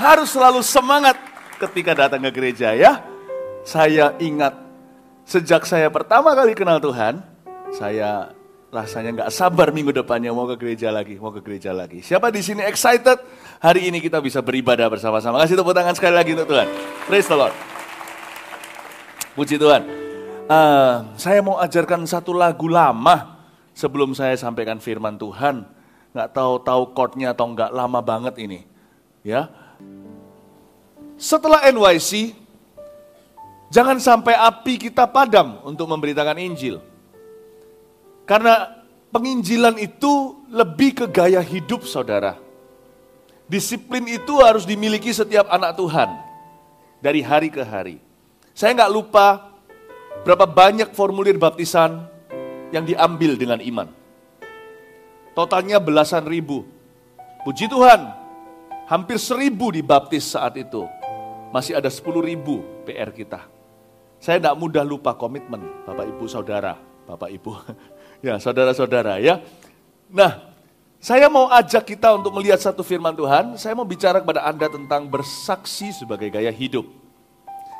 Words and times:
harus 0.00 0.32
selalu 0.32 0.64
semangat 0.64 1.20
ketika 1.60 1.92
datang 1.92 2.24
ke 2.24 2.30
gereja 2.32 2.72
ya. 2.72 3.04
Saya 3.60 4.16
ingat 4.16 4.56
sejak 5.28 5.68
saya 5.68 5.92
pertama 5.92 6.32
kali 6.32 6.56
kenal 6.56 6.80
Tuhan, 6.80 7.20
saya 7.76 8.32
rasanya 8.72 9.20
nggak 9.20 9.30
sabar 9.34 9.68
minggu 9.68 9.92
depannya 9.92 10.32
mau 10.32 10.48
ke 10.48 10.56
gereja 10.56 10.88
lagi, 10.88 11.20
mau 11.20 11.28
ke 11.28 11.44
gereja 11.44 11.76
lagi. 11.76 12.00
Siapa 12.00 12.32
di 12.32 12.40
sini 12.40 12.64
excited? 12.64 13.20
Hari 13.60 13.92
ini 13.92 14.00
kita 14.00 14.22
bisa 14.24 14.40
beribadah 14.40 14.88
bersama-sama. 14.88 15.44
Kasih 15.44 15.60
tepuk 15.60 15.76
tangan 15.76 15.92
sekali 15.92 16.16
lagi 16.16 16.32
untuk 16.32 16.48
Tuhan. 16.48 16.68
Praise 17.04 17.28
the 17.28 17.36
Lord. 17.36 17.54
Puji 19.36 19.60
Tuhan. 19.60 19.84
Uh, 20.50 21.14
saya 21.14 21.44
mau 21.44 21.60
ajarkan 21.60 22.02
satu 22.08 22.34
lagu 22.34 22.66
lama 22.66 23.38
sebelum 23.76 24.16
saya 24.16 24.34
sampaikan 24.40 24.80
firman 24.80 25.20
Tuhan. 25.20 25.68
Nggak 26.16 26.28
tahu 26.32 26.52
tahu 26.64 26.82
chordnya 26.96 27.36
atau 27.36 27.52
nggak 27.52 27.70
lama 27.70 28.00
banget 28.00 28.34
ini. 28.40 28.66
Ya, 29.20 29.52
setelah 31.20 31.60
NYC, 31.68 32.32
jangan 33.68 34.00
sampai 34.00 34.32
api 34.32 34.88
kita 34.88 35.04
padam 35.04 35.60
untuk 35.68 35.84
memberitakan 35.84 36.40
Injil. 36.40 36.80
Karena 38.24 38.80
penginjilan 39.12 39.76
itu 39.76 40.40
lebih 40.48 41.04
ke 41.04 41.06
gaya 41.12 41.44
hidup 41.44 41.84
saudara. 41.84 42.40
Disiplin 43.44 44.08
itu 44.08 44.40
harus 44.40 44.64
dimiliki 44.64 45.12
setiap 45.12 45.44
anak 45.52 45.76
Tuhan. 45.76 46.08
Dari 47.04 47.20
hari 47.20 47.52
ke 47.52 47.60
hari. 47.64 48.00
Saya 48.56 48.76
nggak 48.76 48.92
lupa 48.92 49.56
berapa 50.24 50.48
banyak 50.48 50.96
formulir 50.96 51.36
baptisan 51.36 52.00
yang 52.72 52.88
diambil 52.88 53.36
dengan 53.36 53.60
iman. 53.60 53.88
Totalnya 55.36 55.76
belasan 55.80 56.24
ribu. 56.24 56.64
Puji 57.44 57.68
Tuhan, 57.72 58.19
hampir 58.90 59.22
seribu 59.22 59.70
dibaptis 59.70 60.34
saat 60.34 60.58
itu 60.58 60.82
masih 61.54 61.78
ada 61.78 61.86
10 61.86 62.02
ribu 62.26 62.66
PR 62.82 63.14
kita. 63.14 63.46
Saya 64.18 64.42
tidak 64.42 64.58
mudah 64.58 64.82
lupa 64.82 65.14
komitmen 65.14 65.62
Bapak 65.86 66.10
Ibu 66.10 66.26
Saudara, 66.26 66.74
Bapak 67.06 67.30
Ibu, 67.30 67.54
ya 68.26 68.36
saudara-saudara 68.42 69.22
ya. 69.22 69.38
Nah, 70.10 70.50
saya 71.00 71.30
mau 71.30 71.48
ajak 71.48 71.86
kita 71.86 72.12
untuk 72.18 72.34
melihat 72.36 72.60
satu 72.60 72.84
firman 72.84 73.14
Tuhan, 73.14 73.56
saya 73.56 73.72
mau 73.72 73.86
bicara 73.86 74.20
kepada 74.20 74.44
Anda 74.44 74.68
tentang 74.68 75.06
bersaksi 75.08 75.94
sebagai 75.94 76.28
gaya 76.28 76.52
hidup. 76.52 76.84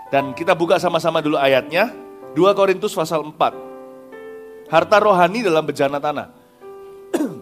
Dan 0.08 0.32
kita 0.32 0.56
buka 0.56 0.80
sama-sama 0.80 1.20
dulu 1.20 1.36
ayatnya, 1.36 1.92
2 2.32 2.56
Korintus 2.56 2.96
pasal 2.96 3.20
4. 3.26 4.70
Harta 4.70 4.96
rohani 5.02 5.42
dalam 5.44 5.66
bejana 5.66 5.98
tanah. 6.00 6.30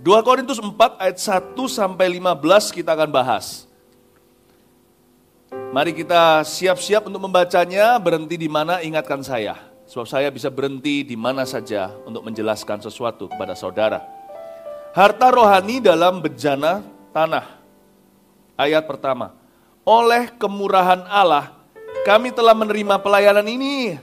2 0.00 0.24
Korintus 0.24 0.56
4 0.56 0.96
ayat 0.96 1.20
1 1.20 1.52
sampai 1.68 2.08
15 2.16 2.72
kita 2.72 2.96
akan 2.96 3.12
bahas. 3.12 3.68
Mari 5.76 5.92
kita 5.92 6.40
siap-siap 6.40 7.04
untuk 7.04 7.20
membacanya, 7.20 8.00
berhenti 8.00 8.40
di 8.40 8.48
mana 8.48 8.80
ingatkan 8.80 9.20
saya. 9.20 9.60
Sebab 9.84 10.08
saya 10.08 10.32
bisa 10.32 10.48
berhenti 10.48 11.04
di 11.04 11.20
mana 11.20 11.44
saja 11.44 11.92
untuk 12.08 12.24
menjelaskan 12.24 12.80
sesuatu 12.80 13.28
kepada 13.28 13.52
saudara. 13.52 14.00
Harta 14.96 15.28
rohani 15.28 15.84
dalam 15.84 16.24
bejana 16.24 16.80
tanah. 17.12 17.60
Ayat 18.56 18.88
pertama. 18.88 19.36
Oleh 19.84 20.32
kemurahan 20.40 21.04
Allah, 21.12 21.52
kami 22.08 22.32
telah 22.32 22.56
menerima 22.56 22.96
pelayanan 23.04 23.44
ini. 23.44 24.00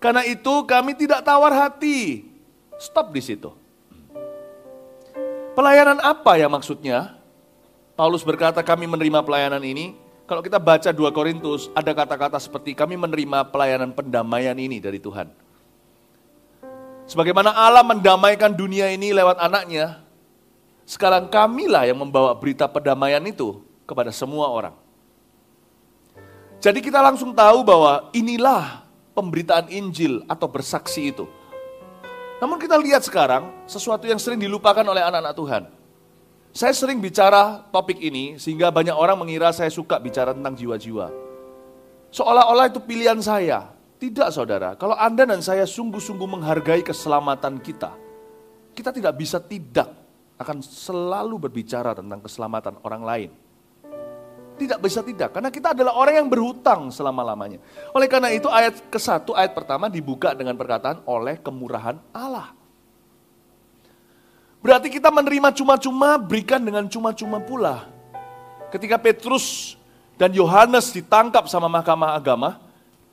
Karena 0.00 0.24
itu 0.24 0.64
kami 0.64 0.96
tidak 0.96 1.20
tawar 1.20 1.52
hati. 1.52 2.24
Stop 2.80 3.12
di 3.12 3.20
situ. 3.20 3.61
Pelayanan 5.52 6.00
apa 6.00 6.40
ya 6.40 6.48
maksudnya? 6.48 7.12
Paulus 7.92 8.24
berkata 8.24 8.64
kami 8.64 8.88
menerima 8.88 9.20
pelayanan 9.20 9.60
ini. 9.60 9.92
Kalau 10.24 10.40
kita 10.40 10.56
baca 10.56 10.88
2 10.88 11.12
Korintus, 11.12 11.68
ada 11.76 11.92
kata-kata 11.92 12.40
seperti 12.40 12.72
kami 12.72 12.96
menerima 12.96 13.52
pelayanan 13.52 13.92
pendamaian 13.92 14.56
ini 14.56 14.80
dari 14.80 14.96
Tuhan. 14.96 15.28
Sebagaimana 17.04 17.52
Allah 17.52 17.84
mendamaikan 17.84 18.48
dunia 18.56 18.88
ini 18.88 19.12
lewat 19.12 19.36
anaknya, 19.44 20.00
sekarang 20.88 21.28
kamilah 21.28 21.84
yang 21.84 22.00
membawa 22.00 22.32
berita 22.32 22.64
pendamaian 22.64 23.20
itu 23.28 23.60
kepada 23.84 24.08
semua 24.08 24.48
orang. 24.48 24.72
Jadi 26.64 26.80
kita 26.80 27.04
langsung 27.04 27.36
tahu 27.36 27.60
bahwa 27.60 28.08
inilah 28.16 28.88
pemberitaan 29.12 29.68
Injil 29.68 30.24
atau 30.24 30.48
bersaksi 30.48 31.12
itu. 31.12 31.28
Namun 32.42 32.58
kita 32.58 32.74
lihat 32.74 33.06
sekarang 33.06 33.54
sesuatu 33.70 34.02
yang 34.02 34.18
sering 34.18 34.42
dilupakan 34.42 34.82
oleh 34.82 34.98
anak-anak 34.98 35.34
Tuhan. 35.38 35.62
Saya 36.50 36.74
sering 36.74 36.98
bicara 36.98 37.62
topik 37.70 38.02
ini 38.02 38.34
sehingga 38.34 38.66
banyak 38.74 38.98
orang 38.98 39.14
mengira 39.14 39.54
saya 39.54 39.70
suka 39.70 40.02
bicara 40.02 40.34
tentang 40.34 40.58
jiwa-jiwa. 40.58 41.06
Seolah-olah 42.10 42.66
itu 42.66 42.82
pilihan 42.82 43.22
saya. 43.22 43.70
Tidak 44.02 44.34
saudara, 44.34 44.74
kalau 44.74 44.98
Anda 44.98 45.22
dan 45.22 45.38
saya 45.38 45.62
sungguh-sungguh 45.62 46.26
menghargai 46.26 46.82
keselamatan 46.82 47.62
kita, 47.62 47.94
kita 48.74 48.90
tidak 48.90 49.14
bisa 49.14 49.38
tidak 49.38 49.94
akan 50.34 50.58
selalu 50.58 51.46
berbicara 51.46 51.94
tentang 51.94 52.18
keselamatan 52.18 52.82
orang 52.82 53.02
lain. 53.06 53.30
Tidak 54.52 54.78
bisa 54.78 55.00
tidak, 55.00 55.32
karena 55.32 55.48
kita 55.48 55.72
adalah 55.72 55.96
orang 55.96 56.22
yang 56.22 56.28
berhutang 56.28 56.92
selama-lamanya. 56.92 57.58
Oleh 57.96 58.06
karena 58.06 58.30
itu 58.30 58.46
ayat 58.46 58.78
ke 58.92 59.00
satu 59.00 59.32
ayat 59.32 59.56
pertama 59.56 59.88
dibuka 59.88 60.36
dengan 60.36 60.54
perkataan 60.54 61.02
oleh 61.08 61.40
kemurahan 61.40 61.98
Allah. 62.12 62.54
Berarti 64.62 64.92
kita 64.94 65.10
menerima 65.10 65.50
cuma-cuma, 65.58 66.14
berikan 66.20 66.62
dengan 66.62 66.86
cuma-cuma 66.86 67.42
pula. 67.42 67.90
Ketika 68.70 68.94
Petrus 68.94 69.74
dan 70.14 70.30
Yohanes 70.30 70.94
ditangkap 70.94 71.50
sama 71.50 71.66
mahkamah 71.66 72.14
agama, 72.14 72.62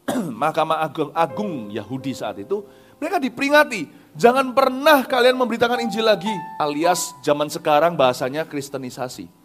mahkamah 0.46 0.86
agung, 0.86 1.10
agung 1.16 1.54
Yahudi 1.74 2.14
saat 2.14 2.38
itu, 2.38 2.62
mereka 3.02 3.18
diperingati, 3.18 4.14
jangan 4.14 4.54
pernah 4.54 5.02
kalian 5.08 5.40
memberitakan 5.40 5.82
Injil 5.82 6.06
lagi, 6.06 6.32
alias 6.62 7.18
zaman 7.26 7.50
sekarang 7.50 7.98
bahasanya 7.98 8.46
kristenisasi. 8.46 9.40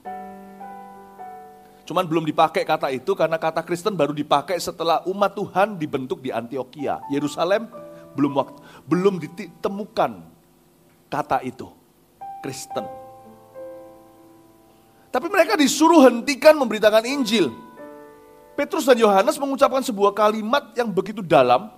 Cuman 1.85 2.09
belum 2.09 2.25
dipakai 2.25 2.65
kata 2.65 2.89
itu 2.89 3.13
karena 3.13 3.37
kata 3.37 3.61
Kristen 3.61 3.93
baru 3.93 4.17
dipakai 4.17 4.57
setelah 4.57 5.05
umat 5.05 5.37
Tuhan 5.37 5.77
dibentuk 5.77 6.25
di 6.25 6.33
Antioquia. 6.33 7.05
Yerusalem 7.13 7.69
belum 8.17 8.33
waktu, 8.33 8.59
belum 8.89 9.21
ditemukan 9.21 10.25
kata 11.13 11.45
itu. 11.45 11.69
Kristen. 12.41 12.85
Tapi 15.09 15.33
mereka 15.33 15.57
disuruh 15.57 16.05
hentikan 16.05 16.53
memberitakan 16.61 17.09
Injil. 17.09 17.49
Petrus 18.53 18.85
dan 18.85 19.01
Yohanes 19.01 19.41
mengucapkan 19.41 19.81
sebuah 19.81 20.13
kalimat 20.13 20.77
yang 20.77 20.93
begitu 20.93 21.25
dalam 21.25 21.73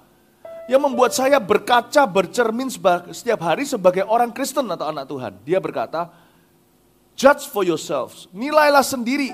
yang 0.67 0.83
membuat 0.83 1.15
saya 1.15 1.39
berkaca, 1.39 2.03
bercermin 2.11 2.67
setiap 3.15 3.41
hari 3.47 3.63
sebagai 3.63 4.03
orang 4.03 4.35
Kristen 4.35 4.67
atau 4.67 4.91
anak 4.91 5.07
Tuhan. 5.07 5.39
Dia 5.47 5.63
berkata, 5.63 6.11
judge 7.15 7.47
for 7.47 7.63
yourselves, 7.63 8.27
nilailah 8.35 8.83
sendiri 8.83 9.31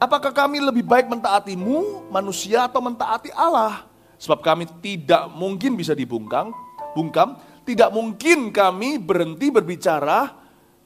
Apakah 0.00 0.32
kami 0.32 0.64
lebih 0.64 0.80
baik 0.80 1.12
mentaatimu 1.12 2.08
manusia 2.08 2.64
atau 2.64 2.80
mentaati 2.80 3.28
Allah? 3.36 3.84
Sebab 4.16 4.40
kami 4.40 4.64
tidak 4.80 5.28
mungkin 5.36 5.76
bisa 5.76 5.92
dibungkam, 5.92 6.56
bungkam, 6.96 7.36
tidak 7.68 7.92
mungkin 7.92 8.48
kami 8.48 8.96
berhenti 8.96 9.52
berbicara 9.52 10.32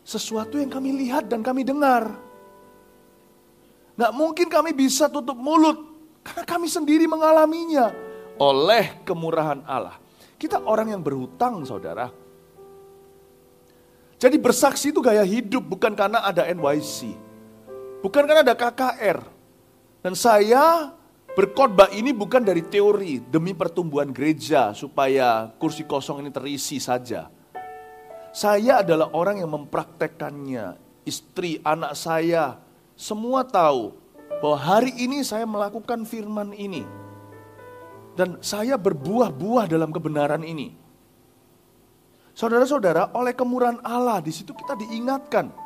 sesuatu 0.02 0.58
yang 0.58 0.66
kami 0.66 0.90
lihat 0.98 1.30
dan 1.30 1.46
kami 1.46 1.62
dengar. 1.62 2.10
Gak 3.94 4.12
mungkin 4.18 4.50
kami 4.50 4.74
bisa 4.74 5.06
tutup 5.06 5.38
mulut, 5.38 5.78
karena 6.26 6.42
kami 6.42 6.66
sendiri 6.66 7.06
mengalaminya 7.06 7.94
oleh 8.42 8.98
kemurahan 9.06 9.62
Allah. 9.62 9.94
Kita 10.34 10.66
orang 10.66 10.90
yang 10.90 11.02
berhutang 11.06 11.62
saudara. 11.62 12.10
Jadi 14.18 14.36
bersaksi 14.42 14.90
itu 14.90 14.98
gaya 14.98 15.22
hidup 15.22 15.62
bukan 15.62 15.94
karena 15.94 16.26
ada 16.26 16.42
NYC. 16.50 17.14
Bukan 18.04 18.28
karena 18.28 18.44
ada 18.44 18.52
KKR. 18.52 19.18
Dan 20.04 20.12
saya 20.12 20.92
berkhotbah 21.32 21.88
ini 21.96 22.12
bukan 22.12 22.44
dari 22.44 22.60
teori 22.60 23.24
demi 23.24 23.56
pertumbuhan 23.56 24.12
gereja 24.12 24.76
supaya 24.76 25.48
kursi 25.56 25.88
kosong 25.88 26.20
ini 26.20 26.28
terisi 26.28 26.76
saja. 26.76 27.32
Saya 28.36 28.84
adalah 28.84 29.08
orang 29.16 29.40
yang 29.40 29.48
mempraktekkannya. 29.56 30.76
Istri, 31.08 31.64
anak 31.64 31.96
saya, 31.96 32.60
semua 32.92 33.40
tahu 33.40 33.96
bahwa 34.44 34.58
hari 34.60 34.92
ini 35.00 35.24
saya 35.24 35.48
melakukan 35.48 36.04
firman 36.04 36.52
ini. 36.52 36.84
Dan 38.12 38.36
saya 38.44 38.76
berbuah-buah 38.76 39.64
dalam 39.64 39.88
kebenaran 39.88 40.44
ini. 40.44 40.76
Saudara-saudara, 42.36 43.16
oleh 43.16 43.32
kemurahan 43.32 43.80
Allah 43.80 44.20
di 44.20 44.28
situ 44.28 44.52
kita 44.52 44.76
diingatkan 44.76 45.63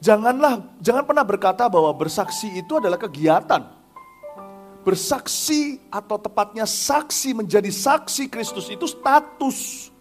Janganlah, 0.00 0.64
jangan 0.80 1.04
pernah 1.04 1.20
berkata 1.20 1.68
bahwa 1.68 1.92
bersaksi 1.92 2.48
itu 2.56 2.80
adalah 2.80 2.96
kegiatan. 2.96 3.78
bersaksi 4.80 5.76
atau 5.92 6.16
tepatnya 6.16 6.64
saksi 6.64 7.36
menjadi 7.36 7.68
saksi 7.68 8.32
Kristus 8.32 8.64
itu 8.72 8.88
status. 8.88 9.92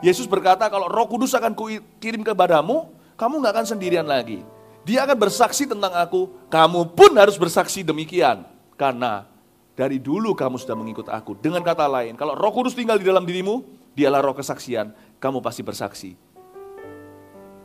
Yesus 0.00 0.24
berkata 0.24 0.64
kalau 0.72 0.88
roh 0.88 1.04
kudus 1.04 1.36
akan 1.36 1.52
kirim 2.00 2.24
kepadamu, 2.24 2.88
kamu 3.20 3.44
nggak 3.44 3.52
akan 3.52 3.66
sendirian 3.68 4.08
lagi. 4.08 4.40
Dia 4.88 5.04
akan 5.04 5.28
bersaksi 5.28 5.68
tentang 5.68 5.92
aku, 5.92 6.32
kamu 6.48 6.96
pun 6.96 7.12
harus 7.20 7.36
bersaksi 7.36 7.84
demikian. 7.84 8.48
Karena 8.80 9.28
dari 9.76 10.00
dulu 10.00 10.32
kamu 10.32 10.56
sudah 10.56 10.72
mengikut 10.72 11.12
aku. 11.12 11.36
Dengan 11.36 11.60
kata 11.60 11.84
lain, 11.84 12.16
kalau 12.16 12.32
roh 12.32 12.48
kudus 12.48 12.72
tinggal 12.72 12.96
di 12.96 13.04
dalam 13.04 13.28
dirimu, 13.28 13.60
dialah 13.92 14.24
roh 14.24 14.32
kesaksian, 14.32 14.88
kamu 15.20 15.44
pasti 15.44 15.60
bersaksi. 15.60 16.10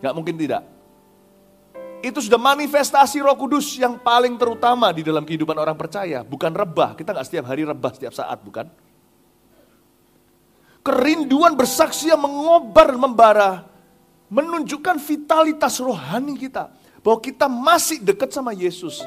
Gak 0.04 0.12
mungkin 0.12 0.36
tidak 0.36 0.79
itu 2.00 2.20
sudah 2.24 2.40
manifestasi 2.40 3.20
roh 3.20 3.36
kudus 3.36 3.76
yang 3.76 4.00
paling 4.00 4.40
terutama 4.40 4.88
di 4.96 5.04
dalam 5.04 5.28
kehidupan 5.28 5.56
orang 5.56 5.76
percaya. 5.76 6.24
Bukan 6.24 6.52
rebah, 6.56 6.96
kita 6.96 7.12
nggak 7.12 7.28
setiap 7.28 7.46
hari 7.52 7.68
rebah 7.68 7.92
setiap 7.92 8.16
saat, 8.16 8.40
bukan? 8.40 8.72
Kerinduan 10.80 11.60
bersaksi 11.60 12.08
yang 12.08 12.24
mengobar 12.24 12.96
membara, 12.96 13.68
menunjukkan 14.32 14.96
vitalitas 15.04 15.84
rohani 15.84 16.40
kita. 16.40 16.72
Bahwa 17.00 17.20
kita 17.20 17.48
masih 17.48 18.04
dekat 18.04 18.32
sama 18.32 18.52
Yesus. 18.52 19.04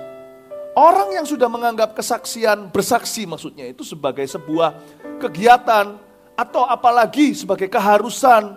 Orang 0.73 1.13
yang 1.13 1.29
sudah 1.29 1.53
menganggap 1.53 1.93
kesaksian, 1.93 2.73
bersaksi 2.73 3.29
maksudnya 3.29 3.69
itu 3.69 3.85
sebagai 3.85 4.25
sebuah 4.25 4.73
kegiatan 5.21 6.01
atau 6.33 6.65
apalagi 6.65 7.37
sebagai 7.37 7.69
keharusan, 7.69 8.57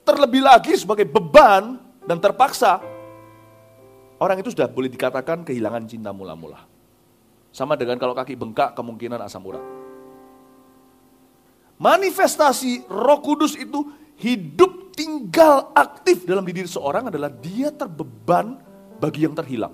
terlebih 0.00 0.40
lagi 0.40 0.72
sebagai 0.72 1.04
beban 1.04 1.76
dan 2.08 2.16
terpaksa, 2.16 2.80
Orang 4.20 4.36
itu 4.36 4.52
sudah 4.52 4.68
boleh 4.68 4.92
dikatakan 4.92 5.48
kehilangan 5.48 5.88
cinta 5.88 6.12
mula-mula. 6.12 6.68
Sama 7.56 7.72
dengan 7.72 7.96
kalau 7.96 8.12
kaki 8.12 8.36
bengkak 8.36 8.76
kemungkinan 8.76 9.16
asam 9.24 9.40
urat. 9.48 9.64
Manifestasi 11.80 12.84
roh 12.92 13.24
kudus 13.24 13.56
itu 13.56 13.88
hidup 14.20 14.92
tinggal 14.92 15.72
aktif 15.72 16.28
dalam 16.28 16.44
diri 16.44 16.68
seorang 16.68 17.08
adalah 17.08 17.32
dia 17.32 17.72
terbeban 17.72 18.60
bagi 19.00 19.24
yang 19.24 19.32
terhilang. 19.32 19.72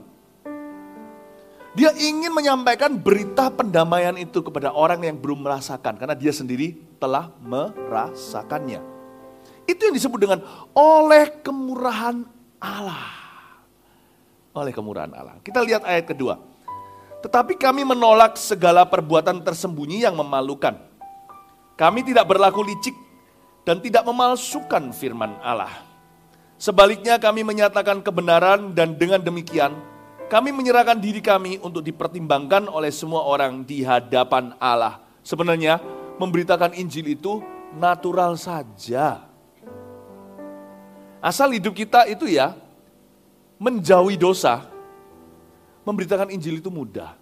Dia 1.74 1.90
ingin 1.98 2.30
menyampaikan 2.30 2.94
berita 2.96 3.50
pendamaian 3.50 4.14
itu 4.14 4.40
kepada 4.40 4.70
orang 4.70 5.02
yang 5.02 5.18
belum 5.18 5.42
merasakan 5.42 5.98
karena 5.98 6.14
dia 6.14 6.30
sendiri 6.30 6.78
telah 7.02 7.34
merasakannya. 7.42 8.80
Itu 9.66 9.90
yang 9.90 9.94
disebut 9.98 10.22
dengan 10.22 10.40
oleh 10.72 11.42
kemurahan 11.42 12.22
Allah 12.62 13.15
oleh 14.62 14.72
kemurahan 14.72 15.12
Allah. 15.12 15.36
Kita 15.44 15.60
lihat 15.60 15.84
ayat 15.84 16.08
kedua. 16.08 16.40
Tetapi 17.25 17.58
kami 17.58 17.82
menolak 17.82 18.38
segala 18.38 18.86
perbuatan 18.86 19.42
tersembunyi 19.42 20.06
yang 20.06 20.14
memalukan. 20.14 20.78
Kami 21.76 22.00
tidak 22.06 22.28
berlaku 22.30 22.64
licik 22.64 22.96
dan 23.66 23.82
tidak 23.82 24.06
memalsukan 24.06 24.94
firman 24.94 25.36
Allah. 25.42 25.72
Sebaliknya 26.56 27.20
kami 27.20 27.44
menyatakan 27.44 28.00
kebenaran 28.00 28.72
dan 28.72 28.96
dengan 28.96 29.20
demikian 29.20 29.76
kami 30.26 30.50
menyerahkan 30.50 30.98
diri 30.98 31.22
kami 31.22 31.62
untuk 31.62 31.86
dipertimbangkan 31.86 32.66
oleh 32.66 32.90
semua 32.90 33.22
orang 33.22 33.62
di 33.62 33.86
hadapan 33.86 34.58
Allah. 34.58 34.98
Sebenarnya 35.22 35.78
memberitakan 36.18 36.75
Injil 36.75 37.14
itu 37.14 37.38
natural 37.78 38.34
saja. 38.34 39.22
Asal 41.22 41.54
hidup 41.54 41.75
kita 41.78 42.10
itu 42.10 42.26
ya 42.26 42.58
menjauhi 43.56 44.20
dosa, 44.20 44.68
memberitakan 45.86 46.28
Injil 46.32 46.60
itu 46.60 46.68
mudah. 46.68 47.16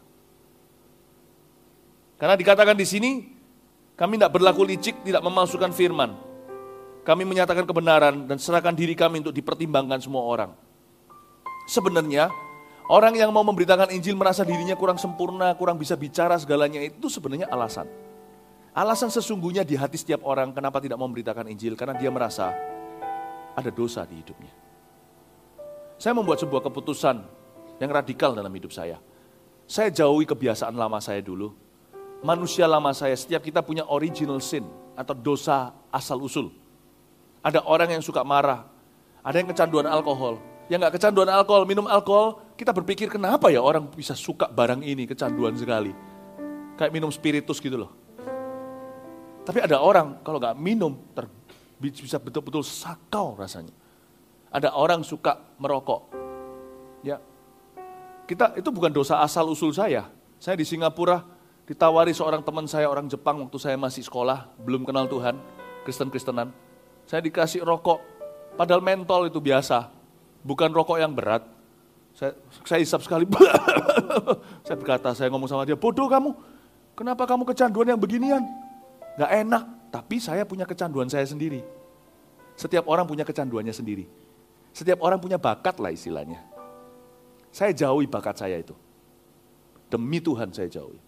Karena 2.18 2.34
dikatakan 2.38 2.74
di 2.78 2.86
sini, 2.86 3.10
kami 3.94 4.18
tidak 4.18 4.32
berlaku 4.34 4.66
licik, 4.66 5.02
tidak 5.06 5.22
memasukkan 5.22 5.70
firman. 5.70 6.16
Kami 7.04 7.22
menyatakan 7.28 7.68
kebenaran 7.68 8.24
dan 8.24 8.40
serahkan 8.40 8.72
diri 8.72 8.96
kami 8.96 9.20
untuk 9.20 9.36
dipertimbangkan 9.36 10.00
semua 10.00 10.24
orang. 10.24 10.50
Sebenarnya, 11.68 12.32
orang 12.88 13.12
yang 13.12 13.28
mau 13.28 13.44
memberitakan 13.44 13.92
Injil 13.92 14.16
merasa 14.16 14.40
dirinya 14.40 14.72
kurang 14.72 14.96
sempurna, 14.96 15.52
kurang 15.52 15.76
bisa 15.76 15.94
bicara 16.00 16.34
segalanya, 16.40 16.80
itu 16.80 17.12
sebenarnya 17.12 17.52
alasan. 17.52 17.84
Alasan 18.74 19.12
sesungguhnya 19.12 19.62
di 19.62 19.76
hati 19.76 20.00
setiap 20.00 20.24
orang 20.24 20.50
kenapa 20.56 20.80
tidak 20.80 20.96
memberitakan 20.96 21.46
Injil, 21.52 21.76
karena 21.76 21.94
dia 21.94 22.08
merasa 22.08 22.56
ada 23.52 23.70
dosa 23.70 24.02
di 24.08 24.18
hidupnya. 24.18 24.63
Saya 25.94 26.12
membuat 26.12 26.42
sebuah 26.42 26.62
keputusan 26.66 27.22
yang 27.78 27.90
radikal 27.90 28.34
dalam 28.34 28.50
hidup 28.50 28.74
saya. 28.74 28.98
Saya 29.64 29.88
jauhi 29.94 30.26
kebiasaan 30.26 30.74
lama 30.74 30.98
saya 30.98 31.22
dulu. 31.22 31.54
Manusia 32.24 32.64
lama 32.64 32.90
saya, 32.96 33.14
setiap 33.14 33.44
kita 33.44 33.60
punya 33.60 33.84
original 33.86 34.40
sin 34.40 34.64
atau 34.96 35.12
dosa 35.12 35.72
asal-usul. 35.92 36.50
Ada 37.44 37.60
orang 37.68 37.92
yang 37.92 38.02
suka 38.02 38.24
marah, 38.24 38.64
ada 39.20 39.36
yang 39.36 39.48
kecanduan 39.48 39.84
alkohol. 39.84 40.40
Yang 40.72 40.88
nggak 40.88 40.94
kecanduan 40.96 41.28
alkohol, 41.28 41.68
minum 41.68 41.84
alkohol, 41.84 42.40
kita 42.56 42.72
berpikir 42.72 43.12
kenapa 43.12 43.52
ya 43.52 43.60
orang 43.60 43.92
bisa 43.92 44.16
suka 44.16 44.48
barang 44.48 44.80
ini, 44.80 45.04
kecanduan 45.04 45.52
sekali. 45.52 45.92
Kayak 46.80 46.92
minum 46.96 47.12
spiritus 47.12 47.60
gitu 47.60 47.76
loh. 47.76 47.92
Tapi 49.44 49.60
ada 49.60 49.76
orang 49.84 50.24
kalau 50.24 50.40
nggak 50.40 50.56
minum, 50.56 50.96
ter, 51.12 51.28
bisa 51.76 52.16
betul-betul 52.16 52.64
sakau 52.64 53.36
rasanya 53.36 53.83
ada 54.54 54.70
orang 54.78 55.02
suka 55.02 55.42
merokok. 55.58 56.14
Ya. 57.02 57.18
Kita 58.30 58.54
itu 58.54 58.70
bukan 58.70 58.94
dosa 58.94 59.18
asal 59.18 59.50
usul 59.50 59.75
saya. 59.75 60.06
Saya 60.38 60.54
di 60.54 60.62
Singapura 60.62 61.26
ditawari 61.66 62.14
seorang 62.14 62.46
teman 62.46 62.70
saya 62.70 62.87
orang 62.87 63.11
Jepang 63.11 63.42
waktu 63.42 63.58
saya 63.58 63.75
masih 63.75 64.06
sekolah, 64.06 64.46
belum 64.62 64.87
kenal 64.87 65.11
Tuhan, 65.11 65.34
Kristen-Kristenan. 65.82 66.54
Saya 67.04 67.20
dikasih 67.20 67.66
rokok, 67.66 68.00
padahal 68.54 68.80
mentol 68.80 69.28
itu 69.28 69.42
biasa, 69.42 69.90
bukan 70.46 70.70
rokok 70.70 71.02
yang 71.02 71.12
berat. 71.12 71.44
Saya, 72.14 72.38
saya 72.62 72.80
isap 72.80 73.02
sekali, 73.02 73.26
saya 74.66 74.76
berkata, 74.78 75.12
saya 75.18 75.28
ngomong 75.34 75.50
sama 75.50 75.66
dia, 75.66 75.75
bodoh 75.75 76.06
kamu, 76.06 76.30
kenapa 76.94 77.26
kamu 77.26 77.42
kecanduan 77.49 77.90
yang 77.90 78.00
beginian? 78.00 78.44
Gak 79.18 79.32
enak, 79.34 79.64
tapi 79.90 80.23
saya 80.23 80.46
punya 80.46 80.64
kecanduan 80.64 81.11
saya 81.11 81.26
sendiri. 81.26 81.61
Setiap 82.54 82.87
orang 82.87 83.04
punya 83.04 83.26
kecanduannya 83.26 83.75
sendiri. 83.75 84.06
Setiap 84.74 85.06
orang 85.06 85.22
punya 85.22 85.38
bakat 85.38 85.78
lah 85.78 85.94
istilahnya. 85.94 86.42
Saya 87.54 87.70
jauhi 87.70 88.10
bakat 88.10 88.34
saya 88.34 88.58
itu. 88.58 88.74
Demi 89.86 90.18
Tuhan 90.18 90.50
saya 90.50 90.66
jauhi. 90.66 90.98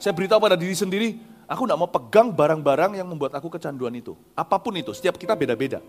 Saya 0.00 0.16
beritahu 0.16 0.40
pada 0.40 0.56
diri 0.56 0.72
sendiri, 0.72 1.20
aku 1.44 1.68
tidak 1.68 1.78
mau 1.78 1.90
pegang 1.92 2.32
barang-barang 2.32 2.96
yang 2.96 3.04
membuat 3.04 3.36
aku 3.36 3.52
kecanduan 3.52 3.92
itu. 3.92 4.16
Apa 4.32 4.56
pun 4.56 4.72
itu, 4.80 4.96
setiap 4.96 5.20
kita 5.20 5.36
beda-beda. 5.36 5.84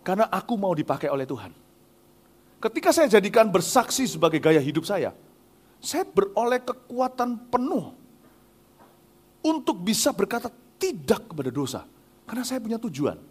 Karena 0.00 0.32
aku 0.32 0.56
mau 0.56 0.72
dipakai 0.72 1.12
oleh 1.12 1.28
Tuhan. 1.28 1.52
Ketika 2.60 2.88
saya 2.88 3.12
jadikan 3.12 3.52
bersaksi 3.52 4.08
sebagai 4.08 4.40
gaya 4.40 4.58
hidup 4.58 4.88
saya, 4.88 5.12
saya 5.80 6.08
beroleh 6.08 6.64
kekuatan 6.64 7.52
penuh 7.52 7.92
untuk 9.44 9.76
bisa 9.84 10.16
berkata 10.16 10.48
tidak 10.80 11.28
kepada 11.28 11.52
dosa. 11.52 11.84
Karena 12.24 12.44
saya 12.48 12.64
punya 12.64 12.80
tujuan. 12.80 13.29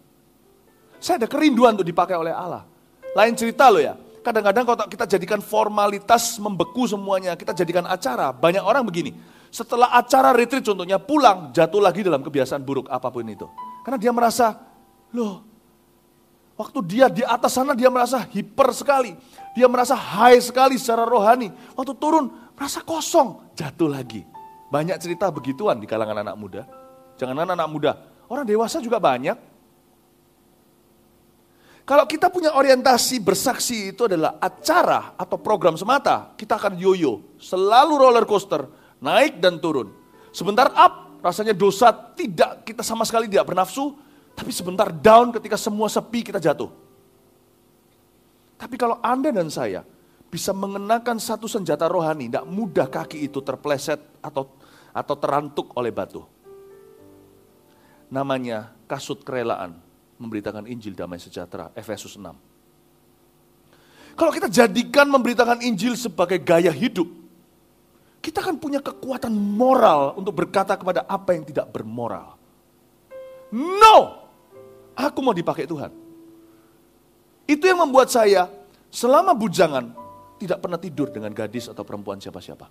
Saya 0.99 1.23
ada 1.23 1.27
kerinduan 1.31 1.79
untuk 1.79 1.87
dipakai 1.87 2.15
oleh 2.19 2.35
Allah. 2.35 2.67
Lain 3.15 3.33
cerita 3.33 3.71
loh 3.71 3.81
ya. 3.81 3.95
Kadang-kadang 4.19 4.63
kalau 4.67 4.77
kita 4.91 5.05
jadikan 5.07 5.39
formalitas 5.39 6.37
membeku 6.37 6.85
semuanya, 6.85 7.33
kita 7.39 7.55
jadikan 7.55 7.87
acara. 7.87 8.35
Banyak 8.35 8.61
orang 8.61 8.83
begini, 8.83 9.15
setelah 9.49 9.89
acara 9.95 10.35
retreat 10.35 10.61
contohnya 10.61 11.01
pulang, 11.01 11.49
jatuh 11.55 11.81
lagi 11.81 12.05
dalam 12.05 12.21
kebiasaan 12.21 12.61
buruk 12.61 12.85
apa 12.91 13.09
pun 13.09 13.25
itu. 13.25 13.47
Karena 13.81 13.97
dia 13.97 14.11
merasa, 14.13 14.59
loh, 15.15 15.41
waktu 16.53 16.79
dia 16.85 17.07
di 17.09 17.25
atas 17.25 17.57
sana 17.57 17.73
dia 17.73 17.89
merasa 17.89 18.21
hiper 18.27 18.69
sekali. 18.75 19.15
Dia 19.57 19.65
merasa 19.65 19.97
high 19.97 20.37
sekali 20.43 20.77
secara 20.77 21.07
rohani. 21.07 21.49
Waktu 21.73 21.97
turun, 21.97 22.29
merasa 22.53 22.85
kosong, 22.85 23.55
jatuh 23.57 23.89
lagi. 23.89 24.21
Banyak 24.69 25.01
cerita 25.01 25.33
begituan 25.33 25.81
di 25.81 25.89
kalangan 25.89 26.21
anak 26.21 26.35
muda. 26.37 26.61
Jangan 27.17 27.41
anak, 27.41 27.67
muda, 27.67 27.97
orang 28.29 28.45
dewasa 28.45 28.77
juga 28.77 29.01
banyak. 29.01 29.48
Kalau 31.89 32.05
kita 32.05 32.29
punya 32.29 32.53
orientasi 32.53 33.17
bersaksi 33.17 33.89
itu 33.89 34.05
adalah 34.05 34.37
acara 34.37 35.17
atau 35.17 35.41
program 35.41 35.73
semata, 35.73 36.37
kita 36.37 36.53
akan 36.53 36.77
yoyo, 36.77 37.33
selalu 37.41 37.97
roller 37.97 38.29
coaster, 38.29 38.69
naik 39.01 39.41
dan 39.41 39.57
turun. 39.57 39.89
Sebentar 40.29 40.69
up, 40.77 41.17
rasanya 41.25 41.57
dosa 41.57 41.89
tidak 42.13 42.61
kita 42.61 42.85
sama 42.85 43.09
sekali 43.09 43.25
tidak 43.25 43.49
bernafsu, 43.49 43.97
tapi 44.37 44.53
sebentar 44.53 44.93
down 44.93 45.33
ketika 45.33 45.57
semua 45.57 45.89
sepi 45.89 46.29
kita 46.29 46.37
jatuh. 46.37 46.69
Tapi 48.61 48.77
kalau 48.77 49.01
Anda 49.01 49.33
dan 49.33 49.49
saya 49.49 49.81
bisa 50.29 50.53
mengenakan 50.53 51.17
satu 51.17 51.49
senjata 51.49 51.89
rohani, 51.89 52.29
tidak 52.29 52.45
mudah 52.45 52.85
kaki 52.85 53.25
itu 53.25 53.41
terpleset 53.41 53.97
atau 54.21 54.45
atau 54.93 55.15
terantuk 55.17 55.73
oleh 55.73 55.89
batu. 55.89 56.21
Namanya 58.13 58.77
kasut 58.85 59.25
kerelaan 59.25 59.88
memberitakan 60.19 60.67
Injil 60.67 60.93
damai 60.93 61.17
sejahtera, 61.17 61.71
Efesus 61.73 62.19
6. 62.19 62.35
Kalau 64.19 64.31
kita 64.35 64.51
jadikan 64.51 65.07
memberitakan 65.07 65.63
Injil 65.63 65.95
sebagai 65.95 66.43
gaya 66.43 66.69
hidup, 66.75 67.07
Kita 68.19 68.43
kan 68.43 68.59
punya 68.59 68.83
kekuatan 68.83 69.31
moral 69.31 70.19
untuk 70.19 70.35
berkata 70.43 70.75
kepada 70.75 71.07
apa 71.07 71.31
yang 71.31 71.47
tidak 71.47 71.71
bermoral. 71.71 72.35
No! 73.55 74.27
Aku 74.91 75.23
mau 75.23 75.31
dipakai 75.31 75.63
Tuhan. 75.63 75.87
Itu 77.47 77.63
yang 77.63 77.79
membuat 77.79 78.11
saya 78.11 78.51
selama 78.91 79.31
bujangan 79.31 79.95
tidak 80.35 80.59
pernah 80.59 80.75
tidur 80.75 81.07
dengan 81.07 81.31
gadis 81.31 81.71
atau 81.71 81.87
perempuan 81.87 82.19
siapa-siapa. 82.19 82.67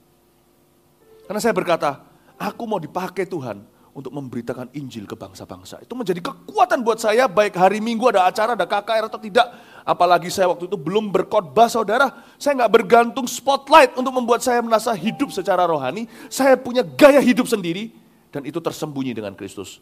Karena 1.24 1.40
saya 1.40 1.56
berkata, 1.56 2.04
aku 2.36 2.62
mau 2.68 2.76
dipakai 2.76 3.24
Tuhan 3.24 3.64
untuk 3.96 4.12
memberitakan 4.14 4.72
Injil 4.76 5.08
ke 5.08 5.16
bangsa-bangsa. 5.18 5.82
Itu 5.82 5.96
menjadi 5.96 6.20
kekuatan 6.20 6.84
buat 6.84 7.00
saya, 7.00 7.26
baik 7.26 7.56
hari 7.56 7.80
Minggu 7.82 8.08
ada 8.12 8.28
acara, 8.28 8.54
ada 8.54 8.66
KKR 8.68 9.08
atau 9.08 9.20
tidak. 9.20 9.46
Apalagi 9.88 10.28
saya 10.28 10.52
waktu 10.52 10.68
itu 10.68 10.76
belum 10.76 11.08
berkhotbah 11.08 11.66
saudara, 11.72 12.12
saya 12.36 12.60
nggak 12.60 12.72
bergantung 12.72 13.24
spotlight 13.24 13.96
untuk 13.96 14.12
membuat 14.12 14.44
saya 14.44 14.60
merasa 14.60 14.92
hidup 14.92 15.32
secara 15.32 15.64
rohani. 15.64 16.04
Saya 16.28 16.60
punya 16.60 16.84
gaya 16.84 17.18
hidup 17.24 17.48
sendiri, 17.48 17.90
dan 18.28 18.44
itu 18.44 18.60
tersembunyi 18.60 19.16
dengan 19.16 19.32
Kristus. 19.32 19.80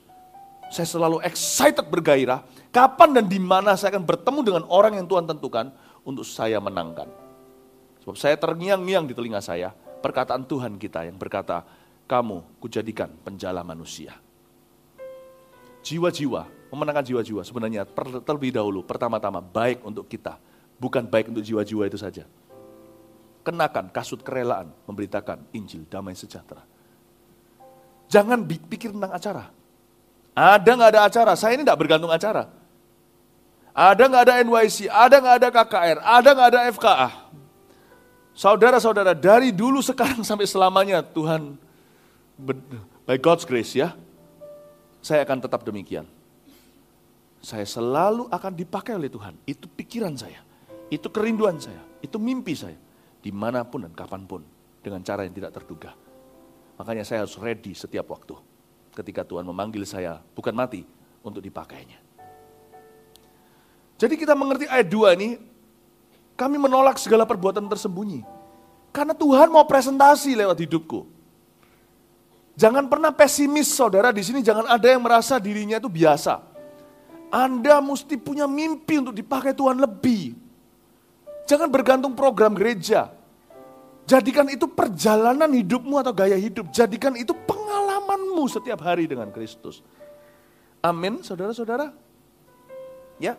Saya 0.71 0.87
selalu 0.87 1.23
excited 1.23 1.87
bergairah, 1.87 2.43
kapan 2.75 3.19
dan 3.19 3.27
di 3.31 3.39
mana 3.39 3.79
saya 3.79 3.95
akan 3.95 4.03
bertemu 4.07 4.41
dengan 4.43 4.63
orang 4.67 4.99
yang 4.99 5.07
Tuhan 5.07 5.27
tentukan 5.27 5.71
untuk 6.03 6.27
saya 6.27 6.59
menangkan. 6.59 7.07
Sebab 8.03 8.15
saya 8.15 8.39
terngiang-ngiang 8.39 9.11
di 9.11 9.15
telinga 9.15 9.43
saya, 9.43 9.75
perkataan 10.03 10.47
Tuhan 10.47 10.79
kita 10.79 11.07
yang 11.07 11.19
berkata, 11.19 11.67
kamu 12.07 12.43
kujadikan 12.63 13.11
penjala 13.23 13.67
manusia. 13.67 14.15
Jiwa-jiwa, 15.87 16.47
memenangkan 16.73 17.07
jiwa-jiwa 17.07 17.43
sebenarnya 17.47 17.87
terlebih 18.27 18.51
dahulu, 18.51 18.83
pertama-tama 18.83 19.39
baik 19.39 19.87
untuk 19.87 20.11
kita, 20.11 20.39
bukan 20.79 21.07
baik 21.07 21.31
untuk 21.31 21.43
jiwa-jiwa 21.47 21.87
itu 21.87 21.99
saja. 21.99 22.27
Kenakan 23.47 23.95
kasut 23.95 24.27
kerelaan 24.27 24.75
memberitakan 24.91 25.47
Injil 25.55 25.87
damai 25.87 26.19
sejahtera. 26.19 26.67
Jangan 28.11 28.43
pikir 28.47 28.91
tentang 28.91 29.15
acara, 29.15 29.51
ada 30.37 30.69
nggak 30.69 30.91
ada 30.93 31.01
acara? 31.09 31.33
Saya 31.33 31.57
ini 31.57 31.65
nggak 31.65 31.81
bergantung 31.81 32.13
acara. 32.13 32.53
Ada 33.73 34.05
nggak 34.05 34.23
ada 34.29 34.35
NYC? 34.45 34.93
Ada 34.93 35.17
nggak 35.17 35.37
ada 35.41 35.49
KKR? 35.49 35.99
Ada 36.05 36.29
nggak 36.37 36.49
ada 36.53 36.61
FKA? 36.77 37.11
Saudara-saudara, 38.37 39.17
dari 39.17 39.49
dulu 39.49 39.81
sekarang 39.81 40.21
sampai 40.29 40.45
selamanya 40.45 41.01
Tuhan, 41.01 41.57
by 43.07 43.17
God's 43.17 43.49
grace 43.49 43.73
ya, 43.73 43.97
saya 45.01 45.25
akan 45.25 45.39
tetap 45.41 45.65
demikian. 45.65 46.05
Saya 47.41 47.65
selalu 47.65 48.27
akan 48.29 48.53
dipakai 48.53 48.99
oleh 48.99 49.09
Tuhan. 49.09 49.39
Itu 49.47 49.71
pikiran 49.71 50.13
saya, 50.19 50.43
itu 50.91 51.07
kerinduan 51.09 51.57
saya, 51.63 51.81
itu 52.03 52.19
mimpi 52.19 52.53
saya. 52.59 52.77
Di 53.23 53.35
mana 53.35 53.67
pun 53.67 53.83
dan 53.83 53.95
kapan 53.95 54.23
pun, 54.27 54.43
dengan 54.83 55.03
cara 55.03 55.27
yang 55.27 55.35
tidak 55.35 55.51
terduga. 55.55 55.95
Makanya 56.77 57.03
saya 57.03 57.25
harus 57.25 57.35
ready 57.41 57.75
setiap 57.75 58.07
waktu 58.13 58.37
ketika 58.97 59.23
Tuhan 59.27 59.45
memanggil 59.45 59.85
saya, 59.85 60.21
bukan 60.33 60.57
mati, 60.57 60.87
untuk 61.21 61.45
dipakainya. 61.45 62.01
Jadi 63.97 64.15
kita 64.17 64.37
mengerti 64.37 64.69
ayat 64.69 64.89
2 64.89 65.17
ini, 65.17 65.41
kami 66.37 66.57
menolak 66.61 67.01
segala 67.01 67.25
perbuatan 67.25 67.65
tersembunyi. 67.69 68.25
Karena 68.93 69.13
Tuhan 69.13 69.53
mau 69.53 69.65
presentasi 69.69 70.37
lewat 70.37 70.57
hidupku. 70.65 71.16
Jangan 72.57 72.89
pernah 72.89 73.13
pesimis 73.13 73.69
saudara 73.69 74.09
di 74.17 74.25
sini, 74.25 74.41
jangan 74.41 74.65
ada 74.65 74.89
yang 74.89 75.05
merasa 75.05 75.37
dirinya 75.37 75.77
itu 75.77 75.93
biasa. 75.93 76.41
Anda 77.29 77.85
mesti 77.85 78.17
punya 78.17 78.49
mimpi 78.49 78.97
untuk 78.97 79.13
dipakai 79.13 79.53
Tuhan 79.53 79.77
lebih. 79.77 80.33
Jangan 81.45 81.69
bergantung 81.69 82.17
program 82.17 82.57
gereja. 82.57 83.13
Jadikan 84.09 84.49
itu 84.49 84.65
perjalanan 84.71 85.53
hidupmu 85.53 86.01
atau 86.01 86.17
gaya 86.17 86.39
hidup. 86.39 86.73
Jadikan 86.73 87.13
itu 87.19 87.37
pengalamanmu 87.37 88.49
setiap 88.49 88.81
hari 88.81 89.05
dengan 89.05 89.29
Kristus. 89.29 89.85
Amin, 90.81 91.21
saudara-saudara. 91.21 91.93
Ya. 93.21 93.37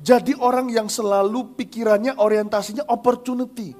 Jadi 0.00 0.32
orang 0.40 0.72
yang 0.72 0.88
selalu 0.88 1.52
pikirannya, 1.52 2.16
orientasinya 2.16 2.88
opportunity. 2.88 3.76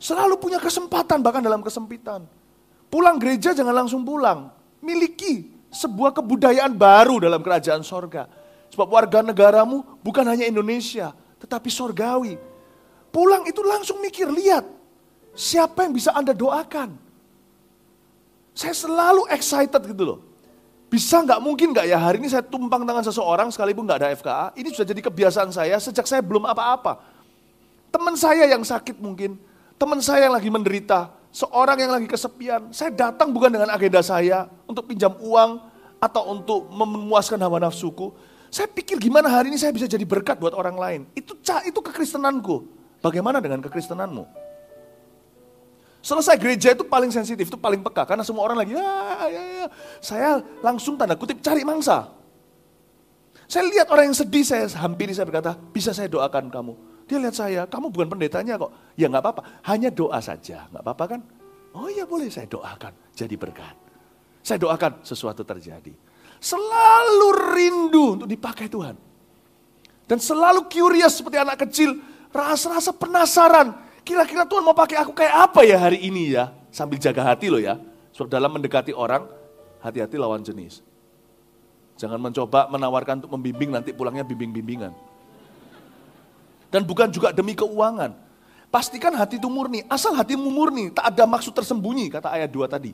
Selalu 0.00 0.40
punya 0.40 0.56
kesempatan, 0.56 1.20
bahkan 1.20 1.44
dalam 1.44 1.60
kesempitan. 1.60 2.37
Pulang 2.88 3.20
gereja 3.20 3.52
jangan 3.52 3.84
langsung 3.84 4.04
pulang. 4.04 4.48
Miliki 4.80 5.48
sebuah 5.68 6.16
kebudayaan 6.16 6.72
baru 6.72 7.20
dalam 7.20 7.44
kerajaan 7.44 7.84
sorga. 7.84 8.28
Sebab 8.72 8.88
warga 8.88 9.20
negaramu 9.24 9.84
bukan 10.00 10.24
hanya 10.28 10.48
Indonesia, 10.48 11.12
tetapi 11.40 11.68
sorgawi. 11.68 12.36
Pulang 13.08 13.48
itu 13.48 13.64
langsung 13.64 14.00
mikir, 14.00 14.28
lihat. 14.28 14.64
Siapa 15.32 15.86
yang 15.86 15.96
bisa 15.96 16.12
Anda 16.12 16.36
doakan? 16.36 16.96
Saya 18.52 18.74
selalu 18.74 19.30
excited 19.30 19.80
gitu 19.86 20.04
loh. 20.04 20.18
Bisa 20.88 21.20
nggak 21.20 21.40
mungkin 21.44 21.76
nggak 21.76 21.86
ya 21.86 22.00
hari 22.00 22.16
ini 22.16 22.32
saya 22.32 22.40
tumpang 22.40 22.82
tangan 22.82 23.04
seseorang 23.04 23.48
sekalipun 23.52 23.84
nggak 23.84 23.98
ada 24.02 24.08
FKA. 24.16 24.46
Ini 24.56 24.68
sudah 24.72 24.88
jadi 24.88 25.00
kebiasaan 25.04 25.52
saya 25.52 25.76
sejak 25.76 26.08
saya 26.08 26.24
belum 26.24 26.48
apa-apa. 26.48 26.98
Teman 27.92 28.16
saya 28.16 28.48
yang 28.48 28.64
sakit 28.64 28.96
mungkin, 28.98 29.36
teman 29.76 30.00
saya 30.00 30.28
yang 30.28 30.34
lagi 30.36 30.48
menderita, 30.48 31.12
seorang 31.32 31.78
yang 31.78 31.92
lagi 31.92 32.06
kesepian. 32.08 32.72
Saya 32.72 32.92
datang 32.92 33.32
bukan 33.32 33.52
dengan 33.52 33.70
agenda 33.72 34.00
saya 34.00 34.48
untuk 34.64 34.88
pinjam 34.88 35.14
uang 35.18 35.60
atau 35.98 36.22
untuk 36.32 36.70
memuaskan 36.70 37.38
hawa 37.42 37.62
nafsuku. 37.62 38.14
Saya 38.48 38.64
pikir 38.70 38.96
gimana 38.96 39.28
hari 39.28 39.52
ini 39.52 39.60
saya 39.60 39.74
bisa 39.74 39.84
jadi 39.84 40.08
berkat 40.08 40.40
buat 40.40 40.56
orang 40.56 40.76
lain. 40.76 41.00
Itu 41.12 41.36
itu 41.68 41.80
kekristenanku. 41.84 42.64
Bagaimana 42.98 43.38
dengan 43.38 43.62
kekristenanmu? 43.62 44.48
Selesai 45.98 46.38
gereja 46.38 46.72
itu 46.72 46.86
paling 46.86 47.10
sensitif, 47.10 47.50
itu 47.50 47.58
paling 47.58 47.82
peka. 47.82 48.06
Karena 48.06 48.22
semua 48.22 48.46
orang 48.46 48.62
lagi, 48.62 48.72
ya, 48.74 49.28
ya, 49.28 49.42
ya. 49.62 49.66
Saya 49.98 50.30
langsung 50.62 50.94
tanda 50.94 51.18
kutip 51.18 51.42
cari 51.42 51.66
mangsa. 51.66 52.10
Saya 53.50 53.66
lihat 53.66 53.88
orang 53.90 54.12
yang 54.12 54.16
sedih, 54.16 54.44
saya 54.46 54.68
hampiri, 54.78 55.12
saya 55.12 55.26
berkata, 55.26 55.56
bisa 55.72 55.90
saya 55.92 56.06
doakan 56.06 56.48
kamu. 56.52 56.87
Dia 57.08 57.16
lihat 57.16 57.36
saya, 57.36 57.64
kamu 57.64 57.88
bukan 57.88 58.08
pendetanya 58.12 58.60
kok. 58.60 58.70
Ya 58.94 59.08
nggak 59.08 59.24
apa-apa, 59.24 59.42
hanya 59.72 59.88
doa 59.88 60.20
saja. 60.20 60.68
nggak 60.68 60.84
apa-apa 60.84 61.04
kan? 61.16 61.20
Oh 61.72 61.88
iya 61.88 62.04
boleh 62.04 62.28
saya 62.28 62.44
doakan, 62.44 62.92
jadi 63.16 63.34
berkat. 63.34 63.72
Saya 64.44 64.60
doakan 64.60 65.00
sesuatu 65.00 65.40
terjadi. 65.40 65.92
Selalu 66.38 67.28
rindu 67.56 68.04
untuk 68.20 68.28
dipakai 68.28 68.68
Tuhan. 68.68 68.96
Dan 70.08 70.18
selalu 70.20 70.68
curious 70.68 71.16
seperti 71.16 71.40
anak 71.40 71.64
kecil, 71.68 71.96
rasa-rasa 72.32 72.92
penasaran 72.92 73.88
kira-kira 74.08 74.48
Tuhan 74.48 74.64
mau 74.64 74.72
pakai 74.72 75.04
aku 75.04 75.12
kayak 75.12 75.52
apa 75.52 75.60
ya 75.68 75.76
hari 75.76 76.00
ini 76.00 76.32
ya? 76.32 76.48
Sambil 76.72 76.96
jaga 76.96 77.24
hati 77.28 77.52
loh 77.52 77.60
ya. 77.60 77.76
Sebab 78.16 78.28
dalam 78.32 78.48
mendekati 78.56 78.96
orang, 78.96 79.28
hati-hati 79.84 80.16
lawan 80.16 80.40
jenis. 80.40 80.80
Jangan 82.00 82.16
mencoba 82.16 82.72
menawarkan 82.72 83.20
untuk 83.20 83.36
membimbing, 83.36 83.68
nanti 83.74 83.92
pulangnya 83.92 84.24
bimbing-bimbingan. 84.24 85.07
Dan 86.68 86.84
bukan 86.84 87.08
juga 87.08 87.32
demi 87.32 87.56
keuangan. 87.56 88.12
Pastikan 88.68 89.16
hati 89.16 89.40
itu 89.40 89.48
murni. 89.48 89.80
Asal 89.88 90.12
hatimu 90.12 90.52
murni, 90.52 90.92
tak 90.92 91.16
ada 91.16 91.24
maksud 91.24 91.56
tersembunyi, 91.56 92.12
kata 92.12 92.28
ayat 92.28 92.52
2 92.52 92.68
tadi. 92.68 92.92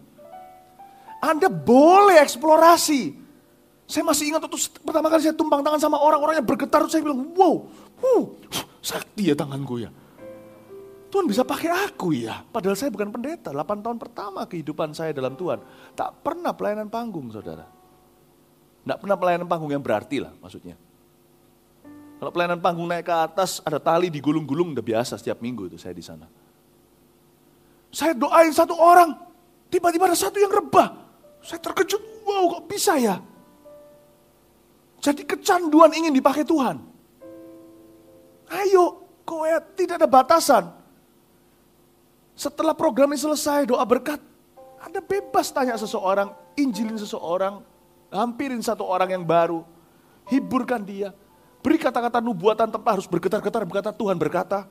Anda 1.19 1.51
boleh 1.51 2.23
eksplorasi. 2.23 3.25
Saya 3.85 4.07
masih 4.07 4.33
ingat 4.33 4.47
waktu 4.47 4.59
pertama 4.81 5.11
kali 5.11 5.27
saya 5.27 5.35
tumpang 5.37 5.61
tangan 5.61 5.83
sama 5.83 5.99
orang-orang 5.99 6.41
yang 6.41 6.47
bergetar, 6.47 6.87
saya 6.87 7.03
bilang, 7.03 7.35
wow, 7.37 7.67
huh, 8.01 8.23
sakti 8.81 9.29
ya 9.29 9.35
tanganku 9.35 9.83
ya. 9.83 9.91
Tuhan 11.11 11.31
bisa 11.31 11.47
pakai 11.47 11.71
aku 11.71 12.11
ya. 12.11 12.43
Padahal 12.43 12.75
saya 12.75 12.91
bukan 12.91 13.11
pendeta. 13.15 13.55
8 13.55 13.87
tahun 13.87 13.99
pertama 14.03 14.47
kehidupan 14.51 14.95
saya 14.99 15.15
dalam 15.15 15.39
Tuhan. 15.39 15.63
Tak 15.95 16.27
pernah 16.27 16.51
pelayanan 16.51 16.91
panggung 16.91 17.31
saudara. 17.31 17.67
Tidak 18.83 18.99
pernah 18.99 19.15
pelayanan 19.15 19.47
panggung 19.47 19.71
yang 19.71 19.79
berarti 19.79 20.19
lah 20.19 20.35
maksudnya. 20.43 20.75
Kalau 22.25 22.33
pelayanan 22.33 22.57
panggung 22.57 22.89
naik 22.89 23.05
ke 23.05 23.13
atas, 23.13 23.61
ada 23.69 23.77
tali 23.77 24.09
digulung-gulung, 24.09 24.73
udah 24.73 24.81
biasa 24.81 25.21
setiap 25.21 25.45
minggu 25.45 25.69
itu 25.69 25.77
saya 25.77 25.93
di 25.93 26.01
sana. 26.01 26.25
Saya 27.93 28.17
doain 28.17 28.49
satu 28.49 28.73
orang, 28.81 29.13
tiba-tiba 29.69 30.09
ada 30.09 30.17
satu 30.17 30.41
yang 30.41 30.49
rebah. 30.49 31.05
Saya 31.45 31.61
terkejut, 31.61 32.01
wow 32.25 32.57
kok 32.57 32.65
bisa 32.65 32.97
ya? 32.97 33.21
Jadi 35.05 35.21
kecanduan 35.29 35.93
ingin 35.93 36.17
dipakai 36.17 36.49
Tuhan. 36.49 36.81
Ayo, 38.57 39.05
kowe 39.29 39.53
tidak 39.77 40.01
ada 40.01 40.09
batasan. 40.09 40.73
Setelah 42.33 42.73
program 42.73 43.13
ini 43.13 43.21
selesai, 43.21 43.69
doa 43.69 43.85
berkat, 43.85 44.17
Anda 44.81 45.05
bebas 45.05 45.53
tanya 45.53 45.77
seseorang, 45.77 46.33
injilin 46.57 46.97
seseorang, 46.97 47.61
hampirin 48.09 48.65
satu 48.65 48.81
orang 48.89 49.13
yang 49.13 49.29
baru, 49.29 49.61
hiburkan 50.33 50.81
dia, 50.81 51.13
beri 51.64 51.81
kata-kata 51.81 52.20
nubuatan 52.20 52.68
tanpa 52.68 52.92
harus 52.92 53.09
bergetar-getar 53.09 53.64
berkata 53.64 53.90
Tuhan 53.96 54.20
berkata. 54.20 54.68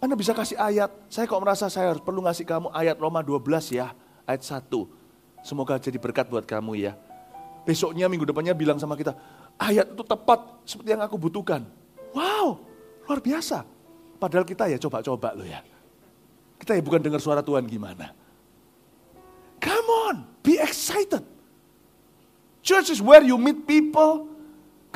Anda 0.00 0.14
bisa 0.14 0.32
kasih 0.32 0.56
ayat, 0.56 0.94
saya 1.10 1.26
kok 1.26 1.42
merasa 1.42 1.66
saya 1.68 1.92
harus 1.92 2.00
perlu 2.00 2.22
ngasih 2.22 2.46
kamu 2.46 2.70
ayat 2.70 2.96
Roma 2.96 3.18
12 3.20 3.76
ya, 3.76 3.92
ayat 4.24 4.42
1. 4.46 4.70
Semoga 5.42 5.74
jadi 5.76 5.98
berkat 5.98 6.30
buat 6.30 6.46
kamu 6.46 6.78
ya. 6.78 6.94
Besoknya 7.66 8.06
minggu 8.06 8.22
depannya 8.22 8.54
bilang 8.54 8.78
sama 8.78 8.94
kita, 8.94 9.18
ayat 9.58 9.90
itu 9.90 10.06
tepat 10.06 10.38
seperti 10.62 10.94
yang 10.94 11.02
aku 11.02 11.18
butuhkan. 11.18 11.66
Wow, 12.14 12.62
luar 13.04 13.18
biasa. 13.18 13.66
Padahal 14.22 14.46
kita 14.46 14.70
ya 14.70 14.78
coba-coba 14.78 15.34
loh 15.34 15.44
ya. 15.44 15.66
Kita 16.62 16.78
ya 16.78 16.82
bukan 16.82 17.02
dengar 17.02 17.18
suara 17.18 17.42
Tuhan 17.42 17.66
gimana. 17.66 18.14
Come 19.58 19.88
on, 20.08 20.16
be 20.46 20.62
excited. 20.62 21.26
Church 22.62 22.94
is 22.94 23.02
where 23.02 23.26
you 23.26 23.34
meet 23.34 23.66
people. 23.66 24.37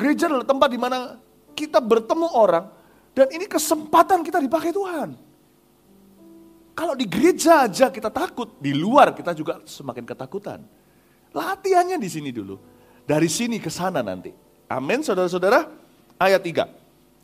Gereja 0.03 0.27
adalah 0.27 0.43
tempat 0.43 0.67
di 0.67 0.75
mana 0.75 1.15
kita 1.55 1.79
bertemu 1.79 2.27
orang 2.35 2.67
dan 3.15 3.31
ini 3.31 3.47
kesempatan 3.47 4.19
kita 4.19 4.43
dipakai 4.43 4.75
Tuhan. 4.75 5.15
Kalau 6.75 6.91
di 6.91 7.07
gereja 7.07 7.63
aja 7.63 7.87
kita 7.87 8.11
takut, 8.11 8.59
di 8.59 8.75
luar 8.75 9.15
kita 9.15 9.31
juga 9.31 9.63
semakin 9.63 10.03
ketakutan. 10.03 10.59
Latihannya 11.31 11.95
di 11.95 12.09
sini 12.11 12.35
dulu. 12.35 12.59
Dari 13.07 13.31
sini 13.31 13.63
ke 13.63 13.71
sana 13.71 14.03
nanti. 14.03 14.35
Amin, 14.67 15.07
saudara-saudara. 15.07 15.71
Ayat 16.19 16.43
3. 16.43 16.67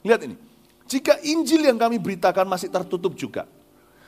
Lihat 0.08 0.22
ini. 0.24 0.39
Jika 0.88 1.20
Injil 1.20 1.68
yang 1.68 1.76
kami 1.76 2.00
beritakan 2.00 2.48
masih 2.48 2.72
tertutup 2.72 3.12
juga, 3.12 3.44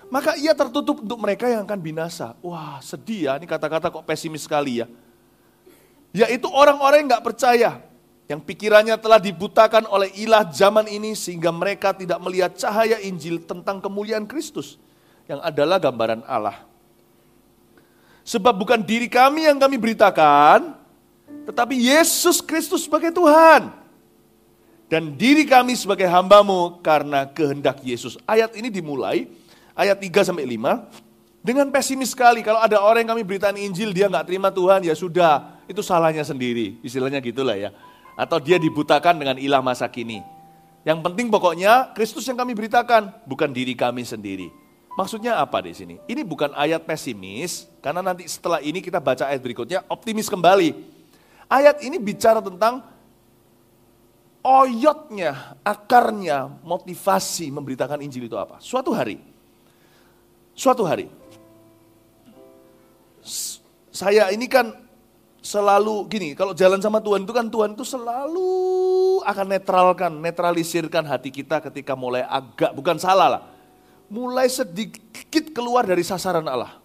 maka 0.07 0.39
ia 0.39 0.55
tertutup 0.55 1.03
untuk 1.03 1.19
mereka 1.19 1.51
yang 1.51 1.67
akan 1.67 1.79
binasa. 1.83 2.39
Wah, 2.39 2.79
sedih 2.79 3.27
ya. 3.27 3.35
Ini 3.35 3.49
kata-kata 3.51 3.91
kok 3.91 4.07
pesimis 4.07 4.47
sekali 4.47 4.79
ya. 4.79 4.87
Yaitu 6.15 6.47
orang-orang 6.47 7.03
yang 7.03 7.09
nggak 7.17 7.25
percaya, 7.27 7.90
yang 8.31 8.39
pikirannya 8.39 8.95
telah 8.95 9.19
dibutakan 9.19 9.83
oleh 9.91 10.07
ilah 10.15 10.47
zaman 10.47 10.87
ini 10.87 11.11
sehingga 11.19 11.51
mereka 11.51 11.91
tidak 11.91 12.15
melihat 12.23 12.55
cahaya 12.55 12.95
Injil 13.03 13.43
tentang 13.43 13.83
kemuliaan 13.83 14.23
Kristus 14.23 14.79
yang 15.27 15.43
adalah 15.43 15.75
gambaran 15.83 16.23
Allah. 16.23 16.63
Sebab 18.23 18.55
bukan 18.55 18.79
diri 18.79 19.11
kami 19.11 19.51
yang 19.51 19.59
kami 19.59 19.75
beritakan, 19.75 20.79
tetapi 21.43 21.75
Yesus 21.75 22.39
Kristus 22.39 22.87
sebagai 22.87 23.11
Tuhan. 23.11 23.67
Dan 24.87 25.15
diri 25.19 25.43
kami 25.43 25.75
sebagai 25.75 26.07
hambamu 26.07 26.79
karena 26.79 27.27
kehendak 27.27 27.83
Yesus. 27.83 28.15
Ayat 28.23 28.55
ini 28.55 28.71
dimulai, 28.71 29.27
ayat 29.75 29.99
3 29.99 30.31
sampai 30.31 30.47
5, 30.47 31.43
dengan 31.43 31.67
pesimis 31.71 32.11
sekali. 32.15 32.43
Kalau 32.43 32.59
ada 32.63 32.79
orang 32.79 33.03
yang 33.03 33.11
kami 33.15 33.23
beritain 33.27 33.55
Injil, 33.55 33.91
dia 33.91 34.07
nggak 34.11 34.27
terima 34.27 34.51
Tuhan, 34.51 34.83
ya 34.83 34.95
sudah, 34.95 35.63
itu 35.67 35.79
salahnya 35.79 36.23
sendiri. 36.27 36.79
Istilahnya 36.83 37.23
gitulah 37.23 37.55
ya. 37.55 37.71
Atau 38.19 38.37
dia 38.43 38.59
dibutakan 38.61 39.17
dengan 39.17 39.37
ilah 39.39 39.63
masa 39.63 39.87
kini. 39.87 40.21
Yang 40.81 40.99
penting 41.05 41.29
pokoknya 41.29 41.93
Kristus 41.93 42.25
yang 42.25 42.37
kami 42.37 42.57
beritakan, 42.57 43.13
bukan 43.29 43.49
diri 43.53 43.77
kami 43.77 44.01
sendiri. 44.01 44.49
Maksudnya 44.97 45.39
apa 45.39 45.63
di 45.63 45.71
sini? 45.71 45.95
Ini 46.03 46.21
bukan 46.27 46.51
ayat 46.51 46.83
pesimis, 46.83 47.69
karena 47.79 48.03
nanti 48.03 48.27
setelah 48.27 48.59
ini 48.59 48.83
kita 48.83 48.99
baca 48.99 49.29
ayat 49.29 49.39
berikutnya 49.39 49.87
optimis 49.87 50.27
kembali. 50.27 50.75
Ayat 51.47 51.79
ini 51.85 51.95
bicara 51.95 52.43
tentang 52.43 52.83
oyotnya, 54.41 55.55
akarnya, 55.61 56.49
motivasi 56.65 57.53
memberitakan 57.53 58.01
Injil 58.03 58.27
itu 58.27 58.35
apa? 58.35 58.57
Suatu 58.59 58.91
hari, 58.91 59.21
suatu 60.57 60.83
hari, 60.83 61.07
saya 63.93 64.33
ini 64.33 64.49
kan 64.49 64.75
selalu 65.41 66.05
gini, 66.05 66.29
kalau 66.37 66.53
jalan 66.53 66.77
sama 66.77 67.01
Tuhan 67.01 67.25
itu 67.25 67.33
kan 67.33 67.49
Tuhan 67.49 67.73
itu 67.73 67.81
selalu 67.81 68.53
akan 69.25 69.45
netralkan, 69.49 70.11
netralisirkan 70.21 71.01
hati 71.09 71.33
kita 71.33 71.57
ketika 71.65 71.97
mulai 71.97 72.21
agak, 72.29 72.71
bukan 72.77 73.01
salah 73.01 73.27
lah, 73.27 73.43
mulai 74.05 74.45
sedikit 74.45 75.49
keluar 75.49 75.83
dari 75.89 76.05
sasaran 76.05 76.45
Allah. 76.45 76.77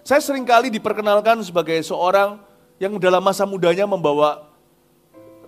Saya 0.00 0.24
sering 0.24 0.48
kali 0.48 0.72
diperkenalkan 0.72 1.44
sebagai 1.44 1.76
seorang 1.84 2.40
yang 2.80 2.96
dalam 2.96 3.20
masa 3.20 3.44
mudanya 3.44 3.84
membawa 3.84 4.48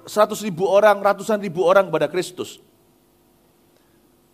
seratus 0.05 0.45
ribu 0.45 0.69
orang, 0.69 1.01
ratusan 1.01 1.41
ribu 1.41 1.65
orang 1.65 1.89
kepada 1.89 2.05
Kristus. 2.13 2.61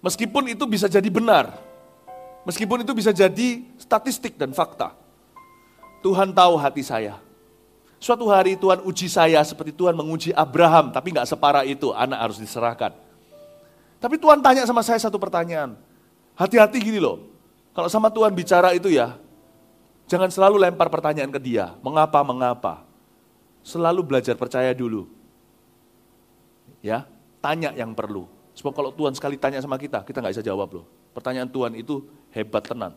Meskipun 0.03 0.51
itu 0.51 0.67
bisa 0.67 0.91
jadi 0.91 1.07
benar, 1.07 1.55
meskipun 2.43 2.83
itu 2.83 2.91
bisa 2.99 3.15
jadi 3.15 3.63
statistik 3.79 4.35
dan 4.35 4.51
fakta. 4.51 4.91
Tuhan 6.03 6.35
tahu 6.35 6.59
hati 6.59 6.83
saya. 6.83 7.28
Suatu 7.99 8.31
hari 8.31 8.55
Tuhan 8.55 8.83
uji 8.87 9.11
saya 9.11 9.43
seperti 9.43 9.75
Tuhan 9.75 9.95
menguji 9.95 10.31
Abraham, 10.31 10.95
tapi 10.95 11.11
nggak 11.11 11.27
separah 11.27 11.67
itu, 11.67 11.91
anak 11.91 12.19
harus 12.31 12.39
diserahkan. 12.39 12.95
Tapi 13.99 14.15
Tuhan 14.15 14.39
tanya 14.39 14.63
sama 14.63 14.87
saya 14.87 15.03
satu 15.03 15.19
pertanyaan, 15.19 15.75
Hati-hati 16.39 16.79
gini 16.79 17.03
loh, 17.03 17.27
kalau 17.75 17.91
sama 17.91 18.15
Tuhan 18.15 18.31
bicara 18.31 18.71
itu 18.71 18.87
ya, 18.87 19.19
jangan 20.07 20.31
selalu 20.31 20.63
lempar 20.63 20.87
pertanyaan 20.87 21.35
ke 21.35 21.43
dia, 21.43 21.75
mengapa, 21.83 22.23
mengapa. 22.23 22.87
Selalu 23.67 24.07
belajar 24.07 24.39
percaya 24.39 24.71
dulu. 24.71 25.11
Ya, 26.79 27.11
tanya 27.43 27.75
yang 27.75 27.91
perlu. 27.91 28.31
Sebab 28.55 28.71
kalau 28.71 28.95
Tuhan 28.95 29.19
sekali 29.19 29.35
tanya 29.35 29.59
sama 29.59 29.75
kita, 29.83 30.07
kita 30.07 30.23
nggak 30.23 30.39
bisa 30.39 30.47
jawab 30.47 30.79
loh. 30.79 30.87
Pertanyaan 31.11 31.51
Tuhan 31.51 31.75
itu 31.75 32.07
hebat 32.31 32.63
tenan. 32.63 32.95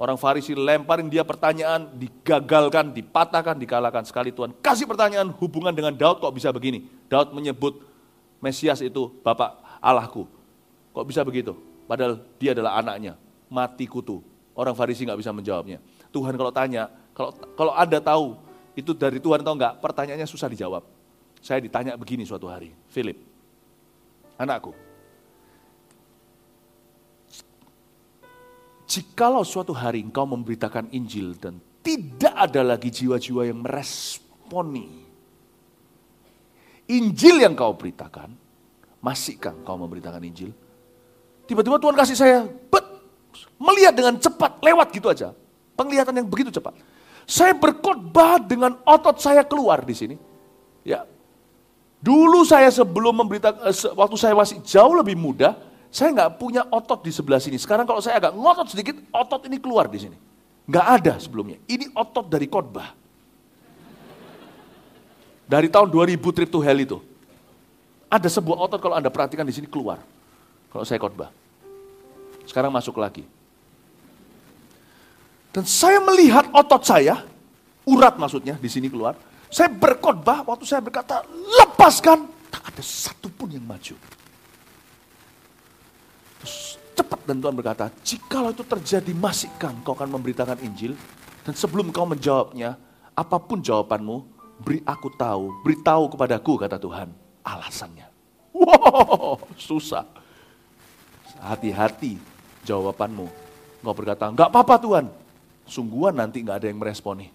Orang 0.00 0.16
Farisi 0.16 0.56
lemparin 0.56 1.06
dia 1.06 1.22
pertanyaan, 1.22 1.92
digagalkan, 1.94 2.90
dipatahkan, 2.96 3.56
dikalahkan. 3.60 4.02
Sekali 4.08 4.32
Tuhan 4.32 4.56
kasih 4.58 4.88
pertanyaan 4.88 5.28
hubungan 5.36 5.70
dengan 5.70 5.92
Daud 5.92 6.18
kok 6.18 6.32
bisa 6.32 6.48
begini. 6.50 6.88
Daud 7.06 7.36
menyebut 7.36 7.84
Mesias 8.42 8.82
itu 8.82 9.12
Bapak 9.22 9.60
Allahku. 9.78 10.26
Kok 10.96 11.06
bisa 11.06 11.22
begitu? 11.22 11.54
Padahal 11.86 12.18
dia 12.40 12.56
adalah 12.56 12.80
anaknya, 12.80 13.14
mati 13.46 13.86
kutu. 13.86 14.24
Orang 14.52 14.74
Farisi 14.74 15.06
nggak 15.06 15.20
bisa 15.20 15.30
menjawabnya. 15.30 15.78
Tuhan 16.12 16.34
kalau 16.36 16.52
tanya, 16.52 16.92
kalau 17.16 17.30
kalau 17.56 17.72
Anda 17.72 18.00
tahu 18.00 18.36
itu 18.76 18.92
dari 18.96 19.20
Tuhan 19.20 19.40
atau 19.40 19.54
enggak, 19.56 19.80
pertanyaannya 19.80 20.28
susah 20.28 20.48
dijawab. 20.48 20.84
Saya 21.42 21.58
ditanya 21.58 21.98
begini 21.98 22.22
suatu 22.22 22.46
hari, 22.46 22.70
Philip, 22.86 23.18
anakku, 24.38 24.70
jikalau 28.92 29.40
suatu 29.40 29.72
hari 29.72 30.04
engkau 30.04 30.28
memberitakan 30.28 30.92
Injil 30.92 31.32
dan 31.40 31.56
tidak 31.80 32.36
ada 32.36 32.60
lagi 32.60 32.92
jiwa-jiwa 32.92 33.48
yang 33.48 33.64
meresponi 33.64 35.02
Injil 36.92 37.40
yang 37.40 37.56
kau 37.56 37.72
beritakan, 37.72 38.34
masihkah 39.00 39.56
kau 39.64 39.80
memberitakan 39.80 40.20
Injil? 40.28 40.52
Tiba-tiba 41.48 41.80
Tuhan 41.80 41.96
kasih 41.96 42.16
saya, 42.16 42.38
bet, 42.44 42.84
melihat 43.56 43.96
dengan 43.96 44.20
cepat, 44.20 44.60
lewat 44.60 44.92
gitu 44.92 45.08
aja. 45.08 45.32
Penglihatan 45.72 46.20
yang 46.20 46.28
begitu 46.28 46.52
cepat. 46.52 46.76
Saya 47.24 47.56
berkhotbah 47.56 48.42
dengan 48.42 48.76
otot 48.84 49.16
saya 49.22 49.46
keluar 49.46 49.80
di 49.80 49.94
sini. 49.96 50.16
Ya. 50.84 51.08
Dulu 52.02 52.42
saya 52.42 52.68
sebelum 52.68 53.24
memberitakan, 53.24 53.62
eh, 53.62 53.76
waktu 53.94 54.16
saya 54.18 54.34
masih 54.34 54.58
jauh 54.66 54.92
lebih 54.92 55.14
muda, 55.14 55.54
saya 55.92 56.08
nggak 56.08 56.40
punya 56.40 56.64
otot 56.72 57.04
di 57.04 57.12
sebelah 57.12 57.36
sini. 57.36 57.60
Sekarang 57.60 57.84
kalau 57.84 58.00
saya 58.00 58.16
agak 58.16 58.32
ngotot 58.32 58.72
sedikit, 58.72 58.96
otot 59.12 59.44
ini 59.44 59.60
keluar 59.60 59.92
di 59.92 60.00
sini. 60.00 60.16
Nggak 60.64 60.86
ada 60.88 61.12
sebelumnya. 61.20 61.60
Ini 61.68 61.92
otot 61.92 62.32
dari 62.32 62.48
khotbah. 62.48 62.96
Dari 65.44 65.68
tahun 65.68 65.92
2000 65.92 66.16
trip 66.32 66.48
to 66.48 66.64
hell 66.64 66.80
itu. 66.80 66.96
Ada 68.08 68.24
sebuah 68.32 68.56
otot 68.56 68.80
kalau 68.80 68.96
Anda 68.96 69.12
perhatikan 69.12 69.44
di 69.44 69.52
sini 69.52 69.68
keluar 69.68 70.00
kalau 70.72 70.80
saya 70.88 70.96
khotbah. 70.96 71.28
Sekarang 72.48 72.72
masuk 72.72 72.96
lagi. 72.96 73.28
Dan 75.52 75.68
saya 75.68 76.00
melihat 76.00 76.48
otot 76.56 76.88
saya, 76.88 77.20
urat 77.84 78.16
maksudnya 78.16 78.56
di 78.56 78.72
sini 78.72 78.88
keluar. 78.88 79.12
Saya 79.52 79.68
berkhotbah 79.68 80.40
waktu 80.48 80.64
saya 80.64 80.80
berkata, 80.80 81.20
lepaskan. 81.28 82.24
Tak 82.48 82.72
ada 82.72 82.80
satupun 82.80 83.52
yang 83.52 83.64
maju. 83.64 83.92
Cepat 86.92 87.20
dan 87.24 87.40
Tuhan 87.40 87.54
berkata, 87.56 87.88
jikalau 88.04 88.52
itu 88.52 88.64
terjadi 88.64 89.12
masihkan 89.16 89.72
kau 89.80 89.96
akan 89.96 90.18
memberitakan 90.18 90.60
Injil. 90.60 90.92
Dan 91.42 91.56
sebelum 91.56 91.90
kau 91.90 92.06
menjawabnya, 92.06 92.76
apa 93.12 93.36
pun 93.40 93.58
jawabanmu, 93.64 94.16
beri 94.62 94.78
aku 94.86 95.08
tahu, 95.16 95.64
beritahu 95.64 96.12
kepadaku 96.12 96.52
kata 96.60 96.76
Tuhan 96.78 97.08
alasannya. 97.42 98.06
Wow, 98.54 99.42
susah. 99.58 100.06
Hati-hati 101.42 102.20
jawabanmu. 102.62 103.26
Engkau 103.82 103.94
berkata, 103.98 104.30
enggak 104.30 104.48
apa-apa 104.52 104.78
Tuhan. 104.78 105.06
Sungguhan 105.66 106.14
nanti 106.14 106.38
enggak 106.44 106.62
ada 106.62 106.66
yang 106.70 106.78
meresponi. 106.78 107.26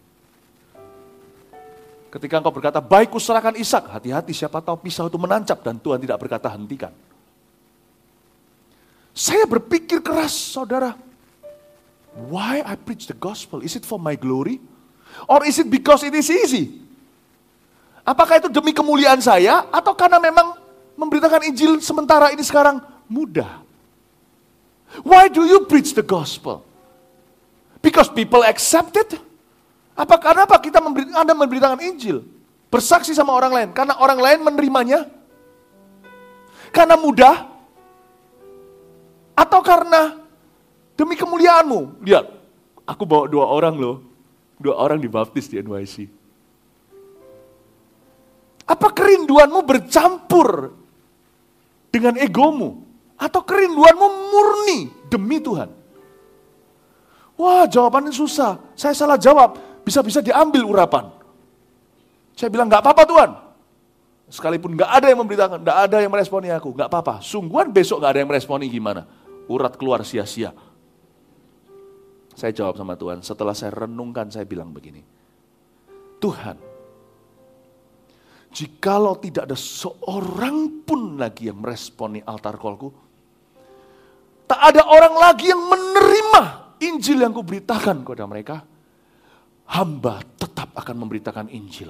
Ketika 2.08 2.40
engkau 2.40 2.56
berkata, 2.56 2.80
baik 2.80 3.12
kuserahkan 3.12 3.60
Ishak, 3.60 3.92
hati-hati 3.92 4.32
siapa 4.32 4.64
tahu 4.64 4.80
pisau 4.80 5.12
itu 5.12 5.20
menancap 5.20 5.60
dan 5.60 5.76
Tuhan 5.76 6.00
tidak 6.00 6.18
berkata 6.24 6.48
hentikan. 6.48 6.96
Saya 9.18 9.50
berpikir 9.50 10.06
keras, 10.06 10.30
saudara. 10.30 10.94
Why 12.30 12.62
I 12.62 12.78
preach 12.78 13.10
the 13.10 13.18
gospel? 13.18 13.66
Is 13.66 13.74
it 13.74 13.82
for 13.82 13.98
my 13.98 14.14
glory? 14.14 14.62
Or 15.26 15.42
is 15.42 15.58
it 15.58 15.74
because 15.74 16.06
it 16.06 16.14
is 16.14 16.30
easy? 16.30 16.86
Apakah 18.06 18.38
itu 18.38 18.54
demi 18.54 18.78
kemuliaan 18.78 19.18
saya 19.18 19.66
atau 19.74 19.98
karena 19.98 20.22
memang 20.22 20.54
memberitakan 20.94 21.50
Injil 21.50 21.82
sementara 21.82 22.30
ini 22.30 22.46
sekarang 22.46 22.78
mudah? 23.10 23.66
Why 25.02 25.34
do 25.34 25.50
you 25.50 25.66
preach 25.66 25.98
the 25.98 26.06
gospel? 26.06 26.62
Because 27.82 28.14
people 28.14 28.46
accept 28.46 29.02
it. 29.02 29.18
Apa 29.98 30.22
karena 30.22 30.46
apa 30.46 30.62
kita 30.62 30.78
memberi, 30.78 31.10
Anda 31.18 31.34
memberitakan 31.34 31.82
Injil? 31.82 32.22
Bersaksi 32.70 33.18
sama 33.18 33.34
orang 33.34 33.50
lain. 33.50 33.70
Karena 33.74 33.98
orang 33.98 34.22
lain 34.22 34.40
menerimanya? 34.46 35.10
Karena 36.70 36.94
mudah? 36.94 37.57
Atau 39.38 39.62
karena 39.62 40.28
Demi 40.98 41.14
kemuliaanmu. 41.14 42.02
Lihat, 42.02 42.26
aku 42.90 43.06
bawa 43.06 43.30
dua 43.30 43.46
orang 43.46 43.78
loh. 43.78 44.02
Dua 44.58 44.74
orang 44.74 44.98
dibaptis 44.98 45.46
di 45.46 45.62
NYC. 45.62 46.10
Apa 48.66 48.90
kerinduanmu 48.90 49.62
bercampur 49.62 50.74
dengan 51.94 52.18
egomu? 52.18 52.82
Atau 53.22 53.46
kerinduanmu 53.46 54.08
murni 54.34 54.80
demi 55.14 55.38
Tuhan? 55.38 55.70
Wah 57.38 57.70
jawabannya 57.70 58.10
susah, 58.10 58.58
saya 58.74 58.98
salah 58.98 59.14
jawab, 59.14 59.62
bisa-bisa 59.86 60.26
diambil 60.26 60.66
urapan. 60.66 61.14
Saya 62.34 62.50
bilang 62.50 62.66
nggak 62.66 62.82
apa-apa 62.82 63.04
Tuhan, 63.06 63.30
Sekalipun 64.28 64.74
nggak 64.74 64.90
ada 64.90 65.06
yang 65.14 65.22
memberitakan, 65.22 65.58
nggak 65.62 65.78
ada 65.86 65.98
yang 66.02 66.12
meresponi 66.12 66.50
aku, 66.50 66.74
nggak 66.74 66.90
apa-apa. 66.90 67.22
Sungguhan 67.22 67.70
besok 67.70 68.02
nggak 68.02 68.12
ada 68.18 68.20
yang 68.26 68.30
meresponi 68.34 68.66
gimana? 68.74 69.06
Urat 69.48 69.80
keluar 69.80 70.04
sia-sia. 70.04 70.52
Saya 72.38 72.52
jawab 72.54 72.78
sama 72.78 72.94
Tuhan, 72.94 73.26
setelah 73.26 73.58
saya 73.58 73.74
renungkan 73.74 74.30
saya 74.30 74.46
bilang 74.46 74.70
begini. 74.70 75.02
Tuhan, 76.22 76.58
jikalau 78.54 79.18
tidak 79.18 79.50
ada 79.50 79.58
seorang 79.58 80.86
pun 80.86 81.18
lagi 81.18 81.50
yang 81.50 81.62
meresponi 81.62 82.22
altar 82.22 82.62
kolku, 82.62 82.94
tak 84.46 84.62
ada 84.62 84.86
orang 84.86 85.16
lagi 85.18 85.50
yang 85.50 85.62
menerima 85.66 86.42
Injil 86.78 87.26
yang 87.26 87.34
kuberitakan 87.34 88.06
kepada 88.06 88.26
mereka, 88.30 88.56
hamba 89.74 90.22
tetap 90.38 90.78
akan 90.78 90.96
memberitakan 91.02 91.50
Injil 91.50 91.90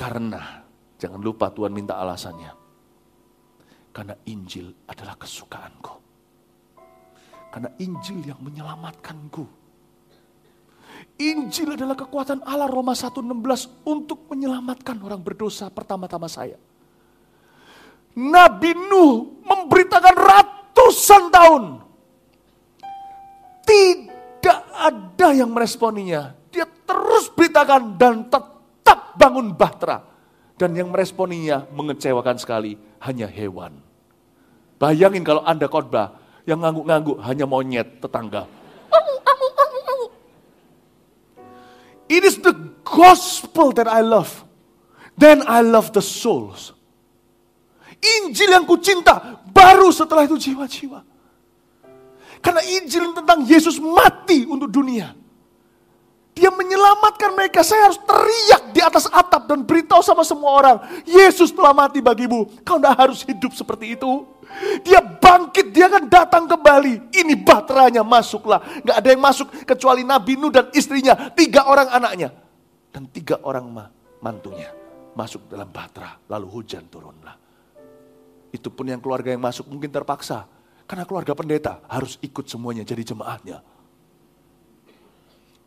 karena, 0.00 0.64
jangan 0.96 1.20
lupa 1.20 1.52
Tuhan 1.52 1.76
minta 1.76 2.00
alasannya. 2.00 2.59
Karena 3.90 4.14
Injil 4.30 4.70
adalah 4.86 5.18
kesukaanku. 5.18 5.94
Karena 7.50 7.70
Injil 7.82 8.22
yang 8.22 8.38
menyelamatkanku. 8.38 9.44
Injil 11.20 11.74
adalah 11.74 11.96
kekuatan 11.98 12.40
Allah 12.46 12.70
Roma 12.70 12.94
1.16 12.94 13.84
untuk 13.84 14.30
menyelamatkan 14.30 14.96
orang 15.02 15.20
berdosa 15.20 15.68
pertama-tama 15.68 16.30
saya. 16.30 16.56
Nabi 18.14 18.74
Nuh 18.74 19.42
memberitakan 19.42 20.16
ratusan 20.16 21.22
tahun. 21.30 21.64
Tidak 23.66 24.60
ada 24.74 25.28
yang 25.30 25.50
meresponinya. 25.52 26.34
Dia 26.50 26.66
terus 26.66 27.30
beritakan 27.30 27.94
dan 27.94 28.26
tetap 28.26 29.14
bangun 29.14 29.54
bahtera. 29.54 30.09
Dan 30.60 30.76
yang 30.76 30.92
meresponinya 30.92 31.64
mengecewakan 31.72 32.36
sekali, 32.36 32.76
hanya 33.00 33.24
hewan. 33.24 33.80
Bayangin 34.76 35.24
kalau 35.24 35.40
Anda 35.40 35.72
khotbah, 35.72 36.20
yang 36.44 36.60
ngangguk-ngangguk 36.60 37.16
hanya 37.24 37.48
monyet 37.48 37.96
tetangga. 38.04 38.44
It 42.12 42.28
is 42.28 42.36
the 42.44 42.52
gospel 42.84 43.72
that 43.72 43.88
I 43.88 44.04
love. 44.04 44.44
Then 45.16 45.46
I 45.48 45.64
love 45.64 45.96
the 45.96 46.04
souls. 46.04 46.76
Injil 48.00 48.52
yang 48.52 48.68
kucinta, 48.68 49.40
baru 49.48 49.88
setelah 49.88 50.28
itu 50.28 50.36
jiwa-jiwa. 50.36 51.00
Karena 52.44 52.60
Injil 52.68 53.16
tentang 53.16 53.48
Yesus 53.48 53.80
mati 53.80 54.44
untuk 54.44 54.68
dunia. 54.68 55.16
Dia 56.40 56.48
menyelamatkan 56.48 57.36
mereka. 57.36 57.60
Saya 57.60 57.92
harus 57.92 58.00
teriak 58.00 58.72
di 58.72 58.80
atas 58.80 59.04
atap 59.12 59.44
dan 59.44 59.60
beritahu 59.60 60.00
sama 60.00 60.24
semua 60.24 60.56
orang. 60.56 60.76
Yesus 61.04 61.52
telah 61.52 61.76
mati 61.76 62.00
bagimu. 62.00 62.48
Kau 62.64 62.80
tidak 62.80 62.96
harus 62.96 63.20
hidup 63.28 63.52
seperti 63.52 63.92
itu. 63.92 64.24
Dia 64.80 65.04
bangkit, 65.04 65.68
dia 65.68 65.92
akan 65.92 66.08
datang 66.08 66.48
kembali. 66.48 67.12
Ini 67.12 67.44
baterainya 67.44 68.00
masuklah. 68.00 68.64
Gak 68.80 68.96
ada 69.04 69.08
yang 69.12 69.20
masuk 69.20 69.52
kecuali 69.68 70.00
Nabi 70.00 70.40
Nuh 70.40 70.48
dan 70.48 70.72
istrinya. 70.72 71.28
Tiga 71.36 71.68
orang 71.68 71.92
anaknya. 71.92 72.32
Dan 72.88 73.04
tiga 73.12 73.36
orang 73.44 73.68
mantunya. 74.24 74.72
Masuk 75.12 75.44
dalam 75.44 75.68
bahtera. 75.68 76.16
Lalu 76.24 76.46
hujan 76.48 76.88
turunlah. 76.88 77.36
Itu 78.48 78.72
pun 78.72 78.88
yang 78.88 79.04
keluarga 79.04 79.28
yang 79.28 79.44
masuk 79.44 79.68
mungkin 79.68 79.92
terpaksa. 79.92 80.48
Karena 80.88 81.04
keluarga 81.04 81.36
pendeta 81.36 81.84
harus 81.84 82.16
ikut 82.24 82.48
semuanya 82.48 82.82
jadi 82.82 83.04
jemaatnya. 83.12 83.60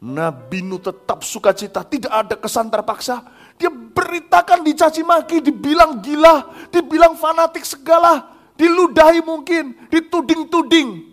Nabi 0.04 0.60
Nuh 0.60 0.84
tetap 0.84 1.24
sukacita, 1.24 1.80
tidak 1.88 2.12
ada 2.12 2.36
kesan 2.36 2.68
terpaksa. 2.68 3.24
Dia 3.56 3.72
beritakan 3.72 4.60
dicaci 4.60 5.00
maki, 5.00 5.40
dibilang 5.40 6.04
gila, 6.04 6.68
dibilang 6.68 7.16
fanatik 7.16 7.64
segala, 7.64 8.28
diludahi 8.60 9.24
mungkin, 9.24 9.72
dituding-tuding. 9.88 11.08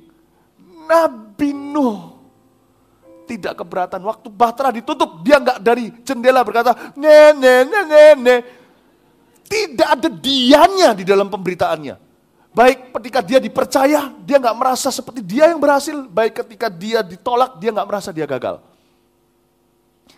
Nabi 0.90 1.55
Nuh 1.55 2.18
tidak 3.31 3.62
keberatan. 3.62 4.03
Waktu 4.03 4.26
bahtera 4.26 4.74
ditutup, 4.74 5.22
dia 5.22 5.38
nggak 5.38 5.62
dari 5.62 5.94
jendela 6.03 6.42
berkata, 6.42 6.90
ne, 6.98 7.31
ne, 7.38 7.55
ne, 7.62 7.81
ne, 7.87 8.05
ne. 8.18 8.37
Tidak 9.46 9.87
ada 9.87 10.11
dianya 10.11 10.98
di 10.98 11.07
dalam 11.07 11.31
pemberitaannya. 11.31 11.94
Baik 12.50 12.90
ketika 12.98 13.22
dia 13.22 13.38
dipercaya, 13.38 14.11
dia 14.26 14.37
nggak 14.42 14.57
merasa 14.59 14.90
seperti 14.90 15.22
dia 15.22 15.46
yang 15.46 15.62
berhasil. 15.62 15.94
Baik 16.11 16.42
ketika 16.42 16.66
dia 16.66 17.07
ditolak, 17.07 17.62
dia 17.62 17.70
nggak 17.70 17.87
merasa 17.87 18.11
dia 18.11 18.26
gagal. 18.26 18.69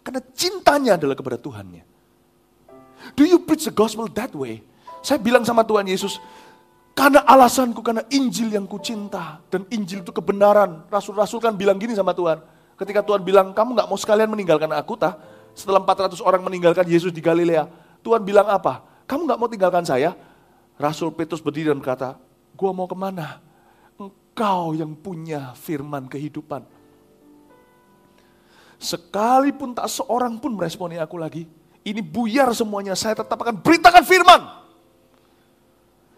Karena 0.02 0.20
cintanya 0.34 0.98
adalah 0.98 1.14
kepada 1.14 1.38
Tuhannya. 1.38 1.82
Do 3.14 3.26
you 3.26 3.42
preach 3.42 3.66
the 3.66 3.74
gospel 3.74 4.06
that 4.14 4.34
way? 4.34 4.62
Saya 5.02 5.18
bilang 5.18 5.42
sama 5.42 5.66
Tuhan 5.66 5.86
Yesus, 5.90 6.22
karena 6.92 7.24
alasanku, 7.26 7.80
karena 7.82 8.06
Injil 8.12 8.52
yang 8.54 8.68
kucinta. 8.68 9.42
Dan 9.50 9.66
Injil 9.72 10.06
itu 10.06 10.12
kebenaran. 10.14 10.86
Rasul-rasul 10.86 11.42
kan 11.42 11.56
bilang 11.58 11.80
gini 11.80 11.96
sama 11.96 12.14
Tuhan. 12.14 12.38
Ketika 12.78 13.00
Tuhan 13.02 13.24
bilang, 13.24 13.50
kamu 13.56 13.78
gak 13.78 13.88
mau 13.88 13.98
sekalian 13.98 14.28
meninggalkan 14.30 14.70
aku 14.76 14.94
tah? 14.94 15.18
Setelah 15.56 15.82
400 15.82 16.20
orang 16.22 16.42
meninggalkan 16.44 16.86
Yesus 16.86 17.10
di 17.10 17.24
Galilea. 17.24 17.66
Tuhan 18.04 18.22
bilang 18.22 18.46
apa? 18.46 18.84
Kamu 19.08 19.26
gak 19.26 19.38
mau 19.40 19.48
tinggalkan 19.48 19.82
saya? 19.82 20.14
Rasul 20.78 21.12
Petrus 21.14 21.42
berdiri 21.42 21.70
dan 21.70 21.78
berkata, 21.80 22.18
gua 22.56 22.70
mau 22.74 22.86
ke 22.86 22.96
mana? 22.96 23.40
Engkau 23.96 24.72
yang 24.72 24.92
punya 24.96 25.52
firman 25.56 26.08
kehidupan. 26.08 26.64
Sekalipun 28.83 29.79
tak 29.79 29.87
seorang 29.87 30.42
pun 30.42 30.59
meresponi 30.59 30.99
aku 30.99 31.14
lagi, 31.14 31.47
ini 31.87 32.03
buyar 32.03 32.51
semuanya, 32.51 32.99
saya 32.99 33.14
tetap 33.14 33.38
akan 33.38 33.62
beritakan 33.62 34.03
firman. 34.03 34.42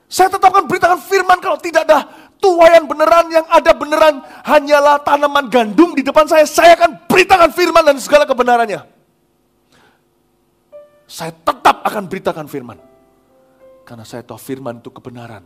Saya 0.09 0.33
tetap 0.33 0.49
akan 0.49 0.65
beritakan 0.65 1.01
firman 1.05 1.39
kalau 1.45 1.61
tidak 1.61 1.85
ada 1.85 2.09
tuayan 2.41 2.89
beneran 2.89 3.27
yang 3.29 3.45
ada 3.53 3.73
beneran 3.77 4.25
hanyalah 4.49 4.97
tanaman 5.05 5.53
gandum 5.53 5.93
di 5.93 6.01
depan 6.01 6.25
saya. 6.25 6.49
Saya 6.49 6.73
akan 6.77 7.05
beritakan 7.05 7.53
firman 7.53 7.85
dan 7.85 7.97
segala 8.01 8.25
kebenarannya. 8.25 8.81
Saya 11.05 11.37
tetap 11.37 11.85
akan 11.85 12.05
beritakan 12.09 12.49
firman. 12.49 12.81
Karena 13.85 14.09
saya 14.09 14.25
tahu 14.25 14.41
firman 14.41 14.81
itu 14.81 14.89
kebenaran. 14.89 15.45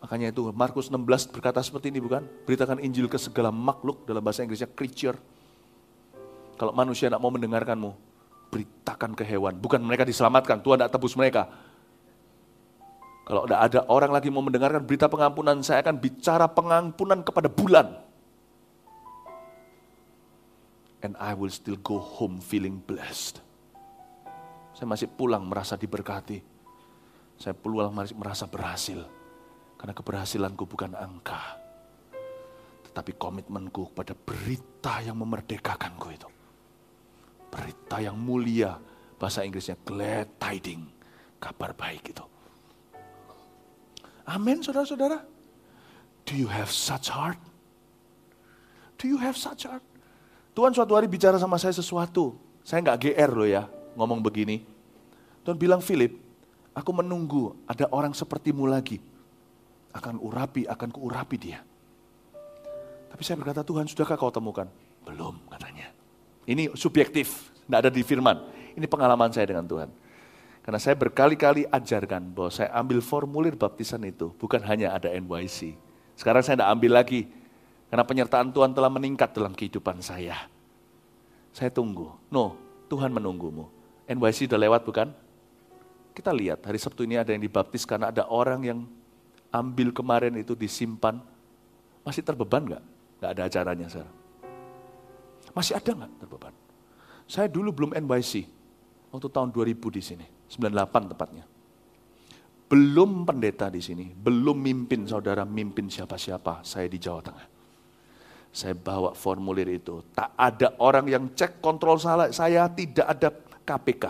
Makanya 0.00 0.32
itu 0.32 0.48
Markus 0.56 0.88
16 0.88 1.28
berkata 1.28 1.60
seperti 1.60 1.92
ini 1.92 2.00
bukan? 2.00 2.24
Beritakan 2.48 2.80
Injil 2.80 3.04
ke 3.04 3.20
segala 3.20 3.52
makhluk 3.52 4.08
dalam 4.08 4.24
bahasa 4.24 4.40
Inggrisnya 4.40 4.72
creature. 4.72 5.16
Kalau 6.56 6.72
manusia 6.72 7.12
tidak 7.12 7.20
mau 7.20 7.28
mendengarkanmu, 7.32 7.92
beritakan 8.48 9.12
ke 9.12 9.24
hewan. 9.28 9.60
Bukan 9.60 9.80
mereka 9.84 10.08
diselamatkan, 10.08 10.64
Tuhan 10.64 10.80
tidak 10.80 10.92
tebus 10.92 11.16
mereka. 11.16 11.52
Kalau 13.28 13.44
tidak 13.44 13.60
ada 13.60 13.80
orang 13.92 14.10
lagi 14.10 14.28
mau 14.32 14.40
mendengarkan 14.40 14.82
berita 14.82 15.06
pengampunan, 15.06 15.60
saya 15.60 15.84
akan 15.84 16.00
bicara 16.00 16.48
pengampunan 16.48 17.20
kepada 17.20 17.52
bulan. 17.52 18.00
And 21.00 21.16
I 21.16 21.32
will 21.36 21.52
still 21.52 21.80
go 21.80 22.00
home 22.00 22.40
feeling 22.44 22.80
blessed. 22.80 23.40
Saya 24.76 24.88
masih 24.88 25.08
pulang 25.12 25.44
merasa 25.44 25.76
diberkati. 25.76 26.40
Saya 27.40 27.56
pulang 27.56 27.92
merasa 27.92 28.44
berhasil 28.44 29.19
karena 29.80 29.96
keberhasilanku 29.96 30.68
bukan 30.68 30.92
angka. 30.92 31.56
Tetapi 32.84 33.16
komitmenku 33.16 33.88
kepada 33.88 34.12
berita 34.12 35.00
yang 35.00 35.16
memerdekakanku 35.16 36.08
itu. 36.12 36.28
Berita 37.48 37.96
yang 38.04 38.20
mulia, 38.20 38.76
bahasa 39.16 39.40
Inggrisnya 39.40 39.80
glad 39.80 40.36
tiding, 40.36 40.84
kabar 41.40 41.72
baik 41.72 42.12
itu. 42.12 42.20
Amin 44.28 44.60
saudara-saudara. 44.60 45.24
Do 46.28 46.36
you 46.36 46.52
have 46.52 46.68
such 46.68 47.08
heart? 47.08 47.40
Do 49.00 49.08
you 49.08 49.16
have 49.16 49.40
such 49.40 49.64
heart? 49.64 49.82
Tuhan 50.52 50.76
suatu 50.76 50.92
hari 50.92 51.08
bicara 51.08 51.40
sama 51.40 51.56
saya 51.56 51.72
sesuatu. 51.72 52.36
Saya 52.60 52.84
nggak 52.84 53.00
GR 53.00 53.30
loh 53.32 53.48
ya, 53.48 53.64
ngomong 53.96 54.20
begini. 54.20 54.60
Tuhan 55.40 55.56
bilang, 55.56 55.80
Philip, 55.80 56.20
aku 56.76 56.90
menunggu 56.92 57.56
ada 57.64 57.88
orang 57.88 58.12
sepertimu 58.12 58.68
lagi 58.68 59.00
akan 59.90 60.22
urapi, 60.22 60.66
akan 60.66 60.88
kuurapi 60.90 61.36
dia. 61.36 61.60
Tapi 63.10 63.22
saya 63.26 63.36
berkata, 63.38 63.66
Tuhan 63.66 63.90
sudahkah 63.90 64.14
kau 64.14 64.30
temukan? 64.30 64.70
Belum 65.02 65.34
katanya. 65.50 65.90
Ini 66.46 66.72
subjektif, 66.78 67.50
tidak 67.66 67.86
ada 67.86 67.90
di 67.90 68.02
firman. 68.06 68.38
Ini 68.78 68.86
pengalaman 68.86 69.34
saya 69.34 69.50
dengan 69.50 69.66
Tuhan. 69.66 69.90
Karena 70.60 70.78
saya 70.78 70.94
berkali-kali 70.94 71.66
ajarkan 71.66 72.30
bahwa 72.30 72.50
saya 72.52 72.70
ambil 72.76 73.02
formulir 73.02 73.58
baptisan 73.58 74.06
itu 74.06 74.30
bukan 74.38 74.62
hanya 74.62 74.94
ada 74.94 75.10
NYC. 75.10 75.74
Sekarang 76.14 76.44
saya 76.44 76.60
tidak 76.60 76.70
ambil 76.70 76.92
lagi. 77.00 77.26
Karena 77.90 78.06
penyertaan 78.06 78.54
Tuhan 78.54 78.70
telah 78.70 78.86
meningkat 78.86 79.34
dalam 79.34 79.50
kehidupan 79.50 79.98
saya. 79.98 80.46
Saya 81.50 81.74
tunggu. 81.74 82.14
No, 82.30 82.54
Tuhan 82.86 83.10
menunggumu. 83.10 83.66
NYC 84.06 84.46
sudah 84.46 84.60
lewat 84.62 84.86
bukan? 84.86 85.10
Kita 86.14 86.30
lihat, 86.30 86.62
hari 86.62 86.78
Sabtu 86.78 87.02
ini 87.02 87.18
ada 87.18 87.34
yang 87.34 87.42
dibaptis 87.42 87.82
karena 87.82 88.14
ada 88.14 88.26
orang 88.30 88.60
yang 88.62 88.78
ambil 89.50 89.90
kemarin 89.90 90.34
itu 90.38 90.54
disimpan. 90.54 91.18
Masih 92.06 92.24
terbeban 92.24 92.64
nggak? 92.64 92.82
Nggak 93.20 93.30
ada 93.36 93.42
acaranya 93.46 93.86
sekarang. 93.90 94.16
Masih 95.50 95.74
ada 95.76 95.90
nggak 95.92 96.10
terbeban? 96.22 96.54
Saya 97.30 97.46
dulu 97.46 97.70
belum 97.70 97.90
NYC, 97.94 98.46
waktu 99.14 99.28
tahun 99.30 99.54
2000 99.54 99.78
di 99.94 100.02
sini, 100.02 100.26
98 100.50 101.14
tepatnya. 101.14 101.44
Belum 102.70 103.26
pendeta 103.26 103.66
di 103.66 103.82
sini, 103.82 104.10
belum 104.14 104.58
mimpin 104.58 105.06
saudara, 105.06 105.42
mimpin 105.46 105.90
siapa-siapa, 105.90 106.62
saya 106.62 106.86
di 106.86 106.98
Jawa 107.02 107.22
Tengah. 107.22 107.46
Saya 108.50 108.74
bawa 108.74 109.14
formulir 109.14 109.66
itu, 109.70 110.02
tak 110.10 110.34
ada 110.34 110.74
orang 110.82 111.06
yang 111.06 111.24
cek 111.34 111.62
kontrol 111.62 112.02
salah, 112.02 112.34
saya 112.34 112.66
tidak 112.70 113.06
ada 113.06 113.30
KPK. 113.62 114.04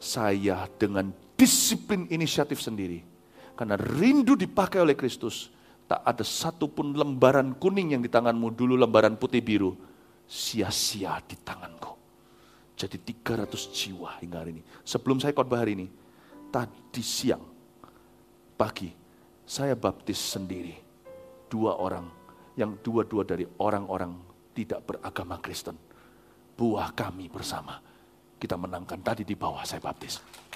Saya 0.00 0.64
dengan 0.80 1.12
disiplin 1.36 2.08
inisiatif 2.08 2.60
sendiri, 2.60 3.04
karena 3.60 3.76
rindu 3.76 4.40
dipakai 4.40 4.80
oleh 4.80 4.96
Kristus, 4.96 5.52
tak 5.84 6.00
ada 6.00 6.24
satupun 6.24 6.96
lembaran 6.96 7.52
kuning 7.60 7.92
yang 7.92 8.00
di 8.00 8.08
tanganmu 8.08 8.56
dulu 8.56 8.72
lembaran 8.72 9.20
putih 9.20 9.44
biru 9.44 9.76
sia-sia 10.24 11.20
di 11.28 11.36
tanganku. 11.36 11.92
Jadi 12.72 12.96
300 13.20 13.52
jiwa 13.68 14.16
hingga 14.24 14.40
hari 14.40 14.56
ini. 14.56 14.62
Sebelum 14.80 15.20
saya 15.20 15.36
khotbah 15.36 15.60
hari 15.60 15.76
ini, 15.76 15.92
tadi 16.48 17.04
siang, 17.04 17.44
pagi, 18.56 18.88
saya 19.44 19.76
baptis 19.76 20.16
sendiri. 20.16 20.80
Dua 21.44 21.76
orang, 21.76 22.08
yang 22.56 22.80
dua-dua 22.80 23.28
dari 23.28 23.44
orang-orang 23.60 24.16
tidak 24.56 24.88
beragama 24.88 25.36
Kristen. 25.36 25.76
Buah 26.56 26.96
kami 26.96 27.28
bersama. 27.28 27.76
Kita 28.40 28.56
menangkan 28.56 29.04
tadi 29.04 29.20
di 29.28 29.36
bawah 29.36 29.68
saya 29.68 29.84
baptis. 29.84 30.48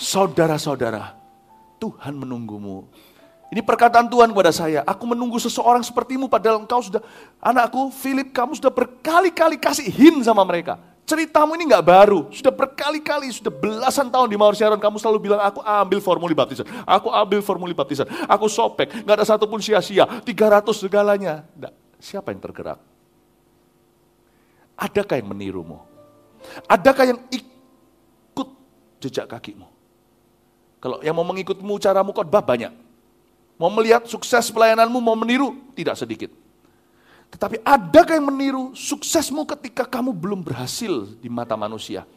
Saudara-saudara, 0.00 1.12
Tuhan 1.76 2.16
menunggumu. 2.16 2.88
Ini 3.52 3.60
perkataan 3.60 4.08
Tuhan 4.08 4.32
kepada 4.32 4.48
saya, 4.48 4.80
aku 4.88 5.04
menunggu 5.04 5.36
seseorang 5.36 5.84
sepertimu 5.84 6.24
padahal 6.24 6.64
engkau 6.64 6.80
sudah, 6.80 7.04
anakku 7.36 7.92
Philip 7.92 8.32
kamu 8.32 8.56
sudah 8.56 8.72
berkali-kali 8.72 9.60
kasih 9.60 9.92
hin 9.92 10.16
sama 10.24 10.40
mereka. 10.48 10.80
Ceritamu 11.04 11.58
ini 11.58 11.68
nggak 11.68 11.84
baru, 11.84 12.30
sudah 12.32 12.54
berkali-kali, 12.54 13.28
sudah 13.28 13.50
belasan 13.52 14.08
tahun 14.08 14.30
di 14.30 14.38
Mawar 14.38 14.56
Sharon 14.56 14.78
kamu 14.80 14.96
selalu 15.02 15.18
bilang 15.18 15.42
aku 15.42 15.60
ambil 15.60 15.98
formulir 16.00 16.38
baptisan, 16.38 16.64
aku 16.86 17.10
ambil 17.10 17.42
formulir 17.42 17.76
baptisan, 17.76 18.06
aku 18.24 18.46
sopek, 18.46 19.02
nggak 19.04 19.20
ada 19.20 19.26
satupun 19.26 19.58
sia-sia, 19.60 20.06
300 20.22 20.70
segalanya. 20.72 21.44
Nggak. 21.58 21.74
Siapa 22.00 22.32
yang 22.32 22.40
tergerak? 22.40 22.78
Adakah 24.80 25.20
yang 25.20 25.28
menirumu? 25.28 25.82
Adakah 26.64 27.04
yang 27.04 27.20
ikut 27.28 28.48
jejak 29.02 29.28
kakimu? 29.28 29.79
Kalau 30.80 30.96
yang 31.04 31.12
mau 31.12 31.28
mengikutmu 31.28 31.76
caramu 31.76 32.16
khotbah 32.16 32.40
banyak. 32.40 32.72
Mau 33.60 33.68
melihat 33.68 34.08
sukses 34.08 34.48
pelayananmu, 34.48 34.96
mau 35.04 35.12
meniru, 35.12 35.52
tidak 35.76 36.00
sedikit. 36.00 36.32
Tetapi 37.28 37.60
adakah 37.60 38.16
yang 38.16 38.26
meniru 38.32 38.64
suksesmu 38.72 39.44
ketika 39.44 39.84
kamu 39.84 40.16
belum 40.16 40.40
berhasil 40.40 41.12
di 41.20 41.28
mata 41.28 41.54
manusia? 41.60 42.08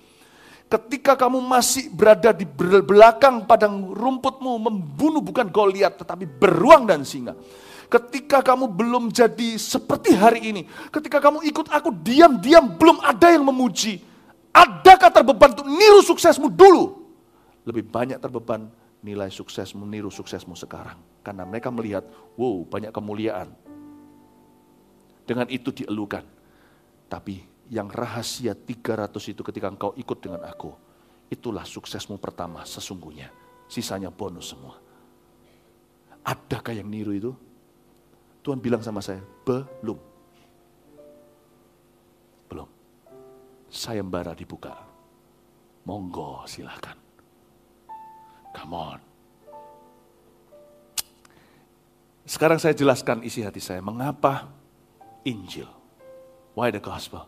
Ketika 0.72 1.20
kamu 1.20 1.44
masih 1.44 1.92
berada 1.92 2.32
di 2.32 2.48
belakang 2.48 3.44
padang 3.44 3.92
rumputmu, 3.92 4.58
membunuh 4.58 5.20
bukan 5.20 5.52
Goliat, 5.52 6.00
tetapi 6.00 6.24
beruang 6.26 6.88
dan 6.88 7.04
singa. 7.04 7.36
Ketika 7.92 8.42
kamu 8.42 8.74
belum 8.74 9.04
jadi 9.14 9.60
seperti 9.60 10.18
hari 10.18 10.50
ini, 10.50 10.66
ketika 10.90 11.20
kamu 11.20 11.46
ikut 11.46 11.70
aku 11.70 11.94
diam-diam 11.94 12.74
belum 12.80 13.04
ada 13.04 13.36
yang 13.36 13.46
memuji. 13.46 14.02
Adakah 14.50 15.12
terbeban 15.14 15.54
untuk 15.54 15.68
niru 15.70 16.02
suksesmu 16.02 16.50
dulu? 16.50 17.03
Lebih 17.64 17.88
banyak 17.88 18.20
terbeban 18.20 18.72
nilai 19.04 19.28
suksesmu, 19.28 19.84
niru 19.84 20.08
suksesmu 20.08 20.56
sekarang. 20.56 21.00
Karena 21.24 21.44
mereka 21.44 21.72
melihat, 21.72 22.08
wow 22.40 22.64
banyak 22.64 22.92
kemuliaan. 22.96 23.52
Dengan 25.24 25.48
itu 25.52 25.72
dielukan. 25.72 26.24
Tapi 27.08 27.44
yang 27.72 27.88
rahasia 27.92 28.56
300 28.56 29.12
itu 29.32 29.42
ketika 29.44 29.68
engkau 29.72 29.92
ikut 29.96 30.20
dengan 30.20 30.44
aku, 30.48 30.72
itulah 31.32 31.64
suksesmu 31.68 32.20
pertama 32.20 32.64
sesungguhnya. 32.64 33.32
Sisanya 33.68 34.12
bonus 34.12 34.52
semua. 34.52 34.80
Adakah 36.24 36.76
yang 36.76 36.88
niru 36.88 37.12
itu? 37.12 37.32
Tuhan 38.44 38.60
bilang 38.60 38.84
sama 38.84 39.00
saya, 39.00 39.24
belum. 39.48 40.00
Belum. 42.52 42.68
Sayembara 43.72 44.36
dibuka. 44.36 44.76
Monggo 45.84 46.44
silahkan. 46.48 47.03
Come 48.54 48.78
on. 48.78 49.00
Sekarang 52.24 52.56
saya 52.62 52.72
jelaskan 52.72 53.26
isi 53.26 53.44
hati 53.44 53.60
saya. 53.60 53.84
Mengapa 53.84 54.48
Injil? 55.28 55.68
Why 56.56 56.72
the 56.72 56.80
gospel? 56.80 57.28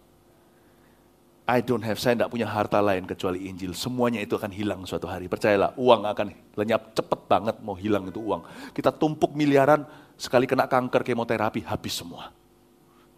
I 1.45 1.61
don't 1.61 1.85
have, 1.85 2.01
saya 2.01 2.17
tidak 2.17 2.33
punya 2.33 2.49
harta 2.49 2.81
lain 2.81 3.05
kecuali 3.05 3.45
Injil. 3.45 3.77
Semuanya 3.77 4.17
itu 4.17 4.33
akan 4.33 4.49
hilang 4.49 4.81
suatu 4.89 5.05
hari. 5.05 5.29
Percayalah, 5.29 5.77
uang 5.77 6.01
akan 6.09 6.27
lenyap 6.57 6.97
cepet 6.97 7.19
banget 7.29 7.61
mau 7.61 7.77
hilang 7.77 8.09
itu 8.09 8.17
uang. 8.17 8.73
Kita 8.73 8.89
tumpuk 8.89 9.37
miliaran, 9.37 9.85
sekali 10.17 10.49
kena 10.49 10.65
kanker, 10.65 11.05
kemoterapi, 11.05 11.61
habis 11.69 12.01
semua. 12.01 12.33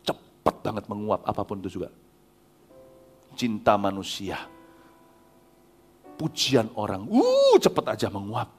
Cepet 0.04 0.56
banget 0.60 0.84
menguap, 0.92 1.24
apa 1.24 1.40
pun 1.48 1.64
itu 1.64 1.80
juga. 1.80 1.88
Cinta 3.40 3.80
manusia 3.80 4.57
pujian 6.18 6.74
orang, 6.76 7.06
uh 7.06 7.56
cepet 7.62 7.86
aja 7.86 8.10
menguap. 8.10 8.50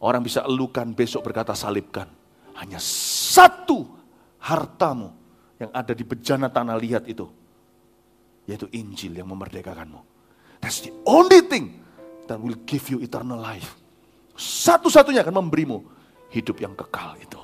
Orang 0.00 0.24
bisa 0.24 0.44
elukan, 0.44 0.92
besok 0.92 1.28
berkata 1.28 1.56
salibkan. 1.56 2.08
Hanya 2.56 2.80
satu 2.80 3.88
hartamu 4.40 5.12
yang 5.60 5.72
ada 5.72 5.92
di 5.96 6.04
bejana 6.04 6.48
tanah 6.52 6.76
liat 6.76 7.04
itu. 7.08 7.28
Yaitu 8.48 8.68
Injil 8.76 9.16
yang 9.16 9.28
memerdekakanmu. 9.28 10.00
That's 10.60 10.84
the 10.84 10.92
only 11.08 11.44
thing 11.44 11.80
that 12.28 12.40
will 12.40 12.56
give 12.64 12.88
you 12.88 13.00
eternal 13.00 13.40
life. 13.40 13.76
Satu-satunya 14.36 15.20
akan 15.24 15.44
memberimu 15.44 15.84
hidup 16.32 16.56
yang 16.60 16.72
kekal 16.72 17.16
itu. 17.20 17.40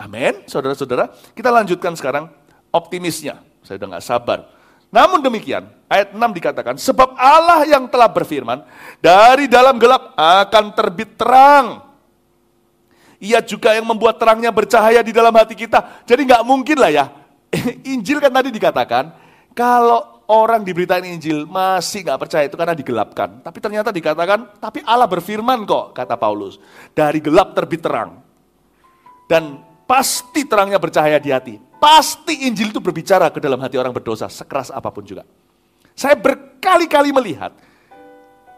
Amin, 0.00 0.48
saudara-saudara. 0.48 1.12
Kita 1.36 1.52
lanjutkan 1.52 1.92
sekarang 1.96 2.28
optimisnya. 2.72 3.40
Saya 3.64 3.80
udah 3.80 4.00
gak 4.00 4.04
sabar 4.04 4.53
namun 4.94 5.18
demikian, 5.18 5.66
ayat 5.90 6.14
6 6.14 6.22
dikatakan, 6.38 6.78
sebab 6.78 7.18
Allah 7.18 7.66
yang 7.66 7.90
telah 7.90 8.06
berfirman, 8.06 8.62
dari 9.02 9.50
dalam 9.50 9.74
gelap 9.74 10.14
akan 10.14 10.70
terbit 10.70 11.18
terang. 11.18 11.82
Ia 13.18 13.42
juga 13.42 13.74
yang 13.74 13.90
membuat 13.90 14.22
terangnya 14.22 14.54
bercahaya 14.54 15.02
di 15.02 15.10
dalam 15.10 15.34
hati 15.34 15.58
kita. 15.58 16.06
Jadi 16.06 16.30
nggak 16.30 16.46
mungkin 16.46 16.78
lah 16.78 16.94
ya. 16.94 17.10
Injil 17.94 18.22
kan 18.22 18.30
tadi 18.30 18.54
dikatakan, 18.54 19.10
kalau 19.50 20.22
orang 20.30 20.62
diberitain 20.62 21.02
Injil 21.10 21.42
masih 21.42 22.06
nggak 22.06 22.20
percaya 22.22 22.46
itu 22.46 22.54
karena 22.54 22.78
digelapkan. 22.78 23.42
Tapi 23.42 23.58
ternyata 23.58 23.90
dikatakan, 23.90 24.62
tapi 24.62 24.78
Allah 24.86 25.10
berfirman 25.10 25.66
kok, 25.66 25.90
kata 25.90 26.14
Paulus. 26.14 26.62
Dari 26.94 27.18
gelap 27.18 27.50
terbit 27.58 27.82
terang. 27.82 28.22
Dan 29.26 29.58
pasti 29.90 30.46
terangnya 30.46 30.78
bercahaya 30.78 31.18
di 31.18 31.34
hati. 31.34 31.54
Pasti 31.84 32.48
Injil 32.48 32.72
itu 32.72 32.80
berbicara 32.80 33.28
ke 33.28 33.36
dalam 33.36 33.60
hati 33.60 33.76
orang 33.76 33.92
berdosa, 33.92 34.24
sekeras 34.32 34.72
apa 34.72 34.88
pun 34.88 35.04
juga. 35.04 35.28
Saya 35.92 36.16
berkali-kali 36.16 37.12
melihat, 37.12 37.52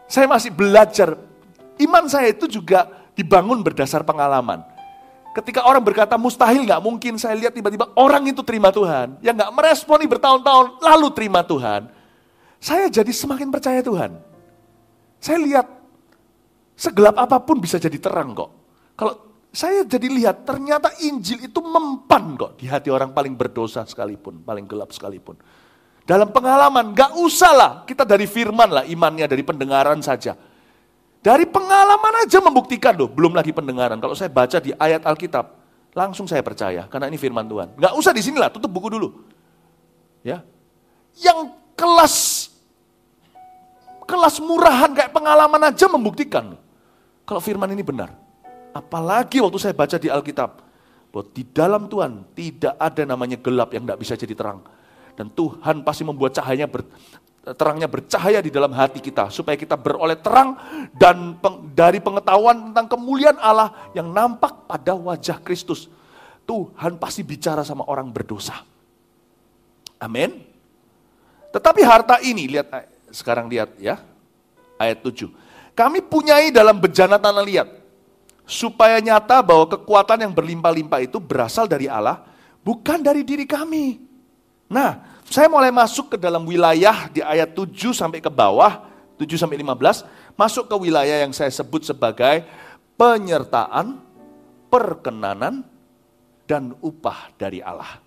saya 0.07 0.31
masih 0.31 0.47
belajar, 0.47 1.19
iman 1.75 2.07
saya 2.07 2.31
itu 2.31 2.47
juga 2.47 2.87
dibangun 3.19 3.59
berdasar 3.59 4.07
pengalaman. 4.07 4.63
Ketika 5.35 5.67
orang 5.67 5.83
berkata 5.83 6.15
mustahil 6.15 6.63
nggak 6.63 6.79
mungkin, 6.79 7.19
saya 7.19 7.35
lihat 7.35 7.51
tiba-tiba 7.51 7.91
orang 7.99 8.31
itu 8.31 8.39
terima 8.47 8.71
Tuhan, 8.71 9.19
yang 9.19 9.35
nggak 9.35 9.51
meresponi 9.51 10.07
bertahun-tahun, 10.07 10.79
lalu 10.79 11.07
terima 11.11 11.43
Tuhan. 11.43 11.91
Saya 12.63 12.87
jadi 12.87 13.11
semakin 13.11 13.51
percaya 13.51 13.83
Tuhan. 13.83 14.23
Saya 15.19 15.37
lihat 15.43 15.67
segelap 16.79 17.19
apa 17.19 17.43
pun 17.43 17.59
bisa 17.59 17.75
jadi 17.75 17.99
terang 17.99 18.31
kok. 18.31 18.55
Kalau 18.95 19.26
saya 19.51 19.87
jadi 19.87 20.07
lihat 20.11 20.45
ternyata 20.45 20.93
Injil 21.01 21.49
itu 21.49 21.59
mempan 21.63 22.37
kok 22.37 22.51
di 22.61 22.69
hati 22.69 22.93
orang 22.93 23.15
paling 23.15 23.33
berdosa 23.33 23.87
sekalipun, 23.87 24.43
paling 24.45 24.67
gelap 24.69 24.93
sekalipun. 24.93 25.39
Dalam 26.07 26.31
pengalaman, 26.31 26.95
gak 26.95 27.19
usah 27.19 27.51
lah 27.51 27.71
kita 27.83 28.07
dari 28.07 28.23
firman 28.29 28.71
lah 28.71 28.83
imannya, 28.87 29.27
dari 29.27 29.43
pendengaran 29.43 29.99
saja. 29.99 30.39
Dari 31.19 31.43
pengalaman 31.43 32.23
aja 32.23 32.39
membuktikan 32.39 32.95
loh, 32.95 33.11
belum 33.11 33.35
lagi 33.35 33.51
pendengaran. 33.51 33.99
Kalau 33.99 34.15
saya 34.15 34.31
baca 34.31 34.63
di 34.63 34.71
ayat 34.71 35.03
Alkitab, 35.03 35.45
langsung 35.91 36.23
saya 36.23 36.39
percaya, 36.39 36.87
karena 36.87 37.11
ini 37.11 37.19
firman 37.19 37.43
Tuhan. 37.43 37.75
Gak 37.75 37.93
usah 37.99 38.15
di 38.15 38.23
sini 38.23 38.39
lah, 38.39 38.47
tutup 38.47 38.71
buku 38.71 38.87
dulu. 38.87 39.09
Ya, 40.23 40.47
Yang 41.19 41.55
kelas 41.75 42.15
kelas 44.07 44.39
murahan 44.39 44.95
kayak 44.95 45.11
pengalaman 45.11 45.67
aja 45.67 45.85
membuktikan. 45.91 46.55
kalau 47.27 47.43
firman 47.43 47.67
ini 47.75 47.83
benar. 47.83 48.15
Apalagi 48.77 49.41
waktu 49.41 49.57
saya 49.57 49.73
baca 49.73 49.97
di 49.97 50.05
Alkitab, 50.05 50.61
bahwa 51.09 51.25
di 51.33 51.43
dalam 51.49 51.89
Tuhan 51.89 52.29
tidak 52.37 52.77
ada 52.77 53.01
namanya 53.09 53.41
gelap 53.41 53.73
yang 53.73 53.89
tidak 53.89 53.99
bisa 54.05 54.13
jadi 54.13 54.37
terang. 54.37 54.61
Dan 55.17 55.33
Tuhan 55.33 55.81
pasti 55.81 56.05
membuat 56.05 56.37
cahayanya 56.37 56.69
ber, 56.69 56.85
terangnya 57.57 57.89
bercahaya 57.89 58.37
di 58.37 58.53
dalam 58.53 58.69
hati 58.69 59.01
kita 59.01 59.33
supaya 59.33 59.57
kita 59.57 59.73
beroleh 59.73 60.19
terang 60.21 60.53
dan 60.93 61.41
peng, 61.41 61.73
dari 61.73 61.97
pengetahuan 61.97 62.69
tentang 62.69 62.85
kemuliaan 62.85 63.41
Allah 63.41 63.73
yang 63.97 64.13
nampak 64.13 64.69
pada 64.69 64.93
wajah 64.93 65.41
Kristus. 65.41 65.89
Tuhan 66.45 67.01
pasti 67.01 67.25
bicara 67.25 67.65
sama 67.65 67.89
orang 67.89 68.13
berdosa. 68.13 68.61
Amin. 69.97 70.37
Tetapi 71.49 71.81
harta 71.81 72.21
ini 72.21 72.45
lihat 72.45 72.69
sekarang 73.09 73.49
lihat 73.49 73.73
ya 73.81 73.97
ayat 74.77 75.01
7. 75.01 75.33
Kami 75.73 76.05
punyai 76.05 76.53
dalam 76.53 76.77
bejana 76.77 77.17
tanah 77.17 77.41
liat 77.41 77.67
supaya 78.47 78.95
nyata 79.03 79.43
bahwa 79.43 79.67
kekuatan 79.67 80.23
yang 80.23 80.31
berlimpah-limpah 80.31 81.03
itu 81.03 81.19
berasal 81.19 81.67
dari 81.67 81.91
Allah 81.91 82.23
bukan 82.63 83.03
dari 83.03 83.27
diri 83.27 83.43
kami. 83.43 83.99
Nah, 84.71 85.19
saya 85.27 85.51
mulai 85.51 85.67
masuk 85.75 86.15
ke 86.15 86.17
dalam 86.17 86.47
wilayah 86.47 87.11
di 87.11 87.19
ayat 87.19 87.51
7 87.51 87.91
sampai 87.91 88.23
ke 88.23 88.31
bawah, 88.31 88.87
7 89.19 89.35
sampai 89.35 89.59
15, 89.59 90.07
masuk 90.39 90.71
ke 90.71 90.75
wilayah 90.79 91.27
yang 91.27 91.35
saya 91.35 91.51
sebut 91.51 91.83
sebagai 91.83 92.47
penyertaan, 92.95 93.99
perkenanan, 94.71 95.67
dan 96.47 96.71
upah 96.79 97.35
dari 97.35 97.59
Allah. 97.59 97.99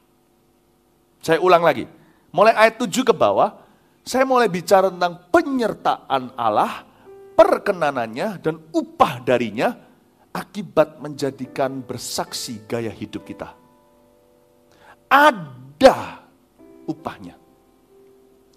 Saya 1.21 1.37
ulang 1.45 1.61
lagi, 1.61 1.85
mulai 2.33 2.57
ayat 2.57 2.81
7 2.81 3.05
ke 3.05 3.13
bawah, 3.13 3.61
saya 4.01 4.25
mulai 4.25 4.49
bicara 4.49 4.89
tentang 4.89 5.21
penyertaan 5.29 6.33
Allah, 6.41 6.89
perkenanannya, 7.37 8.41
dan 8.41 8.57
upah 8.73 9.21
darinya 9.21 9.90
akibat 10.31 11.03
menjadikan 11.03 11.83
bersaksi 11.83 12.63
gaya 12.67 12.91
hidup 12.91 13.27
kita. 13.27 13.55
Ada 15.11 16.23
upahnya. 16.87 17.35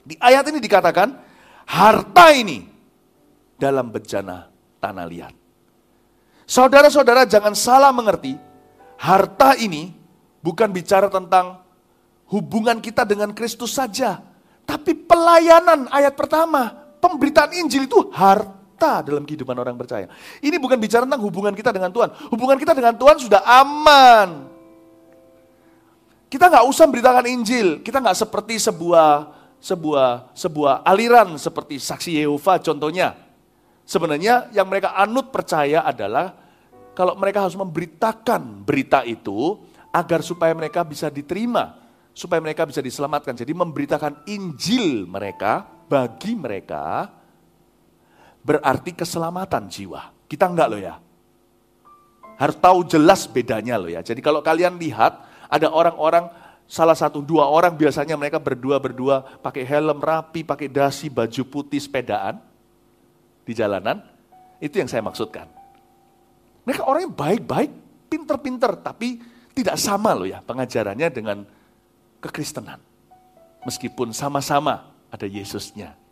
Di 0.04 0.14
ayat 0.22 0.46
ini 0.54 0.60
dikatakan, 0.62 1.18
harta 1.66 2.30
ini 2.36 2.68
dalam 3.58 3.90
bejana 3.90 4.52
tanah 4.78 5.06
liat. 5.10 5.36
Saudara-saudara 6.44 7.26
jangan 7.26 7.56
salah 7.58 7.90
mengerti, 7.90 8.36
harta 9.00 9.56
ini 9.58 9.96
bukan 10.44 10.70
bicara 10.70 11.08
tentang 11.08 11.64
hubungan 12.30 12.84
kita 12.84 13.08
dengan 13.08 13.32
Kristus 13.32 13.74
saja. 13.74 14.22
Tapi 14.64 14.94
pelayanan 14.94 15.90
ayat 15.90 16.14
pertama, 16.14 16.70
pemberitaan 17.02 17.56
Injil 17.56 17.88
itu 17.88 18.12
harta 18.12 18.62
dalam 18.78 19.24
kehidupan 19.24 19.56
orang 19.56 19.78
percaya. 19.78 20.10
Ini 20.42 20.58
bukan 20.60 20.78
bicara 20.82 21.06
tentang 21.08 21.24
hubungan 21.24 21.54
kita 21.56 21.72
dengan 21.72 21.94
Tuhan. 21.94 22.10
Hubungan 22.34 22.58
kita 22.60 22.74
dengan 22.76 22.94
Tuhan 22.98 23.18
sudah 23.22 23.42
aman. 23.46 24.52
Kita 26.28 26.50
nggak 26.50 26.66
usah 26.66 26.84
memberitakan 26.90 27.26
Injil. 27.30 27.68
Kita 27.86 28.02
nggak 28.02 28.18
seperti 28.18 28.58
sebuah 28.58 29.30
sebuah 29.64 30.36
sebuah 30.36 30.84
aliran 30.84 31.38
seperti 31.40 31.80
saksi 31.80 32.26
Yehova 32.26 32.60
contohnya. 32.60 33.16
Sebenarnya 33.84 34.50
yang 34.52 34.68
mereka 34.68 34.96
anut 34.96 35.30
percaya 35.30 35.84
adalah 35.86 36.36
kalau 36.98 37.16
mereka 37.16 37.46
harus 37.48 37.56
memberitakan 37.56 38.64
berita 38.64 39.04
itu 39.04 39.60
agar 39.94 40.26
supaya 40.26 40.58
mereka 40.58 40.82
bisa 40.82 41.12
diterima, 41.12 41.78
supaya 42.16 42.42
mereka 42.42 42.66
bisa 42.66 42.82
diselamatkan. 42.82 43.38
Jadi 43.38 43.54
memberitakan 43.54 44.26
Injil 44.26 45.06
mereka 45.06 45.68
bagi 45.86 46.34
mereka 46.34 47.12
berarti 48.44 48.91
keselamatan 48.91 49.72
jiwa. 49.72 50.12
Kita 50.28 50.52
enggak 50.52 50.68
loh 50.70 50.82
ya. 50.84 50.96
Harus 52.38 52.58
tahu 52.60 52.84
jelas 52.86 53.24
bedanya 53.26 53.80
loh 53.80 53.89
ya. 53.89 54.04
Jadi 54.04 54.20
kalau 54.20 54.44
kalian 54.44 54.76
lihat 54.76 55.16
ada 55.48 55.72
orang-orang, 55.72 56.28
salah 56.68 56.98
satu 56.98 57.24
dua 57.24 57.48
orang 57.48 57.74
biasanya 57.74 58.20
mereka 58.20 58.38
berdua-berdua 58.38 59.39
pakai 59.39 59.64
helm 59.64 60.04
rapi, 60.04 60.44
pakai 60.44 60.68
dasi, 60.68 61.08
baju 61.08 61.44
putih, 61.48 61.80
sepedaan 61.80 62.44
di 63.48 63.56
jalanan. 63.56 64.04
Itu 64.60 64.80
yang 64.80 64.91
saya 64.91 65.04
maksudkan. 65.04 65.48
Mereka 66.64 66.84
orang 66.84 67.12
yang 67.12 67.16
baik-baik, 67.16 67.72
pinter-pinter, 68.08 68.80
tapi 68.80 69.20
tidak 69.54 69.78
sama 69.78 70.16
loh 70.16 70.26
ya 70.26 70.39
pengajarannya 70.41 71.08
dengan 71.12 71.44
kekristenan. 72.24 72.80
Meskipun 73.64 74.12
sama-sama 74.12 74.91
ada 75.12 75.28
Yesusnya. 75.28 76.03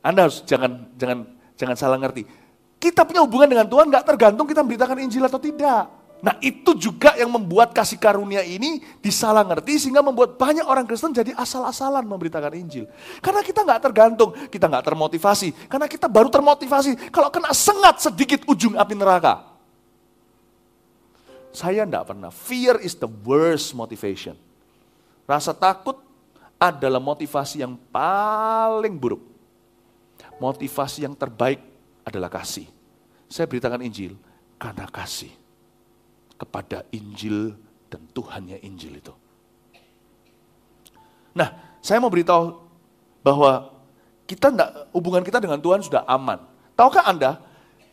Anda 0.00 0.28
harus 0.28 0.40
jangan 0.44 0.88
jangan 0.96 1.18
jangan 1.56 1.76
salah 1.76 1.98
ngerti. 2.00 2.24
Kita 2.80 3.04
punya 3.04 3.20
hubungan 3.20 3.48
dengan 3.48 3.68
Tuhan 3.68 3.92
nggak 3.92 4.04
tergantung 4.08 4.48
kita 4.48 4.64
memberitakan 4.64 4.96
Injil 5.04 5.28
atau 5.28 5.36
tidak. 5.36 6.00
Nah 6.20 6.36
itu 6.44 6.76
juga 6.76 7.16
yang 7.16 7.32
membuat 7.32 7.72
kasih 7.72 7.96
karunia 7.96 8.44
ini 8.44 8.84
disalah 9.00 9.40
ngerti 9.40 9.80
sehingga 9.80 10.04
membuat 10.04 10.36
banyak 10.36 10.64
orang 10.68 10.84
Kristen 10.84 11.16
jadi 11.16 11.32
asal-asalan 11.32 12.04
memberitakan 12.04 12.52
Injil. 12.56 12.84
Karena 13.24 13.40
kita 13.40 13.64
nggak 13.64 13.80
tergantung, 13.80 14.36
kita 14.52 14.68
nggak 14.68 14.84
termotivasi. 14.84 15.48
Karena 15.68 15.88
kita 15.88 16.08
baru 16.12 16.28
termotivasi 16.28 17.12
kalau 17.12 17.32
kena 17.32 17.52
sengat 17.56 18.04
sedikit 18.04 18.44
ujung 18.48 18.76
api 18.76 18.94
neraka. 18.96 19.48
Saya 21.50 21.82
enggak 21.82 22.14
pernah. 22.14 22.30
Fear 22.30 22.78
is 22.84 22.94
the 22.94 23.10
worst 23.10 23.74
motivation. 23.74 24.38
Rasa 25.26 25.50
takut 25.56 25.98
adalah 26.60 27.00
motivasi 27.00 27.64
yang 27.64 27.74
paling 27.90 28.94
buruk. 28.94 29.29
Motivasi 30.40 31.04
yang 31.04 31.12
terbaik 31.14 31.60
adalah 32.02 32.32
kasih. 32.32 32.66
Saya 33.28 33.46
beritakan 33.46 33.84
Injil 33.84 34.16
karena 34.56 34.88
kasih 34.88 35.30
kepada 36.40 36.88
Injil 36.90 37.52
dan 37.92 38.00
Tuhannya 38.10 38.58
Injil 38.64 38.98
itu. 38.98 39.12
Nah, 41.36 41.78
saya 41.84 42.00
mau 42.00 42.10
beritahu 42.10 42.56
bahwa 43.20 43.70
kita 44.24 44.48
enggak, 44.48 44.70
hubungan 44.96 45.22
kita 45.22 45.38
dengan 45.38 45.60
Tuhan 45.60 45.84
sudah 45.84 46.02
aman. 46.08 46.40
Tahukah 46.74 47.04
Anda, 47.04 47.36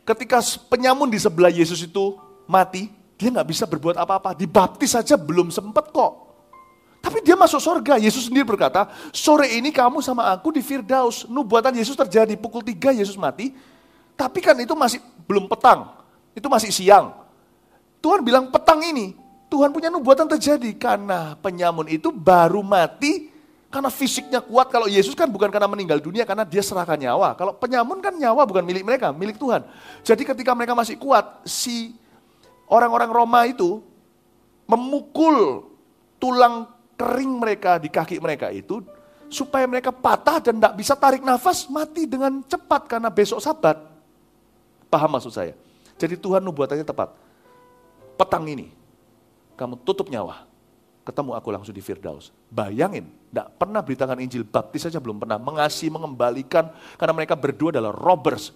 ketika 0.07 0.39
penyamun 0.71 1.11
di 1.11 1.19
sebelah 1.19 1.51
Yesus 1.51 1.83
itu 1.83 2.15
mati, 2.47 2.87
dia 3.17 3.33
nggak 3.33 3.49
bisa 3.49 3.65
berbuat 3.67 3.97
apa-apa. 3.97 4.37
Dibaptis 4.37 4.95
saja 4.95 5.17
belum 5.17 5.49
sempat 5.49 5.89
kok. 5.91 6.26
Tapi 7.07 7.23
dia 7.23 7.39
masuk 7.39 7.63
surga. 7.63 7.95
Yesus 7.95 8.27
sendiri 8.27 8.43
berkata, 8.43 8.91
sore 9.15 9.47
ini 9.55 9.71
kamu 9.71 10.03
sama 10.03 10.27
aku 10.27 10.51
di 10.51 10.59
Firdaus. 10.59 11.23
Nubuatan 11.31 11.71
Yesus 11.71 11.95
terjadi 11.95 12.35
pukul 12.35 12.59
3 12.59 12.99
Yesus 12.99 13.15
mati. 13.15 13.55
Tapi 14.19 14.43
kan 14.43 14.59
itu 14.59 14.75
masih 14.75 14.99
belum 15.23 15.47
petang. 15.47 15.87
Itu 16.35 16.51
masih 16.51 16.67
siang. 16.67 17.15
Tuhan 18.03 18.27
bilang 18.27 18.51
petang 18.51 18.83
ini, 18.83 19.15
Tuhan 19.47 19.71
punya 19.71 19.87
nubuatan 19.87 20.27
terjadi 20.35 20.75
karena 20.75 21.39
penyamun 21.39 21.87
itu 21.87 22.11
baru 22.11 22.59
mati 22.59 23.31
karena 23.71 23.87
fisiknya 23.87 24.43
kuat. 24.43 24.67
Kalau 24.67 24.91
Yesus 24.91 25.15
kan 25.15 25.31
bukan 25.31 25.47
karena 25.47 25.71
meninggal 25.71 26.03
dunia, 26.03 26.27
karena 26.27 26.43
dia 26.43 26.59
serahkan 26.59 26.99
nyawa. 26.99 27.39
Kalau 27.39 27.55
penyamun 27.55 28.03
kan 28.03 28.19
nyawa 28.19 28.43
bukan 28.43 28.67
milik 28.67 28.83
mereka, 28.83 29.15
milik 29.15 29.39
Tuhan. 29.39 29.63
Jadi 30.03 30.27
ketika 30.27 30.51
mereka 30.51 30.75
masih 30.75 30.99
kuat, 30.99 31.23
si 31.47 31.95
orang-orang 32.67 33.07
Roma 33.07 33.47
itu 33.47 33.79
memukul 34.67 35.71
tulang 36.19 36.76
kering 36.97 37.31
mereka 37.37 37.77
di 37.77 37.87
kaki 37.87 38.17
mereka 38.17 38.49
itu 38.49 38.81
supaya 39.29 39.69
mereka 39.69 39.93
patah 39.93 40.41
dan 40.41 40.57
tidak 40.57 40.73
bisa 40.75 40.93
tarik 40.97 41.21
nafas 41.21 41.69
mati 41.69 42.09
dengan 42.09 42.41
cepat 42.43 42.89
karena 42.89 43.13
besok 43.13 43.39
sabat. 43.39 43.77
Paham 44.89 45.13
maksud 45.15 45.31
saya? 45.31 45.53
Jadi 45.97 46.17
Tuhan 46.17 46.41
nubuatannya 46.41 46.83
tepat 46.83 47.27
petang 48.17 48.43
ini, 48.49 48.73
kamu 49.53 49.77
tutup 49.85 50.09
nyawa, 50.09 50.43
ketemu 51.05 51.37
aku 51.37 51.47
langsung 51.53 51.71
di 51.71 51.85
Firdaus. 51.85 52.33
Bayangin, 52.49 53.05
tidak 53.29 53.53
pernah 53.61 53.79
beritakan 53.85 54.17
Injil, 54.25 54.43
baptis 54.43 54.89
saja 54.89 54.97
belum 54.97 55.21
pernah, 55.21 55.37
mengasihi, 55.37 55.93
mengembalikan, 55.93 56.73
karena 56.97 57.13
mereka 57.13 57.37
berdua 57.37 57.69
adalah 57.77 57.93
robbers. 57.93 58.51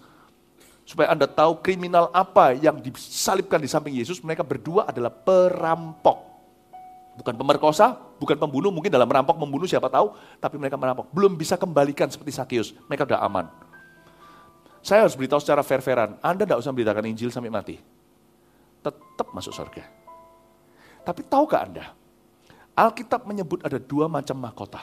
Supaya 0.82 1.14
Anda 1.14 1.30
tahu 1.30 1.62
kriminal 1.62 2.10
apa 2.10 2.58
yang 2.58 2.82
disalibkan 2.82 3.62
di 3.62 3.70
samping 3.70 3.94
Yesus, 3.94 4.18
mereka 4.18 4.42
berdua 4.42 4.90
adalah 4.90 5.14
perampok. 5.14 6.31
Bukan 7.12 7.36
pemerkosa, 7.36 7.96
bukan 8.16 8.40
pembunuh, 8.40 8.72
mungkin 8.72 8.88
dalam 8.88 9.04
merampok 9.04 9.36
membunuh 9.36 9.68
siapa 9.68 9.92
tahu, 9.92 10.16
tapi 10.40 10.56
mereka 10.56 10.80
merampok. 10.80 11.12
Belum 11.12 11.36
bisa 11.36 11.60
kembalikan 11.60 12.08
seperti 12.08 12.32
Sakius, 12.32 12.72
mereka 12.88 13.04
sudah 13.04 13.20
aman. 13.20 13.46
Saya 14.80 15.04
harus 15.04 15.14
beritahu 15.14 15.38
secara 15.38 15.60
fair-fairan, 15.60 16.16
Anda 16.24 16.48
tidak 16.48 16.64
usah 16.64 16.72
beritakan 16.72 17.04
Injil 17.06 17.28
sampai 17.28 17.52
mati 17.52 17.76
tetap 18.82 19.30
masuk 19.30 19.54
surga. 19.54 19.86
Tapi 21.06 21.20
tahukah 21.26 21.60
Anda, 21.62 21.86
Alkitab 22.74 23.26
menyebut 23.26 23.62
ada 23.62 23.78
dua 23.78 24.10
macam 24.10 24.34
mahkota. 24.38 24.82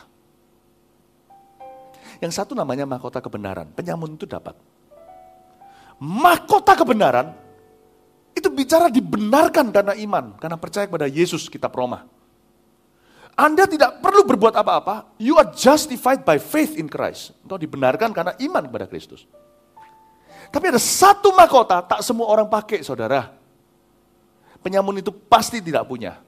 Yang 2.20 2.40
satu 2.40 2.56
namanya 2.56 2.84
mahkota 2.84 3.20
kebenaran, 3.24 3.72
penyamun 3.76 4.16
itu 4.16 4.28
dapat. 4.28 4.56
Mahkota 6.00 6.80
kebenaran 6.80 7.36
itu 8.36 8.48
bicara 8.48 8.88
dibenarkan 8.88 9.72
karena 9.72 9.94
iman, 10.00 10.36
karena 10.40 10.56
percaya 10.56 10.88
kepada 10.88 11.08
Yesus 11.08 11.52
kitab 11.52 11.76
Roma. 11.76 12.08
Anda 13.40 13.64
tidak 13.72 14.04
perlu 14.04 14.28
berbuat 14.28 14.52
apa-apa, 14.52 15.16
you 15.16 15.40
are 15.40 15.48
justified 15.56 16.28
by 16.28 16.36
faith 16.36 16.76
in 16.76 16.92
Christ. 16.92 17.32
Atau 17.48 17.56
dibenarkan 17.56 18.12
karena 18.12 18.36
iman 18.36 18.68
kepada 18.68 18.84
Kristus. 18.92 19.24
Tapi 20.52 20.76
ada 20.76 20.82
satu 20.82 21.32
mahkota 21.32 21.80
tak 21.88 22.04
semua 22.04 22.28
orang 22.28 22.52
pakai, 22.52 22.84
saudara. 22.84 23.32
Penyamun 24.60 25.00
itu 25.00 25.16
pasti 25.16 25.64
tidak 25.64 25.88
punya. 25.88 26.20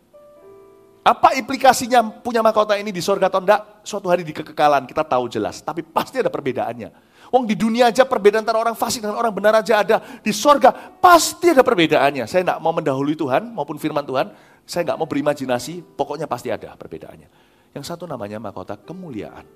Apa 1.03 1.35
implikasinya 1.35 1.99
punya 2.23 2.39
mahkota 2.39 2.79
ini 2.79 2.93
di 2.95 3.03
sorga 3.03 3.27
atau 3.27 3.43
enggak? 3.43 3.83
Suatu 3.83 4.07
hari 4.07 4.23
di 4.23 4.31
kekekalan 4.31 4.87
kita 4.87 5.03
tahu 5.03 5.27
jelas, 5.27 5.59
tapi 5.59 5.83
pasti 5.83 6.21
ada 6.21 6.31
perbedaannya. 6.31 6.93
Wong 7.33 7.43
di 7.43 7.59
dunia 7.59 7.89
aja 7.89 8.07
perbedaan 8.07 8.45
antara 8.45 8.61
orang 8.61 8.77
fasik 8.77 9.03
dengan 9.03 9.17
orang 9.17 9.33
benar 9.33 9.57
aja 9.59 9.83
ada. 9.83 9.97
Di 10.21 10.31
sorga 10.31 10.71
pasti 11.01 11.51
ada 11.51 11.65
perbedaannya. 11.65 12.23
Saya 12.29 12.45
enggak 12.47 12.59
mau 12.63 12.71
mendahului 12.71 13.19
Tuhan 13.19 13.51
maupun 13.51 13.75
firman 13.81 14.05
Tuhan. 14.05 14.31
Saya 14.65 14.87
enggak 14.87 14.99
mau 14.99 15.09
berimajinasi, 15.09 15.83
pokoknya 15.97 16.29
pasti 16.29 16.53
ada 16.53 16.77
perbedaannya. 16.77 17.29
Yang 17.71 17.85
satu 17.87 18.03
namanya 18.07 18.39
mahkota 18.39 18.75
kemuliaan. 18.75 19.47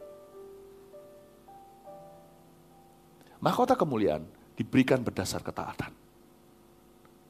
Mahkota 3.43 3.75
kemuliaan 3.75 4.23
diberikan 4.55 5.03
berdasar 5.03 5.43
ketaatan. 5.43 5.91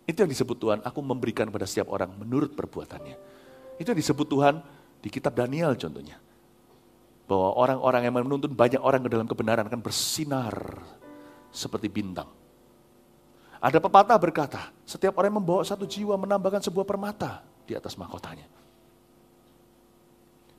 Itu 0.06 0.22
yang 0.22 0.30
disebut 0.30 0.58
Tuhan, 0.62 0.80
aku 0.86 1.02
memberikan 1.02 1.50
pada 1.50 1.66
setiap 1.66 1.90
orang 1.90 2.14
menurut 2.14 2.54
perbuatannya. 2.54 3.18
Itu 3.82 3.92
yang 3.92 4.00
disebut 4.00 4.28
Tuhan 4.30 4.62
di 5.02 5.10
kitab 5.10 5.34
Daniel 5.34 5.74
contohnya. 5.74 6.22
Bahwa 7.26 7.58
orang-orang 7.58 8.02
yang 8.06 8.14
menuntun 8.22 8.54
banyak 8.54 8.78
orang 8.78 9.02
ke 9.02 9.10
dalam 9.10 9.26
kebenaran 9.26 9.66
akan 9.66 9.82
bersinar 9.82 10.54
seperti 11.50 11.90
bintang. 11.90 12.30
Ada 13.58 13.82
pepatah 13.82 14.22
berkata, 14.22 14.70
setiap 14.86 15.18
orang 15.18 15.34
yang 15.34 15.40
membawa 15.42 15.66
satu 15.66 15.90
jiwa 15.90 16.14
menambahkan 16.22 16.62
sebuah 16.62 16.86
permata 16.86 17.42
di 17.66 17.74
atas 17.74 17.98
mahkotanya. 17.98 18.48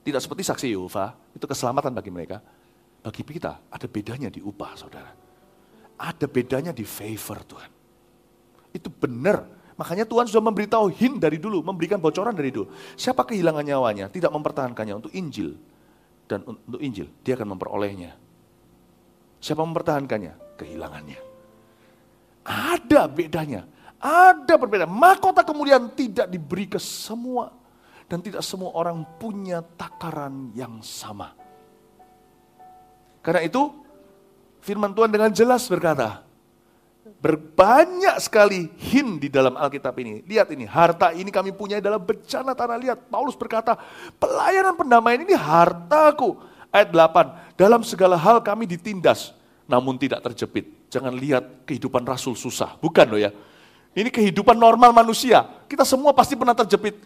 Tidak 0.03 0.21
seperti 0.23 0.43
saksi 0.43 0.67
Yehova, 0.71 1.15
itu 1.35 1.43
keselamatan 1.43 1.91
bagi 1.91 2.11
mereka. 2.11 2.39
Bagi 3.03 3.23
kita, 3.23 3.71
ada 3.71 3.87
bedanya 3.87 4.31
di 4.31 4.39
upah, 4.39 4.71
saudara. 4.75 5.11
Ada 5.97 6.27
bedanya 6.27 6.71
di 6.71 6.83
favor 6.87 7.43
Tuhan. 7.43 7.71
Itu 8.71 8.91
benar 8.91 9.57
Makanya 9.77 10.09
Tuhan 10.09 10.25
sudah 10.25 10.41
memberitahu 10.41 10.89
hin 10.89 11.21
dari 11.21 11.37
dulu, 11.37 11.61
memberikan 11.61 12.01
bocoran 12.01 12.33
dari 12.33 12.49
dulu. 12.49 12.73
Siapa 12.97 13.21
kehilangan 13.21 13.61
nyawanya, 13.61 14.09
tidak 14.09 14.33
mempertahankannya 14.33 14.97
untuk 14.97 15.13
Injil. 15.13 15.53
Dan 16.25 16.41
untuk 16.43 16.81
Injil, 16.81 17.05
dia 17.21 17.37
akan 17.37 17.53
memperolehnya. 17.55 18.17
Siapa 19.37 19.61
mempertahankannya? 19.61 20.57
Kehilangannya. 20.57 21.19
Ada 22.41 23.05
bedanya. 23.05 23.69
Ada 23.97 24.55
perbedaan. 24.57 24.93
Mahkota 24.93 25.41
kemudian 25.41 25.89
tidak 25.93 26.29
diberi 26.29 26.69
ke 26.69 26.77
semua. 26.77 27.53
Dan 28.07 28.23
tidak 28.23 28.39
semua 28.45 28.71
orang 28.71 29.03
punya 29.19 29.59
takaran 29.75 30.55
yang 30.55 30.79
sama. 30.79 31.35
Karena 33.19 33.43
itu, 33.43 33.67
firman 34.63 34.95
Tuhan 34.95 35.11
dengan 35.11 35.27
jelas 35.35 35.67
berkata, 35.67 36.23
Berbanyak 37.17 38.19
sekali 38.21 38.69
hin 38.77 39.17
di 39.17 39.31
dalam 39.31 39.57
Alkitab 39.57 39.95
ini. 39.97 40.21
Lihat 40.27 40.53
ini, 40.53 40.67
harta 40.69 41.15
ini 41.15 41.31
kami 41.31 41.55
punya 41.55 41.81
dalam 41.81 42.03
bencana 42.03 42.53
tanah. 42.53 42.77
Lihat, 42.77 43.09
Paulus 43.09 43.33
berkata, 43.33 43.79
pelayanan 44.21 44.75
pendamaian 44.77 45.23
ini 45.23 45.33
hartaku. 45.33 46.37
Ayat 46.69 46.91
8, 46.91 47.57
dalam 47.57 47.81
segala 47.81 48.19
hal 48.19 48.43
kami 48.43 48.67
ditindas, 48.67 49.33
namun 49.65 49.95
tidak 49.95 50.19
terjepit. 50.29 50.67
Jangan 50.91 51.15
lihat 51.15 51.63
kehidupan 51.63 52.03
rasul 52.05 52.35
susah. 52.35 52.75
Bukan 52.77 53.07
loh 53.07 53.19
ya. 53.19 53.31
Ini 53.97 54.13
kehidupan 54.13 54.53
normal 54.53 54.93
manusia. 54.93 55.41
Kita 55.65 55.81
semua 55.81 56.13
pasti 56.13 56.37
pernah 56.37 56.53
terjepit. 56.53 57.01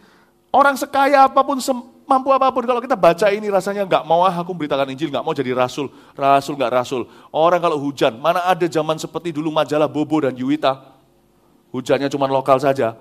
Orang 0.51 0.75
sekaya 0.75 1.23
apa 1.23 1.39
pun, 1.39 1.55
mampu 2.03 2.35
apa 2.35 2.51
pun, 2.51 2.67
kalau 2.67 2.83
kita 2.83 2.99
baca 2.99 3.31
ini 3.31 3.47
rasanya 3.47 3.87
nggak 3.87 4.03
mau 4.03 4.27
ah 4.27 4.35
aku 4.35 4.51
beritakan 4.51 4.91
Injil, 4.91 5.07
nggak 5.07 5.23
mau 5.23 5.31
jadi 5.31 5.55
rasul, 5.55 5.87
rasul 6.11 6.59
nggak 6.59 6.83
rasul. 6.83 7.07
Orang 7.31 7.63
kalau 7.63 7.79
hujan, 7.79 8.19
mana 8.19 8.43
ada 8.43 8.67
zaman 8.67 8.99
seperti 8.99 9.31
dulu 9.31 9.47
majalah 9.55 9.87
Bobo 9.87 10.19
dan 10.19 10.35
Yuita, 10.35 10.83
hujannya 11.71 12.11
cuma 12.11 12.27
lokal 12.27 12.59
saja. 12.59 12.99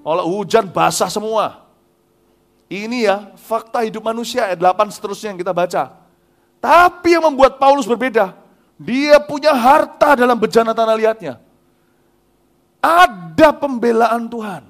Kalau 0.00 0.24
hujan 0.24 0.64
basah 0.64 1.12
semua. 1.12 1.68
Ini 2.72 2.98
ya 3.04 3.16
fakta 3.36 3.84
hidup 3.84 4.00
manusia 4.00 4.48
ayat 4.48 4.56
8 4.56 4.88
seterusnya 4.88 5.36
yang 5.36 5.40
kita 5.44 5.52
baca. 5.52 6.00
Tapi 6.64 7.12
yang 7.12 7.28
membuat 7.28 7.60
Paulus 7.60 7.84
berbeda, 7.84 8.32
dia 8.80 9.20
punya 9.20 9.52
harta 9.52 10.16
dalam 10.16 10.40
bejana 10.40 10.72
tanah 10.72 10.96
liatnya. 10.96 11.43
Ada 12.84 13.56
pembelaan 13.56 14.28
Tuhan 14.28 14.62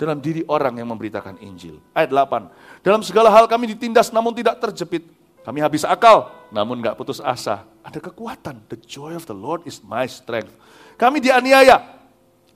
dalam 0.00 0.16
diri 0.24 0.40
orang 0.48 0.80
yang 0.80 0.88
memberitakan 0.88 1.36
Injil. 1.44 1.76
Ayat 1.92 2.08
8, 2.08 2.80
dalam 2.80 3.04
segala 3.04 3.28
hal 3.28 3.44
kami 3.44 3.76
ditindas 3.76 4.08
namun 4.08 4.32
tidak 4.32 4.56
terjepit. 4.64 5.04
Kami 5.44 5.60
habis 5.60 5.84
akal 5.84 6.32
namun 6.48 6.80
nggak 6.80 6.96
putus 6.96 7.20
asa. 7.20 7.68
Ada 7.84 8.00
kekuatan, 8.00 8.64
the 8.72 8.80
joy 8.80 9.12
of 9.12 9.28
the 9.28 9.36
Lord 9.36 9.68
is 9.68 9.84
my 9.84 10.08
strength. 10.08 10.56
Kami 10.96 11.20
dianiaya 11.20 12.00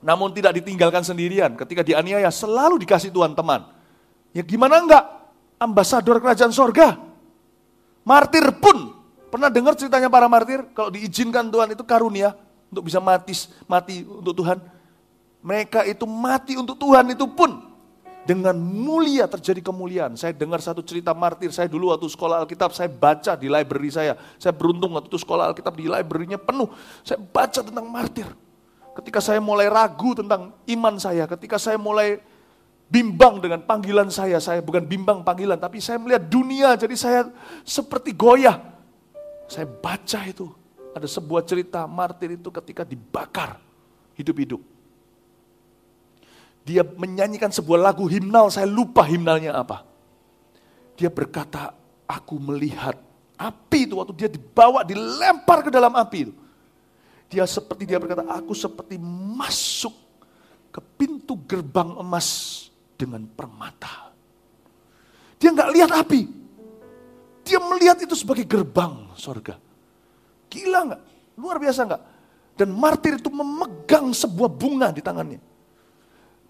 namun 0.01 0.33
tidak 0.33 0.57
ditinggalkan 0.57 1.05
sendirian. 1.05 1.53
Ketika 1.53 1.85
dianiaya 1.85 2.33
selalu 2.33 2.81
dikasih 2.81 3.13
Tuhan 3.13 3.37
teman. 3.37 3.69
Ya 4.33 4.41
gimana 4.41 4.81
enggak? 4.81 5.05
Ambasador 5.61 6.17
kerajaan 6.17 6.49
sorga. 6.49 6.97
Martir 8.01 8.49
pun. 8.57 8.97
Pernah 9.29 9.53
dengar 9.53 9.77
ceritanya 9.77 10.09
para 10.09 10.25
martir? 10.25 10.65
Kalau 10.73 10.89
diizinkan 10.89 11.49
Tuhan 11.53 11.77
itu 11.77 11.85
karunia 11.85 12.33
untuk 12.73 12.89
bisa 12.89 12.97
mati, 12.97 13.37
mati 13.69 14.01
untuk 14.01 14.33
Tuhan 14.41 14.57
mereka 15.43 15.83
itu 15.83 16.07
mati 16.07 16.57
untuk 16.57 16.79
Tuhan 16.79 17.13
itu 17.13 17.27
pun 17.29 17.73
dengan 18.23 18.55
mulia 18.55 19.27
terjadi 19.27 19.59
kemuliaan. 19.59 20.15
Saya 20.15 20.31
dengar 20.31 20.63
satu 20.63 20.79
cerita 20.79 21.11
martir, 21.11 21.51
saya 21.51 21.67
dulu 21.67 21.91
waktu 21.91 22.07
sekolah 22.07 22.47
Alkitab, 22.47 22.71
saya 22.71 22.87
baca 22.87 23.35
di 23.35 23.51
library 23.51 23.91
saya. 23.91 24.15
Saya 24.39 24.55
beruntung 24.55 24.95
waktu 24.95 25.11
itu 25.11 25.19
sekolah 25.19 25.51
Alkitab 25.51 25.75
di 25.75 25.91
library-nya 25.91 26.39
penuh. 26.39 26.71
Saya 27.03 27.19
baca 27.19 27.59
tentang 27.59 27.85
martir. 27.91 28.27
Ketika 28.95 29.19
saya 29.19 29.43
mulai 29.43 29.67
ragu 29.67 30.15
tentang 30.15 30.55
iman 30.55 30.95
saya, 30.95 31.27
ketika 31.27 31.59
saya 31.59 31.75
mulai 31.75 32.23
bimbang 32.87 33.43
dengan 33.43 33.59
panggilan 33.65 34.07
saya, 34.07 34.39
saya 34.39 34.63
bukan 34.63 34.85
bimbang 34.85 35.25
panggilan, 35.25 35.59
tapi 35.59 35.83
saya 35.83 35.99
melihat 35.99 36.23
dunia, 36.29 36.77
jadi 36.77 36.95
saya 36.95 37.21
seperti 37.67 38.13
goyah. 38.15 38.61
Saya 39.49 39.67
baca 39.67 40.19
itu, 40.23 40.47
ada 40.93 41.09
sebuah 41.09 41.41
cerita 41.43 41.83
martir 41.89 42.37
itu 42.37 42.49
ketika 42.53 42.85
dibakar 42.85 43.57
hidup-hidup 44.13 44.61
dia 46.63 46.81
menyanyikan 46.83 47.51
sebuah 47.51 47.91
lagu 47.91 48.07
himnal, 48.07 48.47
saya 48.47 48.63
lupa 48.63 49.03
himnalnya 49.03 49.51
apa. 49.51 49.83
Dia 50.95 51.11
berkata, 51.11 51.75
aku 52.07 52.39
melihat 52.39 52.95
api 53.35 53.91
itu 53.91 53.99
waktu 53.99 54.15
dia 54.15 54.29
dibawa, 54.31 54.87
dilempar 54.87 55.67
ke 55.67 55.69
dalam 55.69 55.91
api 55.91 56.31
itu. 56.31 56.33
Dia 57.27 57.43
seperti 57.43 57.83
dia 57.83 57.99
berkata, 57.99 58.23
aku 58.31 58.55
seperti 58.55 58.95
masuk 59.35 59.91
ke 60.71 60.79
pintu 60.95 61.35
gerbang 61.43 61.99
emas 61.99 62.71
dengan 62.95 63.27
permata. 63.27 64.15
Dia 65.43 65.51
nggak 65.51 65.71
lihat 65.75 65.91
api. 65.99 66.21
Dia 67.43 67.59
melihat 67.59 67.99
itu 67.99 68.15
sebagai 68.15 68.47
gerbang 68.47 69.11
sorga. 69.19 69.59
Gila 70.53 70.79
nggak? 70.93 71.01
Luar 71.41 71.57
biasa 71.57 71.81
nggak? 71.89 72.01
Dan 72.53 72.69
martir 72.77 73.17
itu 73.17 73.33
memegang 73.33 74.13
sebuah 74.13 74.49
bunga 74.53 74.93
di 74.93 75.01
tangannya 75.01 75.41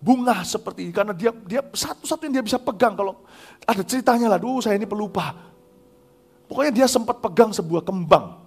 bunga 0.03 0.43
seperti 0.43 0.91
karena 0.91 1.15
dia 1.15 1.31
dia 1.47 1.63
satu-satu 1.63 2.27
yang 2.27 2.33
dia 2.35 2.43
bisa 2.43 2.59
pegang 2.59 2.91
kalau 2.91 3.23
ada 3.63 3.79
ceritanya 3.87 4.35
lah, 4.35 4.35
duh 4.35 4.59
saya 4.59 4.75
ini 4.75 4.83
pelupa. 4.83 5.31
Pokoknya 6.51 6.83
dia 6.83 6.87
sempat 6.91 7.23
pegang 7.23 7.55
sebuah 7.55 7.87
kembang. 7.87 8.43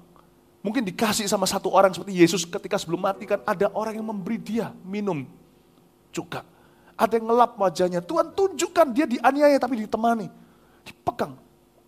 Mungkin 0.60 0.84
dikasih 0.84 1.24
sama 1.24 1.48
satu 1.48 1.72
orang 1.72 1.96
seperti 1.96 2.12
Yesus 2.12 2.44
ketika 2.44 2.76
sebelum 2.76 3.00
mati 3.00 3.24
kan 3.24 3.40
ada 3.48 3.72
orang 3.72 3.96
yang 3.96 4.04
memberi 4.12 4.36
dia 4.36 4.68
minum 4.84 5.24
juga. 6.12 6.44
Ada 6.96 7.16
yang 7.16 7.32
ngelap 7.32 7.56
wajahnya. 7.56 8.00
Tuhan 8.04 8.36
tunjukkan 8.36 8.86
dia 8.92 9.08
dianiaya 9.08 9.56
tapi 9.56 9.80
ditemani. 9.80 10.28
Dipegang. 10.84 11.32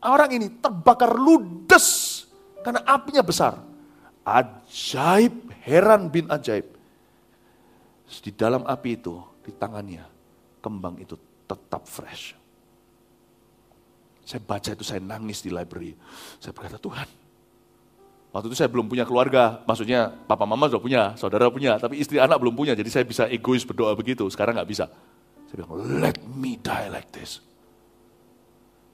Orang 0.00 0.30
ini 0.32 0.48
terbakar 0.62 1.12
ludes 1.12 2.07
karena 2.62 2.80
apinya 2.84 3.22
besar. 3.22 3.58
Ajaib, 4.28 5.48
heran 5.64 6.12
bin 6.12 6.28
ajaib. 6.28 6.68
Di 8.08 8.32
dalam 8.32 8.64
api 8.64 9.00
itu 9.00 9.20
di 9.44 9.52
tangannya, 9.56 10.04
kembang 10.60 11.00
itu 11.00 11.16
tetap 11.48 11.84
fresh. 11.88 12.36
Saya 14.28 14.44
baca 14.44 14.76
itu, 14.76 14.84
saya 14.84 15.00
nangis 15.00 15.40
di 15.40 15.48
library. 15.48 15.96
Saya 16.36 16.52
berkata, 16.52 16.76
Tuhan, 16.76 17.08
waktu 18.28 18.46
itu 18.52 18.56
saya 18.60 18.68
belum 18.68 18.84
punya 18.84 19.08
keluarga, 19.08 19.64
maksudnya 19.64 20.12
papa 20.28 20.44
mama 20.44 20.68
sudah 20.68 20.82
punya, 20.84 21.02
saudara 21.16 21.48
punya, 21.48 21.80
tapi 21.80 21.96
istri 21.96 22.20
anak 22.20 22.36
belum 22.36 22.52
punya, 22.52 22.76
jadi 22.76 22.88
saya 22.92 23.04
bisa 23.08 23.24
egois 23.32 23.64
berdoa 23.64 23.96
begitu, 23.96 24.28
sekarang 24.28 24.60
nggak 24.60 24.68
bisa. 24.68 24.84
Saya 25.48 25.64
bilang, 25.64 25.80
let 26.04 26.20
me 26.36 26.60
die 26.60 26.92
like 26.92 27.08
this. 27.08 27.40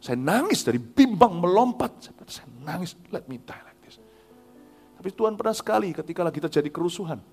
Saya 0.04 0.20
nangis 0.20 0.60
dari 0.60 0.76
bimbang 0.76 1.40
melompat, 1.40 2.12
saya, 2.28 2.44
nangis, 2.60 2.92
let 3.08 3.24
me 3.24 3.40
die 3.40 3.56
like 3.64 3.80
this. 3.80 3.96
Tapi 5.00 5.08
Tuhan 5.08 5.32
pernah 5.32 5.56
sekali 5.56 5.96
ketika 5.96 6.20
lagi 6.20 6.44
terjadi 6.44 6.68
kerusuhan. 6.68 7.24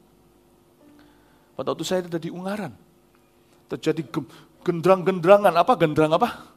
Pada 1.51 1.75
waktu 1.75 1.83
saya 1.83 2.07
ada 2.07 2.15
di 2.15 2.31
Ungaran, 2.31 2.71
terjadi 3.67 4.07
gendrang-gendrangan. 4.63 5.51
Apa 5.51 5.75
gendrang 5.75 6.15
apa? 6.15 6.47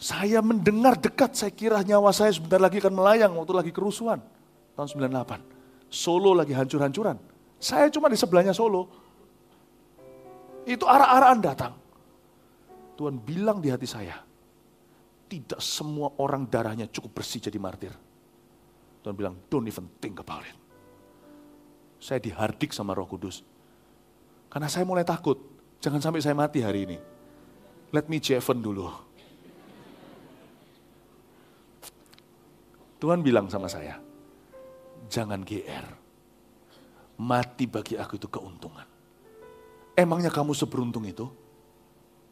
Saya 0.00 0.40
mendengar 0.40 0.96
dekat, 0.96 1.36
saya 1.36 1.52
kira 1.52 1.84
nyawa 1.84 2.08
saya 2.16 2.32
sebentar 2.32 2.56
lagi 2.56 2.80
akan 2.80 2.96
melayang 2.96 3.36
waktu 3.36 3.52
lagi 3.52 3.68
kerusuhan. 3.68 4.24
Tahun 4.72 4.88
98. 4.96 5.92
Solo 5.92 6.32
lagi 6.32 6.56
hancur-hancuran. 6.56 7.20
Saya 7.60 7.92
cuma 7.92 8.08
di 8.08 8.16
sebelahnya 8.16 8.56
Solo. 8.56 8.88
Itu 10.64 10.88
arah-arahan 10.88 11.40
datang. 11.44 11.76
Tuhan 12.96 13.20
bilang 13.20 13.60
di 13.60 13.68
hati 13.68 13.84
saya, 13.84 14.31
tidak 15.32 15.64
semua 15.64 16.12
orang 16.20 16.44
darahnya 16.44 16.84
cukup 16.92 17.16
bersih 17.16 17.40
jadi 17.40 17.56
martir. 17.56 17.96
Tuhan 19.00 19.16
bilang, 19.16 19.40
don't 19.48 19.64
even 19.64 19.88
think 19.96 20.20
about 20.20 20.44
it. 20.44 20.52
Saya 21.96 22.20
dihardik 22.20 22.76
sama 22.76 22.92
roh 22.92 23.08
kudus. 23.08 23.40
Karena 24.52 24.68
saya 24.68 24.84
mulai 24.84 25.08
takut, 25.08 25.40
jangan 25.80 26.04
sampai 26.04 26.20
saya 26.20 26.36
mati 26.36 26.60
hari 26.60 26.84
ini. 26.84 26.98
Let 27.96 28.12
me 28.12 28.20
Jeven 28.20 28.60
dulu. 28.60 28.92
Tuhan 33.00 33.24
bilang 33.24 33.48
sama 33.48 33.72
saya, 33.72 33.96
jangan 35.08 35.40
GR. 35.40 35.86
Mati 37.24 37.64
bagi 37.64 37.96
aku 37.96 38.20
itu 38.20 38.28
keuntungan. 38.28 38.84
Emangnya 39.96 40.28
kamu 40.28 40.52
seberuntung 40.52 41.08
itu? 41.08 41.24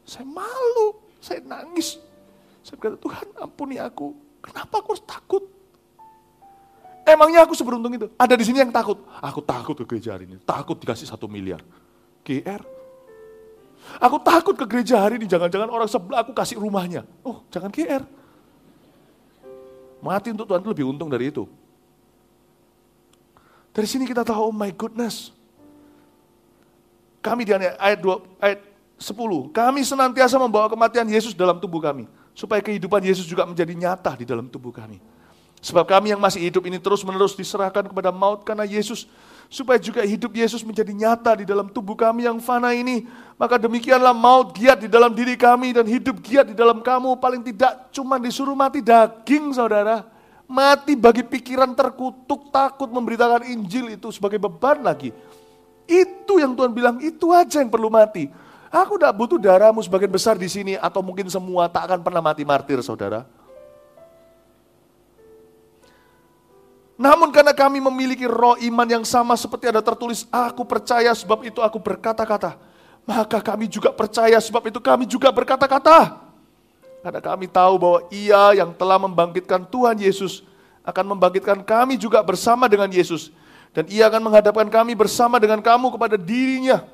Saya 0.04 0.28
malu, 0.28 1.00
saya 1.18 1.40
nangis. 1.40 2.09
Saya 2.60 2.76
berkata, 2.76 2.96
Tuhan 3.00 3.26
ampuni 3.40 3.76
aku. 3.80 4.12
Kenapa 4.40 4.80
aku 4.80 4.96
harus 4.96 5.04
takut? 5.04 5.44
Emangnya 7.04 7.42
aku 7.42 7.56
seberuntung 7.56 7.92
itu? 7.92 8.06
Ada 8.14 8.38
di 8.38 8.44
sini 8.46 8.62
yang 8.62 8.72
takut. 8.72 9.02
Aku 9.18 9.40
takut 9.42 9.74
ke 9.74 9.84
gereja 9.84 10.14
hari 10.14 10.30
ini. 10.30 10.36
Takut 10.44 10.76
dikasih 10.78 11.08
satu 11.08 11.26
miliar. 11.26 11.60
GR. 12.22 12.62
Aku 13.98 14.20
takut 14.22 14.54
ke 14.54 14.66
gereja 14.68 15.00
hari 15.00 15.18
ini. 15.18 15.26
Jangan-jangan 15.26 15.68
orang 15.72 15.88
sebelah 15.90 16.22
aku 16.22 16.32
kasih 16.36 16.60
rumahnya. 16.60 17.02
Oh, 17.26 17.42
jangan 17.50 17.72
GR. 17.72 18.04
Mati 20.00 20.32
untuk 20.32 20.48
Tuhan 20.48 20.64
itu 20.64 20.70
lebih 20.72 20.86
untung 20.88 21.10
dari 21.12 21.28
itu. 21.28 21.44
Dari 23.70 23.86
sini 23.86 24.04
kita 24.08 24.24
tahu, 24.24 24.50
oh 24.50 24.54
my 24.54 24.72
goodness. 24.74 25.30
Kami 27.20 27.44
di 27.44 27.52
ayat 27.52 28.00
2, 28.00 28.40
ayat 28.40 28.60
10, 28.96 29.52
kami 29.52 29.80
senantiasa 29.84 30.40
membawa 30.40 30.72
kematian 30.72 31.04
Yesus 31.04 31.36
dalam 31.36 31.60
tubuh 31.60 31.80
kami. 31.80 32.08
Supaya 32.40 32.64
kehidupan 32.64 33.04
Yesus 33.04 33.28
juga 33.28 33.44
menjadi 33.44 33.76
nyata 33.76 34.16
di 34.16 34.24
dalam 34.24 34.48
tubuh 34.48 34.72
kami. 34.72 34.96
Sebab 35.60 35.84
kami 35.84 36.16
yang 36.16 36.20
masih 36.24 36.40
hidup 36.40 36.64
ini 36.64 36.80
terus 36.80 37.04
menerus 37.04 37.36
diserahkan 37.36 37.84
kepada 37.84 38.08
maut 38.08 38.40
karena 38.48 38.64
Yesus. 38.64 39.04
Supaya 39.52 39.76
juga 39.76 40.00
hidup 40.00 40.32
Yesus 40.32 40.64
menjadi 40.64 40.88
nyata 40.88 41.36
di 41.36 41.44
dalam 41.44 41.68
tubuh 41.68 41.92
kami 41.92 42.24
yang 42.24 42.40
fana 42.40 42.72
ini. 42.72 43.04
Maka 43.36 43.60
demikianlah 43.60 44.16
maut 44.16 44.56
giat 44.56 44.80
di 44.80 44.88
dalam 44.88 45.12
diri 45.12 45.36
kami 45.36 45.76
dan 45.76 45.84
hidup 45.84 46.16
giat 46.24 46.48
di 46.48 46.56
dalam 46.56 46.80
kamu. 46.80 47.20
Paling 47.20 47.44
tidak 47.44 47.92
cuma 47.92 48.16
disuruh 48.16 48.56
mati 48.56 48.80
daging 48.80 49.52
saudara. 49.52 50.08
Mati 50.48 50.96
bagi 50.96 51.20
pikiran 51.20 51.76
terkutuk, 51.76 52.48
takut 52.48 52.88
memberitakan 52.88 53.44
Injil 53.52 54.00
itu 54.00 54.08
sebagai 54.08 54.40
beban 54.40 54.80
lagi. 54.80 55.12
Itu 55.84 56.40
yang 56.40 56.56
Tuhan 56.56 56.72
bilang, 56.72 56.96
itu 57.04 57.36
aja 57.36 57.60
yang 57.60 57.68
perlu 57.68 57.92
mati. 57.92 58.32
Aku 58.70 58.94
tidak 58.94 59.18
butuh 59.18 59.34
darahmu 59.34 59.82
sebagian 59.82 60.14
besar 60.14 60.38
di 60.38 60.46
sini 60.46 60.78
atau 60.78 61.02
mungkin 61.02 61.26
semua 61.26 61.66
tak 61.66 61.90
akan 61.90 62.06
pernah 62.06 62.22
mati 62.22 62.46
martir 62.46 62.78
saudara. 62.86 63.26
Namun 66.94 67.34
karena 67.34 67.50
kami 67.50 67.82
memiliki 67.82 68.30
roh 68.30 68.54
iman 68.60 68.86
yang 68.86 69.02
sama 69.02 69.34
seperti 69.34 69.74
ada 69.74 69.82
tertulis, 69.82 70.28
aku 70.30 70.62
percaya 70.62 71.10
sebab 71.10 71.42
itu 71.48 71.58
aku 71.58 71.82
berkata-kata. 71.82 72.54
Maka 73.02 73.42
kami 73.42 73.66
juga 73.66 73.90
percaya 73.90 74.38
sebab 74.38 74.70
itu 74.70 74.78
kami 74.78 75.02
juga 75.02 75.34
berkata-kata. 75.34 76.20
Karena 77.00 77.20
kami 77.24 77.48
tahu 77.48 77.74
bahwa 77.80 77.98
ia 78.12 78.60
yang 78.60 78.70
telah 78.76 79.00
membangkitkan 79.00 79.66
Tuhan 79.66 79.96
Yesus 79.98 80.44
akan 80.84 81.16
membangkitkan 81.16 81.64
kami 81.64 81.96
juga 81.96 82.22
bersama 82.22 82.68
dengan 82.70 82.86
Yesus. 82.86 83.32
Dan 83.74 83.88
ia 83.90 84.06
akan 84.06 84.30
menghadapkan 84.30 84.68
kami 84.68 84.94
bersama 84.94 85.42
dengan 85.42 85.58
kamu 85.58 85.96
kepada 85.96 86.14
dirinya. 86.14 86.84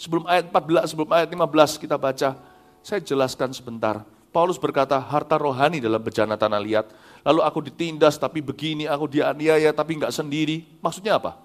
Sebelum 0.00 0.24
ayat 0.24 0.48
14, 0.48 0.96
sebelum 0.96 1.12
ayat 1.12 1.28
15 1.28 1.76
kita 1.76 2.00
baca, 2.00 2.32
saya 2.80 3.00
jelaskan 3.04 3.52
sebentar. 3.52 4.00
Paulus 4.32 4.56
berkata, 4.56 4.96
harta 4.96 5.36
rohani 5.36 5.76
dalam 5.76 6.00
bejana 6.00 6.40
tanah 6.40 6.56
liat 6.56 6.86
lalu 7.20 7.40
aku 7.44 7.58
ditindas 7.68 8.16
tapi 8.16 8.40
begini, 8.40 8.88
aku 8.88 9.10
dianiaya 9.10 9.76
tapi 9.76 10.00
nggak 10.00 10.14
sendiri. 10.14 10.64
Maksudnya 10.80 11.20
apa? 11.20 11.36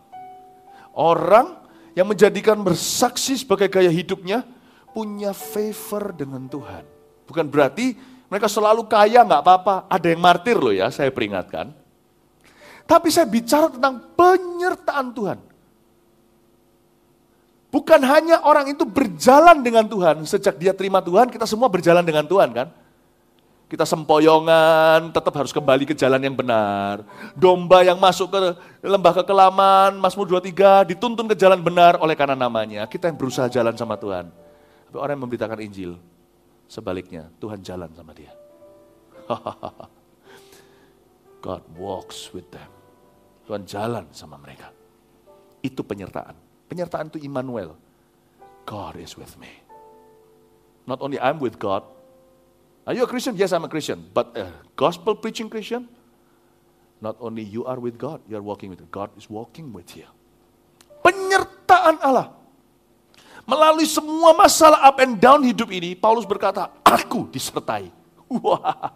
Orang 0.95 1.67
yang 1.97 2.07
menjadikan 2.07 2.55
bersaksi 2.63 3.35
sebagai 3.35 3.67
gaya 3.67 3.91
hidupnya 3.91 4.47
punya 4.95 5.35
favor 5.35 6.15
dengan 6.15 6.47
Tuhan. 6.47 6.87
Bukan 7.27 7.51
berarti 7.51 7.99
mereka 8.31 8.47
selalu 8.47 8.87
kaya 8.87 9.27
nggak 9.27 9.43
apa-apa. 9.43 9.75
Ada 9.91 10.07
yang 10.15 10.21
martir 10.23 10.55
loh 10.55 10.71
ya, 10.71 10.87
saya 10.95 11.11
peringatkan. 11.11 11.75
Tapi 12.85 13.11
saya 13.11 13.27
bicara 13.27 13.67
tentang 13.67 14.15
penyertaan 14.15 15.11
Tuhan. 15.11 15.39
Bukan 17.75 17.99
hanya 18.07 18.39
orang 18.47 18.71
itu 18.71 18.87
berjalan 18.87 19.59
dengan 19.59 19.83
Tuhan, 19.83 20.23
sejak 20.23 20.55
dia 20.55 20.71
terima 20.71 21.03
Tuhan, 21.03 21.27
kita 21.27 21.43
semua 21.43 21.67
berjalan 21.67 22.07
dengan 22.07 22.23
Tuhan 22.23 22.55
kan? 22.55 22.71
Kita 23.67 23.83
sempoyongan, 23.83 25.11
tetap 25.11 25.35
harus 25.35 25.51
kembali 25.51 25.83
ke 25.83 25.91
jalan 25.91 26.23
yang 26.23 26.39
benar. 26.39 27.03
Domba 27.35 27.83
yang 27.83 27.99
masuk 27.99 28.31
ke 28.31 28.39
lembah 28.79 29.19
kekelaman, 29.19 29.99
Mazmur 29.99 30.23
23, 30.23 30.95
dituntun 30.95 31.27
ke 31.27 31.35
jalan 31.35 31.59
benar 31.59 31.99
oleh 31.99 32.15
karena 32.15 32.39
namanya. 32.39 32.87
Kita 32.87 33.11
yang 33.11 33.19
berusaha 33.19 33.51
jalan 33.51 33.75
sama 33.75 33.99
Tuhan. 33.99 34.31
Tapi 34.87 34.95
orang 34.95 35.19
yang 35.19 35.23
memberitakan 35.27 35.59
Injil, 35.59 35.99
sebaliknya 36.71 37.27
Tuhan 37.43 37.59
jalan 37.59 37.91
sama 37.91 38.15
dia. 38.15 38.31
God 41.43 41.63
walks 41.75 42.31
with 42.31 42.47
them. 42.55 42.71
Tuhan 43.51 43.67
jalan 43.67 44.07
sama 44.15 44.39
mereka. 44.39 44.71
Itu 45.59 45.83
penyertaan. 45.83 46.44
Penyertaan 46.67 47.13
itu 47.13 47.21
Immanuel. 47.21 47.77
God 48.65 48.97
is 48.97 49.13
with 49.13 49.37
me. 49.37 49.51
Not 50.89 51.01
only 51.01 51.17
I'm 51.21 51.37
with 51.37 51.57
God, 51.61 51.85
Are 52.85 52.93
you 52.93 53.01
a 53.01 53.09
Christian? 53.09 53.33
Yes, 53.33 53.49
I'm 53.49 53.65
a 53.65 53.71
Christian. 53.71 54.05
But 54.13 54.37
a 54.37 54.53
gospel 54.77 55.17
preaching 55.17 55.49
Christian? 55.49 55.89
Not 57.01 57.17
only 57.17 57.41
you 57.41 57.65
are 57.65 57.81
with 57.81 57.97
God, 57.97 58.21
you 58.29 58.37
are 58.37 58.45
walking 58.45 58.69
with 58.69 58.79
God. 58.85 58.93
God 58.93 59.09
is 59.17 59.25
walking 59.25 59.73
with 59.73 59.89
you. 59.97 60.05
Penyertaan 61.01 61.97
Allah. 62.05 62.37
Melalui 63.49 63.89
semua 63.89 64.37
masalah 64.37 64.85
up 64.85 65.01
and 65.01 65.17
down 65.17 65.41
hidup 65.41 65.69
ini, 65.73 65.97
Paulus 65.97 66.29
berkata, 66.29 66.69
aku 66.85 67.25
disertai. 67.33 67.89
Wah. 68.29 68.93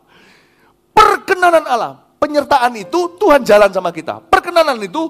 Perkenanan 0.93 1.65
Allah. 1.65 1.93
Penyertaan 2.21 2.77
itu 2.77 3.17
Tuhan 3.17 3.41
jalan 3.41 3.73
sama 3.73 3.89
kita. 3.89 4.21
Perkenanan 4.29 4.77
itu 4.85 5.09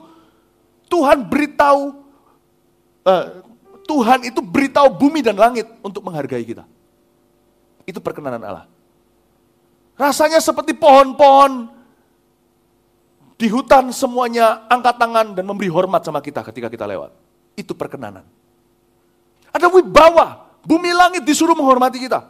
Tuhan 0.87 1.27
beritahu, 1.27 1.98
uh, 3.05 3.25
Tuhan 3.89 4.21
itu 4.27 4.39
beritahu 4.43 4.93
bumi 4.93 5.25
dan 5.25 5.33
langit 5.37 5.65
untuk 5.81 6.05
menghargai 6.05 6.45
kita. 6.45 6.65
Itu 7.89 7.97
perkenanan 7.97 8.41
Allah. 8.45 8.65
Rasanya 9.97 10.37
seperti 10.39 10.77
pohon-pohon 10.77 11.67
di 13.39 13.47
hutan 13.49 13.89
semuanya 13.89 14.67
angkat 14.69 14.99
tangan 14.99 15.33
dan 15.33 15.43
memberi 15.47 15.71
hormat 15.71 16.05
sama 16.05 16.21
kita 16.21 16.45
ketika 16.45 16.67
kita 16.69 16.85
lewat. 16.85 17.11
Itu 17.57 17.73
perkenanan. 17.73 18.23
Ada 19.49 19.67
wibawa, 19.67 20.53
bumi 20.61 20.93
langit 20.93 21.25
disuruh 21.25 21.57
menghormati 21.57 21.97
kita. 21.97 22.21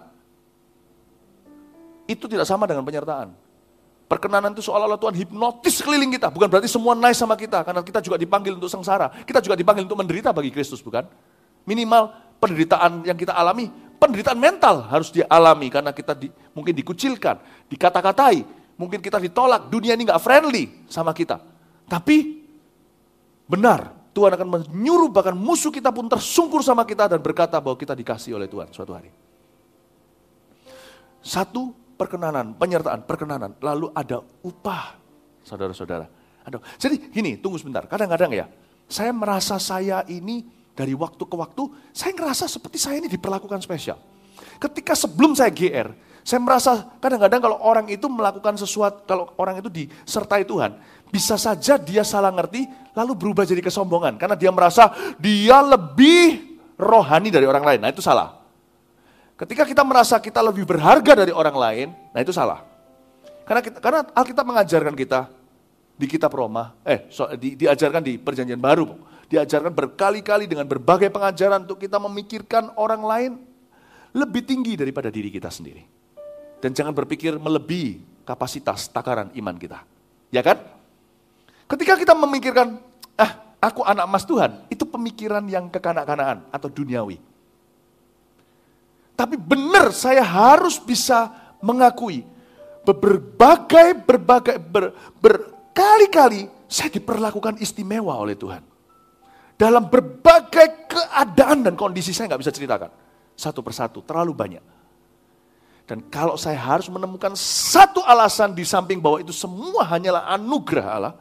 Itu 2.10 2.26
tidak 2.26 2.48
sama 2.48 2.66
dengan 2.66 2.88
penyertaan. 2.88 3.36
Perkenanan 4.10 4.58
itu 4.58 4.66
seolah-olah 4.66 4.98
Tuhan 4.98 5.14
hipnotis 5.14 5.86
keliling 5.86 6.10
kita. 6.18 6.34
Bukan 6.34 6.50
berarti 6.50 6.66
semua 6.66 6.98
nice 6.98 7.22
sama 7.22 7.38
kita. 7.38 7.62
Karena 7.62 7.86
kita 7.86 8.02
juga 8.02 8.18
dipanggil 8.18 8.58
untuk 8.58 8.66
sengsara. 8.66 9.14
Kita 9.22 9.38
juga 9.38 9.54
dipanggil 9.54 9.86
untuk 9.86 10.02
menderita 10.02 10.34
bagi 10.34 10.50
Kristus, 10.50 10.82
bukan? 10.82 11.06
Minimal 11.70 12.10
penderitaan 12.42 13.06
yang 13.06 13.14
kita 13.14 13.38
alami 13.38 13.70
penderitaan 14.00 14.40
mental 14.40 14.88
harus 14.88 15.12
dialami 15.12 15.68
karena 15.68 15.92
kita 15.92 16.16
di, 16.16 16.32
mungkin 16.56 16.72
dikucilkan, 16.72 17.68
dikata-katai, 17.68 18.48
mungkin 18.80 19.04
kita 19.04 19.20
ditolak, 19.20 19.68
dunia 19.68 19.94
ini 19.94 20.08
nggak 20.08 20.24
friendly 20.24 20.88
sama 20.88 21.12
kita. 21.12 21.44
Tapi 21.86 22.48
benar, 23.46 23.92
Tuhan 24.16 24.32
akan 24.40 24.48
menyuruh 24.72 25.12
bahkan 25.12 25.36
musuh 25.36 25.70
kita 25.70 25.92
pun 25.92 26.08
tersungkur 26.08 26.64
sama 26.64 26.88
kita 26.88 27.12
dan 27.12 27.20
berkata 27.20 27.60
bahwa 27.60 27.76
kita 27.76 27.92
dikasih 27.94 28.40
oleh 28.40 28.48
Tuhan 28.48 28.72
suatu 28.72 28.96
hari. 28.96 29.12
Satu, 31.20 31.76
perkenanan, 32.00 32.56
penyertaan, 32.56 33.04
perkenanan. 33.04 33.60
Lalu 33.60 33.92
ada 33.92 34.24
upah, 34.40 34.96
saudara-saudara. 35.44 36.08
Jadi 36.80 37.12
gini, 37.12 37.36
tunggu 37.36 37.60
sebentar. 37.60 37.84
Kadang-kadang 37.86 38.32
ya, 38.32 38.48
saya 38.88 39.12
merasa 39.12 39.60
saya 39.60 40.08
ini 40.08 40.48
dari 40.72 40.96
waktu 40.96 41.20
ke 41.20 41.36
waktu, 41.36 41.68
saya 41.92 42.16
ngerasa 42.16 42.48
seperti 42.48 42.80
saya 42.80 43.04
ini 43.04 43.12
diperlakukan 43.12 43.60
spesial. 43.60 44.00
Ketika 44.58 44.96
sebelum 44.96 45.36
saya 45.36 45.52
GR, 45.52 45.92
saya 46.24 46.40
merasa 46.40 46.88
kadang-kadang 47.04 47.44
kalau 47.44 47.58
orang 47.60 47.92
itu 47.92 48.08
melakukan 48.08 48.56
sesuatu, 48.56 49.04
kalau 49.04 49.36
orang 49.36 49.60
itu 49.60 49.68
disertai 49.68 50.48
Tuhan, 50.48 50.80
bisa 51.12 51.36
saja 51.36 51.76
dia 51.76 52.08
salah 52.08 52.32
ngerti, 52.32 52.66
lalu 52.96 53.12
berubah 53.20 53.44
jadi 53.44 53.60
kesombongan. 53.60 54.16
Karena 54.16 54.40
dia 54.40 54.50
merasa 54.50 54.96
dia 55.20 55.60
lebih 55.60 56.58
rohani 56.80 57.28
dari 57.28 57.44
orang 57.44 57.64
lain. 57.68 57.80
Nah 57.84 57.92
itu 57.92 58.00
salah. 58.00 58.39
Ketika 59.40 59.64
kita 59.64 59.88
merasa 59.88 60.20
kita 60.20 60.44
lebih 60.44 60.68
berharga 60.68 61.24
dari 61.24 61.32
orang 61.32 61.56
lain, 61.56 61.88
nah 62.12 62.20
itu 62.20 62.36
salah. 62.36 62.60
Karena 63.48 63.64
kita, 63.64 63.80
karena 63.80 64.04
Alkitab 64.12 64.44
mengajarkan 64.44 64.96
kita, 65.00 65.32
di 65.96 66.08
kitab 66.12 66.32
Roma, 66.36 66.76
eh 66.84 67.08
so, 67.08 67.24
di, 67.40 67.56
diajarkan 67.56 68.04
di 68.04 68.20
perjanjian 68.20 68.60
baru, 68.60 69.00
diajarkan 69.32 69.72
berkali-kali 69.72 70.44
dengan 70.44 70.68
berbagai 70.68 71.08
pengajaran 71.08 71.64
untuk 71.64 71.80
kita 71.80 72.00
memikirkan 72.04 72.76
orang 72.76 73.04
lain 73.04 73.32
lebih 74.12 74.44
tinggi 74.44 74.76
daripada 74.76 75.08
diri 75.08 75.32
kita 75.32 75.48
sendiri. 75.48 75.88
Dan 76.60 76.76
jangan 76.76 76.92
berpikir 76.92 77.40
melebihi 77.40 78.24
kapasitas 78.28 78.92
takaran 78.92 79.32
iman 79.40 79.56
kita. 79.56 79.88
Ya 80.36 80.44
kan? 80.44 80.60
Ketika 81.68 81.96
kita 81.96 82.12
memikirkan, 82.12 82.76
ah 83.16 83.56
aku 83.64 83.88
anak 83.88 84.04
emas 84.04 84.28
Tuhan, 84.28 84.68
itu 84.68 84.84
pemikiran 84.84 85.48
yang 85.48 85.72
kekanak-kanakan 85.72 86.48
atau 86.52 86.68
duniawi. 86.68 87.29
Tapi 89.20 89.36
benar 89.36 89.92
saya 89.92 90.24
harus 90.24 90.80
bisa 90.80 91.28
mengakui 91.60 92.24
berbagai 92.88 94.00
berbagai 94.08 94.56
ber, 94.64 94.96
berkali-kali 95.20 96.48
saya 96.72 96.88
diperlakukan 96.88 97.60
istimewa 97.60 98.16
oleh 98.16 98.40
Tuhan. 98.40 98.64
Dalam 99.60 99.92
berbagai 99.92 100.88
keadaan 100.88 101.68
dan 101.68 101.76
kondisi 101.76 102.16
saya 102.16 102.32
nggak 102.32 102.48
bisa 102.48 102.56
ceritakan. 102.56 102.96
Satu 103.36 103.60
persatu, 103.60 104.00
terlalu 104.08 104.32
banyak. 104.32 104.64
Dan 105.84 106.08
kalau 106.08 106.40
saya 106.40 106.56
harus 106.56 106.88
menemukan 106.88 107.36
satu 107.36 108.00
alasan 108.08 108.56
di 108.56 108.64
samping 108.64 109.04
bahwa 109.04 109.20
itu 109.20 109.36
semua 109.36 109.84
hanyalah 109.84 110.32
anugerah 110.32 110.86
Allah, 110.88 111.14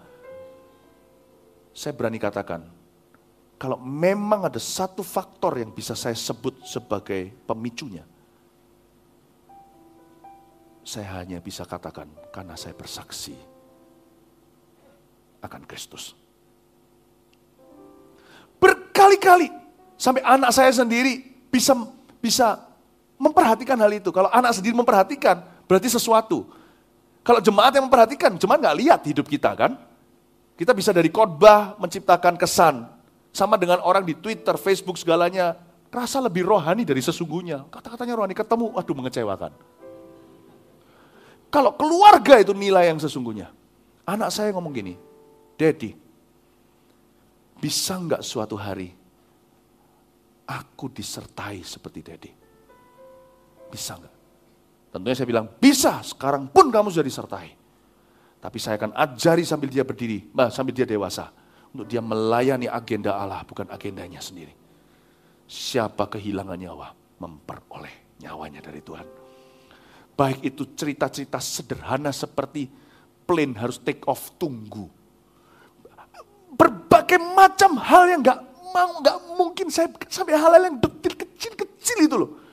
saya 1.74 1.90
berani 1.98 2.22
katakan, 2.22 2.62
kalau 3.58 3.74
memang 3.82 4.46
ada 4.46 4.62
satu 4.62 5.02
faktor 5.02 5.58
yang 5.58 5.74
bisa 5.74 5.98
saya 5.98 6.14
sebut 6.14 6.62
sebagai 6.62 7.34
pemicunya, 7.42 8.06
saya 10.86 11.20
hanya 11.20 11.42
bisa 11.42 11.66
katakan 11.66 12.06
karena 12.30 12.54
saya 12.54 12.72
bersaksi 12.78 13.34
akan 15.42 15.66
Kristus. 15.66 16.14
Berkali-kali 18.62 19.50
sampai 19.98 20.22
anak 20.22 20.54
saya 20.54 20.70
sendiri 20.70 21.26
bisa 21.50 21.74
bisa 22.22 22.62
memperhatikan 23.18 23.74
hal 23.74 23.90
itu. 23.90 24.14
Kalau 24.14 24.30
anak 24.30 24.54
sendiri 24.54 24.78
memperhatikan, 24.78 25.42
berarti 25.66 25.90
sesuatu. 25.90 26.46
Kalau 27.26 27.42
jemaat 27.42 27.74
yang 27.74 27.90
memperhatikan, 27.90 28.38
jemaat 28.38 28.62
nggak 28.62 28.78
lihat 28.78 29.00
hidup 29.02 29.26
kita 29.26 29.50
kan? 29.58 29.74
Kita 30.54 30.70
bisa 30.74 30.94
dari 30.94 31.10
khotbah 31.10 31.74
menciptakan 31.78 32.34
kesan, 32.38 32.97
sama 33.32 33.60
dengan 33.60 33.80
orang 33.84 34.04
di 34.04 34.16
Twitter, 34.16 34.56
Facebook 34.56 34.96
segalanya, 34.98 35.56
rasa 35.92 36.20
lebih 36.20 36.44
rohani 36.44 36.84
dari 36.84 37.00
sesungguhnya. 37.00 37.64
Kata-katanya 37.68 38.14
rohani, 38.18 38.34
ketemu, 38.36 38.66
waduh 38.74 38.96
mengecewakan. 38.96 39.52
Kalau 41.48 41.72
keluarga 41.76 42.40
itu 42.40 42.52
nilai 42.52 42.92
yang 42.92 43.00
sesungguhnya. 43.00 43.48
Anak 44.08 44.32
saya 44.32 44.52
ngomong 44.56 44.72
gini, 44.72 44.94
Daddy, 45.56 45.92
bisa 47.60 47.96
nggak 47.96 48.24
suatu 48.24 48.56
hari 48.56 48.92
aku 50.48 50.88
disertai 50.88 51.60
seperti 51.60 52.00
Daddy? 52.00 52.32
Bisa 53.68 54.00
nggak? 54.00 54.14
Tentunya 54.88 55.16
saya 55.16 55.28
bilang, 55.28 55.46
bisa, 55.60 56.00
sekarang 56.00 56.48
pun 56.48 56.72
kamu 56.72 56.88
sudah 56.88 57.04
disertai. 57.04 57.48
Tapi 58.40 58.56
saya 58.56 58.80
akan 58.80 58.96
ajari 58.96 59.44
sambil 59.44 59.68
dia 59.68 59.84
berdiri, 59.84 60.32
sambil 60.48 60.72
dia 60.72 60.88
dewasa 60.88 61.28
untuk 61.74 61.86
dia 61.88 62.00
melayani 62.00 62.66
agenda 62.68 63.16
Allah, 63.16 63.44
bukan 63.44 63.68
agendanya 63.68 64.20
sendiri. 64.22 64.52
Siapa 65.48 66.08
kehilangan 66.08 66.56
nyawa, 66.56 66.92
memperoleh 67.20 68.20
nyawanya 68.20 68.60
dari 68.64 68.80
Tuhan. 68.84 69.06
Baik 70.18 70.42
itu 70.42 70.74
cerita-cerita 70.74 71.38
sederhana 71.38 72.10
seperti 72.10 72.66
plane 73.22 73.54
harus 73.54 73.78
take 73.78 74.02
off 74.10 74.34
tunggu. 74.40 74.90
Berbagai 76.58 77.22
macam 77.22 77.78
hal 77.78 78.10
yang 78.10 78.20
nggak 78.24 78.40
mau, 78.74 78.98
nggak 78.98 79.18
mungkin 79.38 79.66
saya 79.70 79.86
sampai 80.10 80.34
hal-hal 80.34 80.72
yang 80.72 80.76
detil 80.82 81.14
kecil-kecil 81.14 81.98
itu 82.02 82.16
loh 82.18 82.47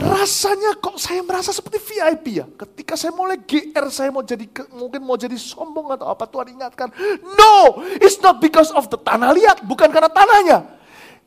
Rasanya 0.00 0.80
kok 0.80 0.96
saya 0.96 1.20
merasa 1.20 1.52
seperti 1.52 1.76
VIP 1.76 2.40
ya. 2.40 2.48
Ketika 2.48 2.96
saya 2.96 3.12
mulai 3.12 3.36
GR, 3.36 3.86
saya 3.92 4.08
mau 4.08 4.24
jadi 4.24 4.48
mungkin 4.72 5.04
mau 5.04 5.20
jadi 5.20 5.36
sombong 5.36 5.92
atau 5.92 6.08
apa 6.08 6.24
Tuhan 6.24 6.56
ingatkan. 6.56 6.88
No, 7.36 7.84
it's 8.00 8.16
not 8.24 8.40
because 8.40 8.72
of 8.72 8.88
the 8.88 8.96
tanah 8.96 9.36
liat, 9.36 9.60
bukan 9.68 9.92
karena 9.92 10.08
tanahnya. 10.08 10.64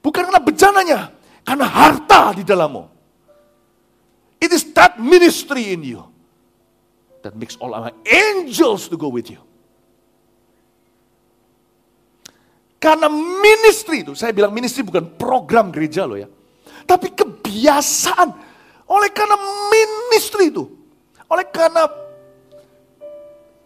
Bukan 0.01 0.26
karena 0.26 0.41
bejananya, 0.41 0.99
karena 1.45 1.69
harta 1.69 2.34
di 2.34 2.41
dalammu. 2.41 2.89
It 4.41 4.49
is 4.49 4.65
that 4.74 4.97
ministry 4.97 5.71
in 5.71 5.86
you 5.86 6.01
that 7.21 7.38
makes 7.38 7.53
all 7.61 7.78
our 7.78 7.93
angels 8.09 8.89
to 8.89 8.97
go 8.97 9.07
with 9.07 9.30
you. 9.30 9.39
Karena 12.82 13.07
ministry 13.39 14.03
itu, 14.03 14.17
saya 14.17 14.36
bilang 14.36 14.51
ministry 14.51 14.84
bukan 14.84 15.15
program 15.15 15.71
gereja 15.71 16.03
loh 16.03 16.19
ya. 16.19 16.28
Tapi 16.84 17.15
kebiasaan 17.15 18.52
oleh 18.88 19.09
karena 19.11 19.38
ministry 19.71 20.51
itu, 20.51 20.67
oleh 21.29 21.47
karena 21.49 21.84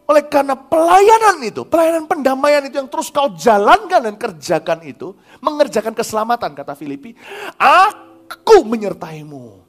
oleh 0.08 0.24
karena 0.24 0.56
pelayanan 0.56 1.44
itu, 1.44 1.68
pelayanan 1.68 2.08
pendamaian 2.08 2.64
itu 2.64 2.80
yang 2.80 2.88
terus 2.88 3.12
kau 3.12 3.28
jalankan 3.36 4.00
dan 4.08 4.16
kerjakan 4.16 4.80
itu, 4.88 5.12
mengerjakan 5.44 5.92
keselamatan 5.92 6.56
kata 6.56 6.80
Filipi, 6.80 7.12
aku 7.60 8.64
menyertaimu. 8.64 9.68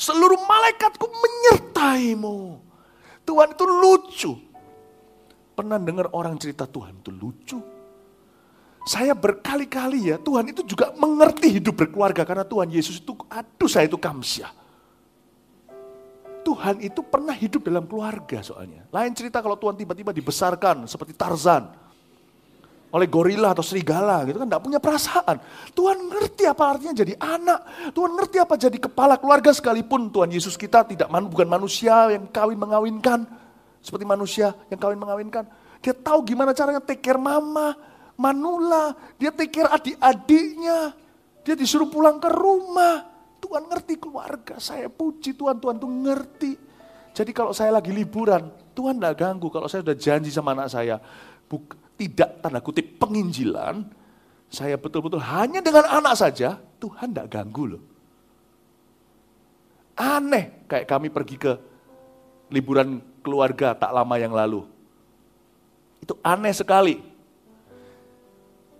Seluruh 0.00 0.40
malaikatku 0.40 1.04
menyertaimu. 1.04 2.64
Tuhan 3.28 3.48
itu 3.52 3.64
lucu. 3.68 4.32
Pernah 5.54 5.76
dengar 5.76 6.08
orang 6.16 6.40
cerita 6.40 6.64
Tuhan 6.64 7.04
itu 7.04 7.12
lucu? 7.12 7.60
Saya 8.88 9.12
berkali-kali 9.12 10.12
ya, 10.12 10.16
Tuhan 10.16 10.48
itu 10.48 10.64
juga 10.64 10.96
mengerti 10.96 11.60
hidup 11.60 11.76
berkeluarga 11.76 12.24
karena 12.24 12.44
Tuhan 12.48 12.72
Yesus 12.72 13.04
itu, 13.04 13.12
aduh 13.28 13.68
saya 13.68 13.84
itu 13.84 14.00
kamsia. 14.00 14.48
Tuhan 16.54 16.78
itu 16.86 17.02
pernah 17.02 17.34
hidup 17.34 17.66
dalam 17.66 17.82
keluarga 17.82 18.38
soalnya. 18.38 18.86
Lain 18.94 19.10
cerita 19.10 19.42
kalau 19.42 19.58
Tuhan 19.58 19.74
tiba-tiba 19.74 20.14
dibesarkan 20.14 20.86
seperti 20.86 21.10
Tarzan. 21.18 21.66
Oleh 22.94 23.10
gorila 23.10 23.50
atau 23.50 23.66
serigala 23.66 24.22
gitu 24.22 24.38
kan, 24.38 24.46
tidak 24.46 24.62
punya 24.62 24.78
perasaan. 24.78 25.42
Tuhan 25.74 25.98
ngerti 26.06 26.46
apa 26.46 26.62
artinya 26.62 26.94
jadi 26.94 27.18
anak. 27.18 27.90
Tuhan 27.90 28.14
ngerti 28.14 28.38
apa 28.38 28.54
jadi 28.54 28.78
kepala 28.78 29.18
keluarga 29.18 29.50
sekalipun 29.50 30.14
Tuhan 30.14 30.30
Yesus 30.30 30.54
kita 30.54 30.86
tidak 30.86 31.10
bukan 31.10 31.50
manusia 31.50 32.14
yang 32.14 32.30
kawin 32.30 32.54
mengawinkan. 32.54 33.26
Seperti 33.82 34.06
manusia 34.06 34.54
yang 34.70 34.78
kawin 34.78 34.94
mengawinkan. 35.02 35.50
Dia 35.82 35.90
tahu 35.90 36.22
gimana 36.22 36.54
caranya 36.54 36.78
take 36.78 37.02
care 37.02 37.18
mama, 37.18 37.74
manula. 38.14 38.94
Dia 39.18 39.34
take 39.34 39.50
care 39.50 39.74
adik-adiknya. 39.74 40.94
Dia 41.42 41.58
disuruh 41.58 41.90
pulang 41.90 42.22
ke 42.22 42.30
rumah 42.30 43.13
Tuhan 43.44 43.68
ngerti 43.68 44.00
keluarga, 44.00 44.56
saya 44.56 44.88
puji 44.88 45.36
Tuhan, 45.36 45.60
Tuhan 45.60 45.76
tuh 45.76 45.92
ngerti. 45.92 46.52
Jadi 47.12 47.30
kalau 47.36 47.52
saya 47.52 47.76
lagi 47.76 47.92
liburan, 47.92 48.48
Tuhan 48.72 48.96
tidak 48.96 49.20
ganggu. 49.20 49.52
Kalau 49.52 49.68
saya 49.68 49.84
sudah 49.84 49.98
janji 50.00 50.32
sama 50.32 50.56
anak 50.56 50.72
saya, 50.72 50.96
buk, 51.44 51.76
tidak 52.00 52.40
tanda 52.40 52.64
kutip 52.64 52.96
penginjilan, 52.96 53.84
saya 54.48 54.80
betul-betul 54.80 55.20
hanya 55.20 55.60
dengan 55.60 55.84
anak 56.00 56.16
saja, 56.16 56.56
Tuhan 56.80 57.12
tidak 57.12 57.28
ganggu 57.36 57.76
loh. 57.76 57.82
Aneh, 59.94 60.64
kayak 60.66 60.88
kami 60.88 61.12
pergi 61.12 61.36
ke 61.38 61.52
liburan 62.48 62.98
keluarga 63.22 63.76
tak 63.76 63.92
lama 63.92 64.14
yang 64.18 64.32
lalu. 64.32 64.64
Itu 66.00 66.16
aneh 66.24 66.50
sekali. 66.50 66.98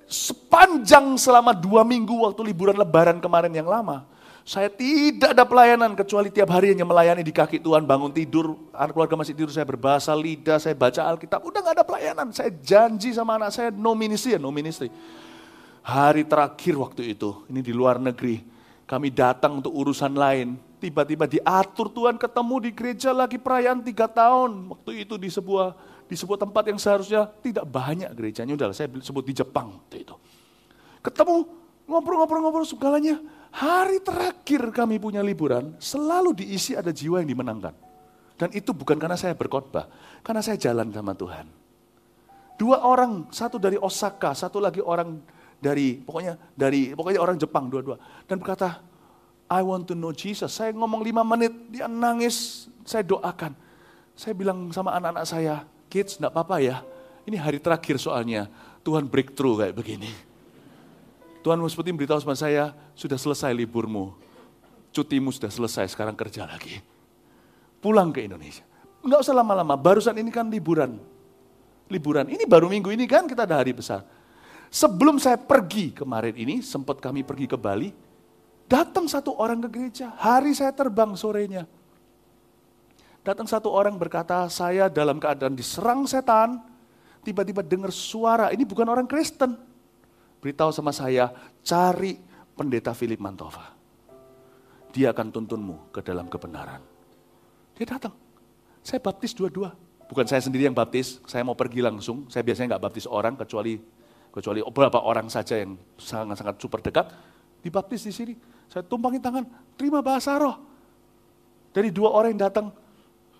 Sepanjang 0.08 1.20
selama 1.20 1.54
dua 1.54 1.86
minggu 1.86 2.16
waktu 2.24 2.50
liburan 2.50 2.74
lebaran 2.74 3.22
kemarin 3.22 3.54
yang 3.54 3.70
lama, 3.70 4.10
saya 4.44 4.68
tidak 4.68 5.32
ada 5.32 5.48
pelayanan 5.48 5.96
kecuali 5.96 6.28
tiap 6.28 6.52
hari 6.52 6.76
hanya 6.76 6.84
melayani 6.84 7.24
di 7.24 7.32
kaki 7.32 7.64
Tuhan, 7.64 7.88
bangun 7.88 8.12
tidur, 8.12 8.60
anak 8.76 8.92
keluarga 8.92 9.16
masih 9.16 9.32
tidur, 9.32 9.48
saya 9.48 9.64
berbahasa 9.64 10.12
lidah, 10.12 10.60
saya 10.60 10.76
baca 10.76 11.00
Alkitab, 11.00 11.40
udah 11.40 11.64
gak 11.64 11.74
ada 11.80 11.84
pelayanan. 11.88 12.28
Saya 12.28 12.52
janji 12.60 13.16
sama 13.16 13.40
anak 13.40 13.56
saya, 13.56 13.72
no 13.72 13.96
ministry 13.96 14.36
ya, 14.36 14.40
no 14.40 14.52
ministry. 14.52 14.92
Hari 15.80 16.28
terakhir 16.28 16.76
waktu 16.76 17.16
itu, 17.16 17.48
ini 17.48 17.64
di 17.64 17.72
luar 17.72 17.96
negeri, 17.96 18.44
kami 18.84 19.08
datang 19.08 19.64
untuk 19.64 19.72
urusan 19.72 20.12
lain, 20.12 20.60
tiba-tiba 20.76 21.24
diatur 21.24 21.88
Tuhan 21.88 22.20
ketemu 22.20 22.68
di 22.68 22.70
gereja 22.76 23.16
lagi 23.16 23.40
perayaan 23.40 23.80
tiga 23.80 24.04
tahun. 24.04 24.76
Waktu 24.76 25.08
itu 25.08 25.16
di 25.16 25.32
sebuah 25.32 25.72
di 26.04 26.12
sebuah 26.20 26.36
tempat 26.44 26.68
yang 26.68 26.76
seharusnya 26.76 27.32
tidak 27.40 27.64
banyak 27.64 28.12
gerejanya, 28.12 28.52
udah 28.60 28.76
saya 28.76 28.92
sebut 29.00 29.24
di 29.24 29.32
Jepang 29.32 29.80
waktu 29.80 30.04
itu. 30.04 30.12
Ketemu, 31.00 31.48
ngobrol-ngobrol-ngobrol 31.88 32.68
segalanya, 32.68 33.16
Hari 33.54 34.02
terakhir 34.02 34.74
kami 34.74 34.98
punya 34.98 35.22
liburan, 35.22 35.78
selalu 35.78 36.34
diisi 36.42 36.74
ada 36.74 36.90
jiwa 36.90 37.22
yang 37.22 37.30
dimenangkan. 37.30 37.70
Dan 38.34 38.50
itu 38.50 38.74
bukan 38.74 38.98
karena 38.98 39.14
saya 39.14 39.38
berkhotbah, 39.38 39.86
karena 40.26 40.42
saya 40.42 40.58
jalan 40.58 40.90
sama 40.90 41.14
Tuhan. 41.14 41.46
Dua 42.58 42.82
orang, 42.82 43.30
satu 43.30 43.62
dari 43.62 43.78
Osaka, 43.78 44.34
satu 44.34 44.58
lagi 44.58 44.82
orang 44.82 45.22
dari 45.62 46.02
pokoknya 46.02 46.34
dari 46.58 46.98
pokoknya 46.98 47.22
orang 47.22 47.38
Jepang 47.38 47.70
dua-dua 47.70 47.94
dan 48.26 48.42
berkata, 48.42 48.82
I 49.46 49.62
want 49.62 49.86
to 49.86 49.94
know 49.94 50.10
Jesus. 50.10 50.50
Saya 50.50 50.74
ngomong 50.74 51.06
lima 51.06 51.22
menit, 51.22 51.54
dia 51.70 51.86
nangis, 51.86 52.66
saya 52.82 53.06
doakan. 53.06 53.54
Saya 54.18 54.34
bilang 54.34 54.74
sama 54.74 54.98
anak-anak 54.98 55.26
saya, 55.30 55.62
kids, 55.86 56.18
enggak 56.18 56.34
apa-apa 56.34 56.58
ya. 56.58 56.76
Ini 57.22 57.38
hari 57.38 57.62
terakhir 57.62 58.02
soalnya, 58.02 58.50
Tuhan 58.82 59.06
breakthrough 59.06 59.62
kayak 59.62 59.74
begini. 59.78 60.33
Tuhan 61.44 61.60
seperti 61.68 61.92
beritahu 61.92 62.16
sama 62.24 62.32
saya, 62.32 62.72
sudah 62.96 63.20
selesai 63.20 63.52
liburmu. 63.52 64.16
Cutimu 64.96 65.28
sudah 65.28 65.52
selesai, 65.52 65.92
sekarang 65.92 66.16
kerja 66.16 66.48
lagi. 66.48 66.80
Pulang 67.84 68.08
ke 68.16 68.24
Indonesia. 68.24 68.64
Enggak 69.04 69.28
usah 69.28 69.36
lama-lama, 69.36 69.76
barusan 69.76 70.16
ini 70.16 70.32
kan 70.32 70.48
liburan. 70.48 70.96
Liburan, 71.92 72.32
ini 72.32 72.48
baru 72.48 72.72
minggu 72.72 72.88
ini 72.88 73.04
kan 73.04 73.28
kita 73.28 73.44
ada 73.44 73.60
hari 73.60 73.76
besar. 73.76 74.08
Sebelum 74.72 75.20
saya 75.20 75.36
pergi 75.36 75.92
kemarin 75.92 76.32
ini, 76.32 76.64
sempat 76.64 76.96
kami 76.96 77.20
pergi 77.20 77.44
ke 77.44 77.60
Bali, 77.60 77.92
datang 78.64 79.04
satu 79.04 79.36
orang 79.36 79.60
ke 79.62 79.68
gereja, 79.68 80.16
hari 80.16 80.56
saya 80.56 80.72
terbang 80.72 81.12
sorenya. 81.12 81.68
Datang 83.20 83.44
satu 83.44 83.68
orang 83.68 84.00
berkata, 84.00 84.48
saya 84.48 84.88
dalam 84.88 85.20
keadaan 85.20 85.52
diserang 85.52 86.08
setan, 86.08 86.64
tiba-tiba 87.20 87.60
dengar 87.60 87.92
suara, 87.92 88.48
ini 88.48 88.64
bukan 88.64 88.88
orang 88.88 89.04
Kristen, 89.04 89.73
beritahu 90.44 90.68
sama 90.76 90.92
saya, 90.92 91.32
cari 91.64 92.20
pendeta 92.52 92.92
Philip 92.92 93.16
Mantova. 93.16 93.72
Dia 94.92 95.16
akan 95.16 95.32
tuntunmu 95.32 95.88
ke 95.88 96.04
dalam 96.04 96.28
kebenaran. 96.28 96.84
Dia 97.72 97.88
datang. 97.88 98.12
Saya 98.84 99.00
baptis 99.00 99.32
dua-dua. 99.32 99.72
Bukan 100.04 100.28
saya 100.28 100.44
sendiri 100.44 100.68
yang 100.68 100.76
baptis, 100.76 101.16
saya 101.24 101.40
mau 101.48 101.56
pergi 101.56 101.80
langsung. 101.80 102.28
Saya 102.28 102.44
biasanya 102.44 102.76
nggak 102.76 102.84
baptis 102.84 103.08
orang, 103.08 103.40
kecuali 103.40 103.80
kecuali 104.28 104.60
beberapa 104.60 105.00
orang 105.00 105.32
saja 105.32 105.56
yang 105.56 105.80
sangat-sangat 105.96 106.60
super 106.60 106.84
dekat. 106.84 107.08
Dibaptis 107.64 108.04
di 108.04 108.12
sini. 108.12 108.34
Saya 108.68 108.84
tumpangin 108.84 109.24
tangan, 109.24 109.48
terima 109.80 110.04
bahasa 110.04 110.36
roh. 110.36 110.60
Dari 111.72 111.88
dua 111.88 112.12
orang 112.12 112.36
yang 112.36 112.52
datang, 112.52 112.68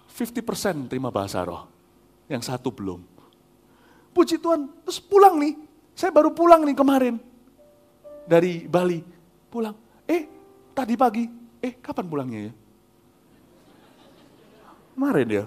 50% 0.09 0.89
terima 0.89 1.13
bahasa 1.13 1.45
roh. 1.45 1.69
Yang 2.33 2.49
satu 2.49 2.73
belum. 2.73 3.05
Puji 4.17 4.41
Tuhan, 4.41 4.73
terus 4.89 5.05
pulang 5.05 5.37
nih. 5.37 5.74
Saya 5.95 6.11
baru 6.11 6.35
pulang 6.35 6.67
nih 6.67 6.75
kemarin 6.75 7.15
dari 8.27 8.67
Bali. 8.67 9.01
Pulang. 9.49 9.75
Eh, 10.11 10.27
tadi 10.75 10.99
pagi. 10.99 11.25
Eh, 11.63 11.79
kapan 11.81 12.07
pulangnya 12.11 12.41
ya? 12.51 12.53
Kemarin 14.95 15.27
ya. 15.31 15.45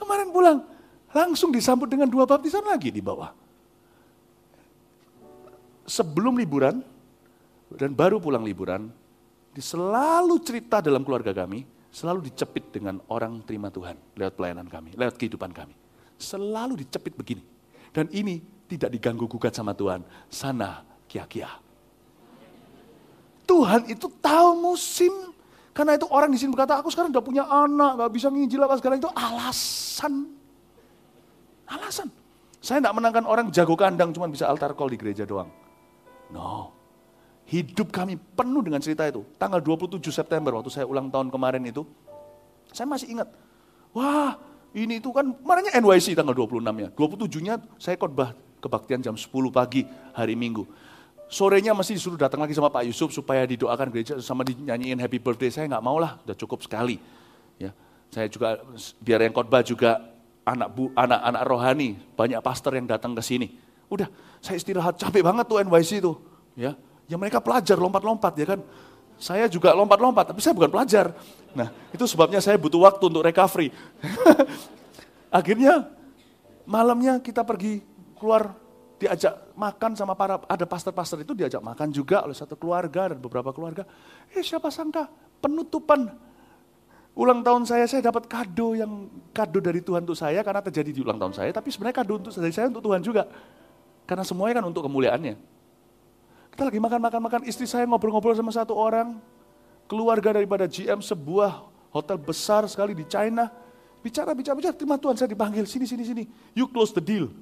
Kemarin 0.00 0.28
pulang. 0.32 0.58
Langsung 1.12 1.52
disambut 1.52 1.86
dengan 1.92 2.08
dua 2.08 2.24
baptisan 2.24 2.64
lagi 2.64 2.88
di 2.88 3.04
bawah. 3.04 3.30
Sebelum 5.84 6.40
liburan, 6.40 6.80
dan 7.76 7.92
baru 7.92 8.16
pulang 8.16 8.44
liburan, 8.44 8.88
selalu 9.52 10.40
cerita 10.40 10.80
dalam 10.80 11.04
keluarga 11.04 11.36
kami, 11.36 11.68
selalu 11.92 12.32
dicepit 12.32 12.72
dengan 12.72 12.96
orang 13.12 13.44
terima 13.44 13.68
Tuhan 13.68 13.96
lewat 14.16 14.32
pelayanan 14.32 14.68
kami, 14.68 14.96
lewat 14.96 15.20
kehidupan 15.20 15.52
kami. 15.52 15.76
Selalu 16.16 16.80
dicepit 16.80 17.12
begini. 17.12 17.44
Dan 17.92 18.08
ini 18.08 18.40
tidak 18.70 18.90
diganggu 18.92 19.24
gugat 19.28 19.52
sama 19.52 19.72
Tuhan. 19.76 20.04
Sana 20.32 20.84
kia-kia. 21.10 21.50
Tuhan 23.44 23.84
itu 23.90 24.08
tahu 24.22 24.48
musim. 24.72 25.12
Karena 25.72 25.96
itu 25.96 26.04
orang 26.08 26.28
di 26.28 26.36
sini 26.36 26.52
berkata, 26.52 26.80
aku 26.80 26.92
sekarang 26.92 27.12
udah 27.12 27.24
punya 27.24 27.44
anak, 27.48 27.96
gak 27.96 28.12
bisa 28.12 28.28
nginjil 28.28 28.60
apa 28.60 28.76
segala 28.76 29.00
itu 29.00 29.08
alasan. 29.12 30.28
Alasan. 31.64 32.08
Saya 32.60 32.78
tidak 32.84 32.94
menangkan 32.94 33.24
orang 33.24 33.48
jago 33.48 33.74
kandang 33.74 34.12
cuma 34.12 34.28
bisa 34.28 34.46
altar 34.46 34.76
call 34.76 34.92
di 34.92 35.00
gereja 35.00 35.24
doang. 35.24 35.48
No. 36.28 36.76
Hidup 37.48 37.90
kami 37.92 38.16
penuh 38.16 38.62
dengan 38.64 38.80
cerita 38.84 39.08
itu. 39.08 39.24
Tanggal 39.40 39.64
27 39.64 39.98
September 40.12 40.54
waktu 40.56 40.70
saya 40.70 40.86
ulang 40.86 41.08
tahun 41.08 41.32
kemarin 41.32 41.64
itu, 41.64 41.84
saya 42.70 42.86
masih 42.86 43.18
ingat. 43.18 43.28
Wah, 43.92 44.36
ini 44.72 45.00
itu 45.00 45.12
kan 45.12 45.36
kemarinnya 45.36 45.76
NYC 45.76 46.16
tanggal 46.16 46.32
26-nya. 46.32 46.88
27-nya 46.96 47.54
saya 47.76 47.96
khotbah 48.00 48.32
kebaktian 48.62 49.02
jam 49.02 49.18
10 49.18 49.26
pagi 49.50 49.82
hari 50.14 50.38
Minggu. 50.38 50.64
Sorenya 51.26 51.74
masih 51.74 51.98
disuruh 51.98 52.20
datang 52.20 52.44
lagi 52.44 52.54
sama 52.54 52.70
Pak 52.70 52.86
Yusuf 52.86 53.10
supaya 53.10 53.42
didoakan 53.48 53.88
gereja 53.90 54.14
sama 54.22 54.46
dinyanyiin 54.46 55.00
happy 55.00 55.18
birthday. 55.18 55.50
Saya 55.50 55.66
nggak 55.66 55.82
mau 55.82 55.98
lah, 55.98 56.20
udah 56.22 56.36
cukup 56.36 56.62
sekali. 56.62 57.00
Ya, 57.56 57.74
saya 58.12 58.28
juga 58.28 58.60
biar 59.00 59.24
yang 59.24 59.32
khotbah 59.32 59.64
juga 59.64 60.12
anak 60.44 60.68
bu, 60.76 60.92
anak-anak 60.92 61.42
rohani, 61.48 61.96
banyak 62.14 62.38
pastor 62.44 62.76
yang 62.76 62.86
datang 62.86 63.16
ke 63.16 63.24
sini. 63.24 63.48
Udah, 63.88 64.12
saya 64.44 64.60
istirahat 64.60 65.00
capek 65.00 65.24
banget 65.24 65.44
tuh 65.48 65.56
NYC 65.64 65.90
itu. 66.04 66.12
Ya, 66.52 66.76
ya 67.08 67.16
mereka 67.16 67.40
pelajar 67.40 67.80
lompat-lompat 67.80 68.32
ya 68.36 68.46
kan. 68.52 68.60
Saya 69.16 69.46
juga 69.46 69.72
lompat-lompat, 69.72 70.34
tapi 70.34 70.40
saya 70.42 70.52
bukan 70.52 70.68
pelajar. 70.68 71.14
Nah, 71.54 71.70
itu 71.94 72.04
sebabnya 72.04 72.42
saya 72.42 72.58
butuh 72.58 72.82
waktu 72.82 73.04
untuk 73.06 73.22
recovery. 73.22 73.70
Akhirnya 75.38 75.88
malamnya 76.68 77.22
kita 77.22 77.46
pergi 77.46 77.91
keluar 78.22 78.54
diajak 79.02 79.50
makan 79.58 79.98
sama 79.98 80.14
para 80.14 80.38
ada 80.46 80.62
pastor-pastor 80.62 81.26
itu 81.26 81.34
diajak 81.34 81.58
makan 81.58 81.90
juga 81.90 82.22
oleh 82.22 82.38
satu 82.38 82.54
keluarga 82.54 83.10
dan 83.10 83.18
beberapa 83.18 83.50
keluarga. 83.50 83.82
Eh 84.30 84.46
siapa 84.46 84.70
sangka 84.70 85.10
penutupan 85.42 86.06
ulang 87.18 87.42
tahun 87.42 87.66
saya 87.66 87.84
saya 87.90 88.08
dapat 88.08 88.30
kado 88.30 88.78
yang 88.78 89.10
kado 89.34 89.58
dari 89.58 89.82
Tuhan 89.82 90.06
untuk 90.06 90.16
saya 90.16 90.40
karena 90.40 90.62
terjadi 90.62 90.90
di 90.94 91.00
ulang 91.02 91.18
tahun 91.18 91.34
saya, 91.34 91.50
tapi 91.50 91.68
sebenarnya 91.74 91.96
kado 91.98 92.12
untuk 92.22 92.32
dari 92.32 92.54
saya 92.54 92.70
untuk 92.70 92.86
Tuhan 92.86 93.02
juga. 93.02 93.26
Karena 94.06 94.22
semuanya 94.22 94.62
kan 94.62 94.66
untuk 94.70 94.86
kemuliaannya. 94.86 95.34
Kita 96.52 96.62
lagi 96.68 96.80
makan-makan-makan, 96.84 97.48
istri 97.48 97.64
saya 97.64 97.88
ngobrol-ngobrol 97.88 98.36
sama 98.36 98.52
satu 98.52 98.76
orang, 98.76 99.16
keluarga 99.88 100.36
daripada 100.36 100.68
GM 100.68 101.00
sebuah 101.00 101.64
hotel 101.92 102.20
besar 102.20 102.68
sekali 102.68 102.92
di 102.92 103.08
China. 103.08 103.48
Bicara, 104.04 104.36
bicara, 104.36 104.52
bicara, 104.58 104.74
terima 104.76 105.00
Tuhan 105.00 105.16
saya 105.16 105.30
dipanggil, 105.32 105.64
sini, 105.64 105.88
sini, 105.88 106.04
sini. 106.04 106.24
You 106.52 106.68
close 106.68 106.92
the 106.92 107.00
deal. 107.00 107.32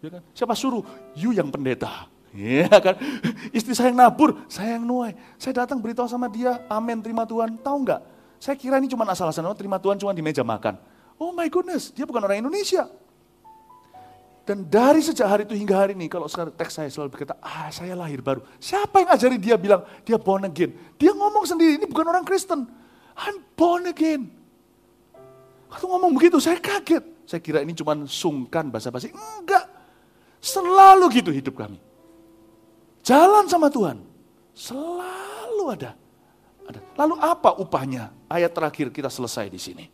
Ya 0.00 0.08
kan? 0.08 0.22
Siapa 0.32 0.54
suruh? 0.56 0.84
You 1.12 1.36
yang 1.36 1.52
pendeta. 1.52 2.08
Ya 2.30 2.70
kan? 2.78 2.96
Istri 3.50 3.74
saya 3.74 3.90
yang 3.90 4.00
nabur, 4.00 4.38
saya 4.46 4.78
yang 4.78 4.86
nuai. 4.86 5.18
Saya 5.36 5.64
datang 5.64 5.82
beritahu 5.82 6.06
sama 6.06 6.30
dia, 6.30 6.62
amin 6.70 7.02
terima 7.02 7.26
Tuhan. 7.26 7.58
Tahu 7.58 7.78
nggak? 7.84 8.00
Saya 8.40 8.56
kira 8.56 8.80
ini 8.80 8.88
cuma 8.88 9.04
asal-asalan, 9.04 9.52
oh, 9.52 9.58
terima 9.58 9.76
Tuhan 9.76 10.00
cuma 10.00 10.16
di 10.16 10.24
meja 10.24 10.40
makan. 10.40 10.80
Oh 11.20 11.34
my 11.36 11.44
goodness, 11.52 11.92
dia 11.92 12.08
bukan 12.08 12.24
orang 12.24 12.40
Indonesia. 12.40 12.88
Dan 14.48 14.64
dari 14.64 15.04
sejak 15.04 15.28
hari 15.28 15.42
itu 15.44 15.52
hingga 15.52 15.76
hari 15.76 15.92
ini, 15.92 16.08
kalau 16.08 16.24
sekarang 16.24 16.56
teks 16.56 16.80
saya 16.80 16.88
selalu 16.88 17.12
berkata, 17.12 17.36
ah 17.44 17.68
saya 17.68 17.92
lahir 17.92 18.24
baru. 18.24 18.40
Siapa 18.56 19.04
yang 19.04 19.10
ajari 19.12 19.36
dia 19.36 19.60
bilang, 19.60 19.84
dia 20.02 20.16
born 20.16 20.48
again. 20.48 20.72
Dia 20.96 21.12
ngomong 21.12 21.44
sendiri, 21.44 21.76
ini 21.76 21.86
bukan 21.86 22.08
orang 22.08 22.24
Kristen. 22.24 22.64
I'm 23.20 23.36
born 23.52 23.90
again. 23.92 24.32
Waktu 25.68 25.86
ngomong 25.86 26.16
begitu, 26.16 26.40
saya 26.40 26.56
kaget. 26.58 27.04
Saya 27.28 27.38
kira 27.38 27.62
ini 27.62 27.76
cuma 27.76 27.94
sungkan 28.08 28.72
bahasa 28.72 28.90
basi. 28.90 29.12
Enggak. 29.12 29.79
Selalu 30.40 31.20
gitu 31.20 31.30
hidup 31.30 31.54
kami. 31.60 31.76
Jalan 33.04 33.44
sama 33.46 33.68
Tuhan. 33.68 34.00
Selalu 34.56 35.64
ada. 35.68 35.92
ada. 36.64 36.80
Lalu 36.96 37.14
apa 37.20 37.56
upahnya? 37.60 38.12
Ayat 38.28 38.52
terakhir 38.56 38.88
kita 38.88 39.12
selesai 39.12 39.52
di 39.52 39.60
sini. 39.60 39.84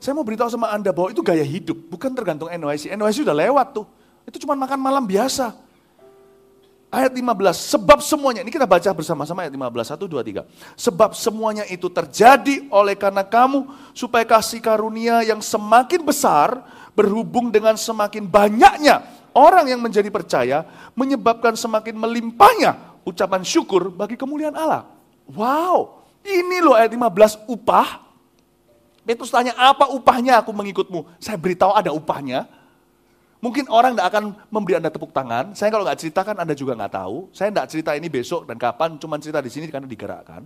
Saya 0.00 0.16
mau 0.16 0.24
beritahu 0.24 0.48
sama 0.48 0.72
Anda 0.72 0.96
bahwa 0.96 1.12
itu 1.12 1.20
gaya 1.20 1.44
hidup, 1.44 1.76
bukan 1.92 2.08
tergantung 2.16 2.48
NYC. 2.48 2.88
NYC 2.96 3.20
sudah 3.20 3.36
lewat 3.36 3.76
tuh. 3.76 3.86
Itu 4.24 4.40
cuma 4.40 4.56
makan 4.56 4.80
malam 4.80 5.04
biasa. 5.04 5.52
Ayat 6.90 7.14
15, 7.14 7.54
sebab 7.54 8.02
semuanya, 8.02 8.42
ini 8.42 8.50
kita 8.50 8.66
baca 8.66 8.90
bersama-sama 8.90 9.46
ayat 9.46 9.54
15, 9.54 9.94
1, 9.94 10.10
2, 10.10 10.26
3. 10.26 10.42
Sebab 10.74 11.14
semuanya 11.14 11.62
itu 11.70 11.86
terjadi 11.86 12.66
oleh 12.66 12.98
karena 12.98 13.22
kamu, 13.22 13.70
supaya 13.94 14.26
kasih 14.26 14.58
karunia 14.58 15.22
yang 15.22 15.38
semakin 15.38 16.02
besar, 16.02 16.58
berhubung 17.00 17.48
dengan 17.48 17.80
semakin 17.80 18.28
banyaknya 18.28 19.00
orang 19.32 19.72
yang 19.72 19.80
menjadi 19.80 20.12
percaya, 20.12 20.68
menyebabkan 20.92 21.56
semakin 21.56 21.96
melimpahnya 21.96 23.00
ucapan 23.08 23.40
syukur 23.40 23.88
bagi 23.88 24.20
kemuliaan 24.20 24.52
Allah. 24.52 24.84
Wow, 25.32 26.04
ini 26.20 26.60
loh 26.60 26.76
ayat 26.76 26.92
15, 26.92 27.48
upah. 27.48 28.04
Petrus 29.00 29.32
tanya, 29.32 29.56
apa 29.56 29.88
upahnya 29.90 30.44
aku 30.44 30.52
mengikutmu? 30.52 31.18
Saya 31.18 31.40
beritahu 31.40 31.72
ada 31.72 31.90
upahnya, 31.90 32.44
Mungkin 33.40 33.72
orang 33.72 33.96
tidak 33.96 34.08
akan 34.12 34.24
memberi 34.52 34.76
Anda 34.76 34.92
tepuk 34.92 35.16
tangan. 35.16 35.56
Saya 35.56 35.72
kalau 35.72 35.88
nggak 35.88 35.96
ceritakan 35.96 36.44
Anda 36.44 36.52
juga 36.52 36.76
nggak 36.76 36.92
tahu. 36.92 37.32
Saya 37.32 37.48
tidak 37.48 37.66
cerita 37.72 37.96
ini 37.96 38.12
besok 38.12 38.44
dan 38.44 38.60
kapan, 38.60 39.00
cuma 39.00 39.16
cerita 39.16 39.40
di 39.40 39.48
sini 39.48 39.72
karena 39.72 39.88
digerakkan. 39.88 40.44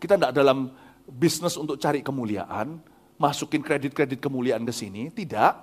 Kita 0.00 0.16
tidak 0.16 0.32
dalam 0.32 0.72
bisnis 1.04 1.60
untuk 1.60 1.76
cari 1.76 2.00
kemuliaan, 2.00 2.80
masukin 3.18 3.62
kredit-kredit 3.62 4.18
kemuliaan 4.18 4.62
ke 4.66 4.74
sini, 4.74 5.10
tidak. 5.10 5.58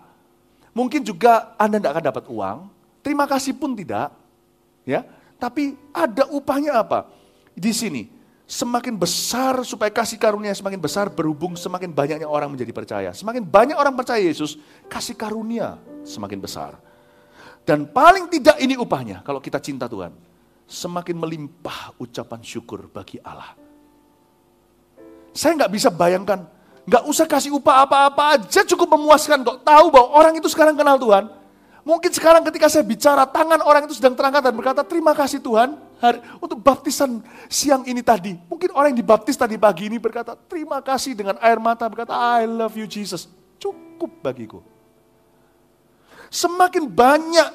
Mungkin 0.72 1.04
juga 1.04 1.56
Anda 1.60 1.80
tidak 1.80 1.92
akan 2.00 2.06
dapat 2.06 2.26
uang, 2.32 2.58
terima 3.04 3.28
kasih 3.28 3.56
pun 3.56 3.76
tidak. 3.76 4.16
Ya, 4.88 5.06
tapi 5.38 5.76
ada 5.92 6.26
upahnya 6.32 6.80
apa? 6.80 7.12
Di 7.52 7.76
sini, 7.76 8.08
semakin 8.52 9.00
besar 9.00 9.64
supaya 9.64 9.88
kasih 9.88 10.20
karunia 10.20 10.52
semakin 10.52 10.80
besar 10.80 11.08
berhubung 11.08 11.56
semakin 11.56 11.92
banyaknya 11.92 12.28
orang 12.28 12.52
menjadi 12.52 12.72
percaya. 12.76 13.10
Semakin 13.16 13.48
banyak 13.48 13.80
orang 13.80 13.96
percaya 13.96 14.20
Yesus, 14.20 14.60
kasih 14.92 15.16
karunia 15.16 15.80
semakin 16.04 16.40
besar. 16.40 16.76
Dan 17.64 17.88
paling 17.88 18.28
tidak 18.28 18.58
ini 18.60 18.76
upahnya 18.76 19.22
kalau 19.24 19.40
kita 19.40 19.62
cinta 19.64 19.88
Tuhan. 19.88 20.12
Semakin 20.72 21.20
melimpah 21.20 22.00
ucapan 22.00 22.40
syukur 22.44 22.88
bagi 22.88 23.20
Allah. 23.20 23.60
Saya 25.36 25.60
nggak 25.60 25.72
bisa 25.72 25.92
bayangkan 25.92 26.48
Nggak 26.86 27.04
usah 27.06 27.26
kasih 27.30 27.54
upah 27.54 27.86
apa-apa 27.86 28.38
aja 28.38 28.66
cukup 28.66 28.98
memuaskan 28.98 29.46
kok. 29.46 29.62
Tahu 29.62 29.86
bahwa 29.94 30.08
orang 30.18 30.34
itu 30.38 30.50
sekarang 30.50 30.74
kenal 30.74 30.98
Tuhan. 30.98 31.30
Mungkin 31.82 32.14
sekarang 32.14 32.46
ketika 32.46 32.70
saya 32.70 32.86
bicara, 32.86 33.26
tangan 33.26 33.58
orang 33.66 33.90
itu 33.90 33.98
sedang 33.98 34.14
terangkat 34.14 34.46
dan 34.46 34.54
berkata, 34.54 34.86
terima 34.86 35.18
kasih 35.18 35.42
Tuhan 35.42 35.74
hari, 35.98 36.22
untuk 36.38 36.62
baptisan 36.62 37.26
siang 37.50 37.82
ini 37.90 38.06
tadi. 38.06 38.38
Mungkin 38.46 38.70
orang 38.78 38.94
yang 38.94 39.02
dibaptis 39.02 39.34
tadi 39.34 39.58
pagi 39.58 39.90
ini 39.90 39.98
berkata, 39.98 40.38
terima 40.38 40.78
kasih 40.78 41.18
dengan 41.18 41.42
air 41.42 41.58
mata, 41.58 41.90
berkata, 41.90 42.14
I 42.14 42.46
love 42.46 42.78
you 42.78 42.86
Jesus. 42.86 43.26
Cukup 43.58 44.14
bagiku. 44.22 44.62
Semakin 46.30 46.86
banyak 46.86 47.50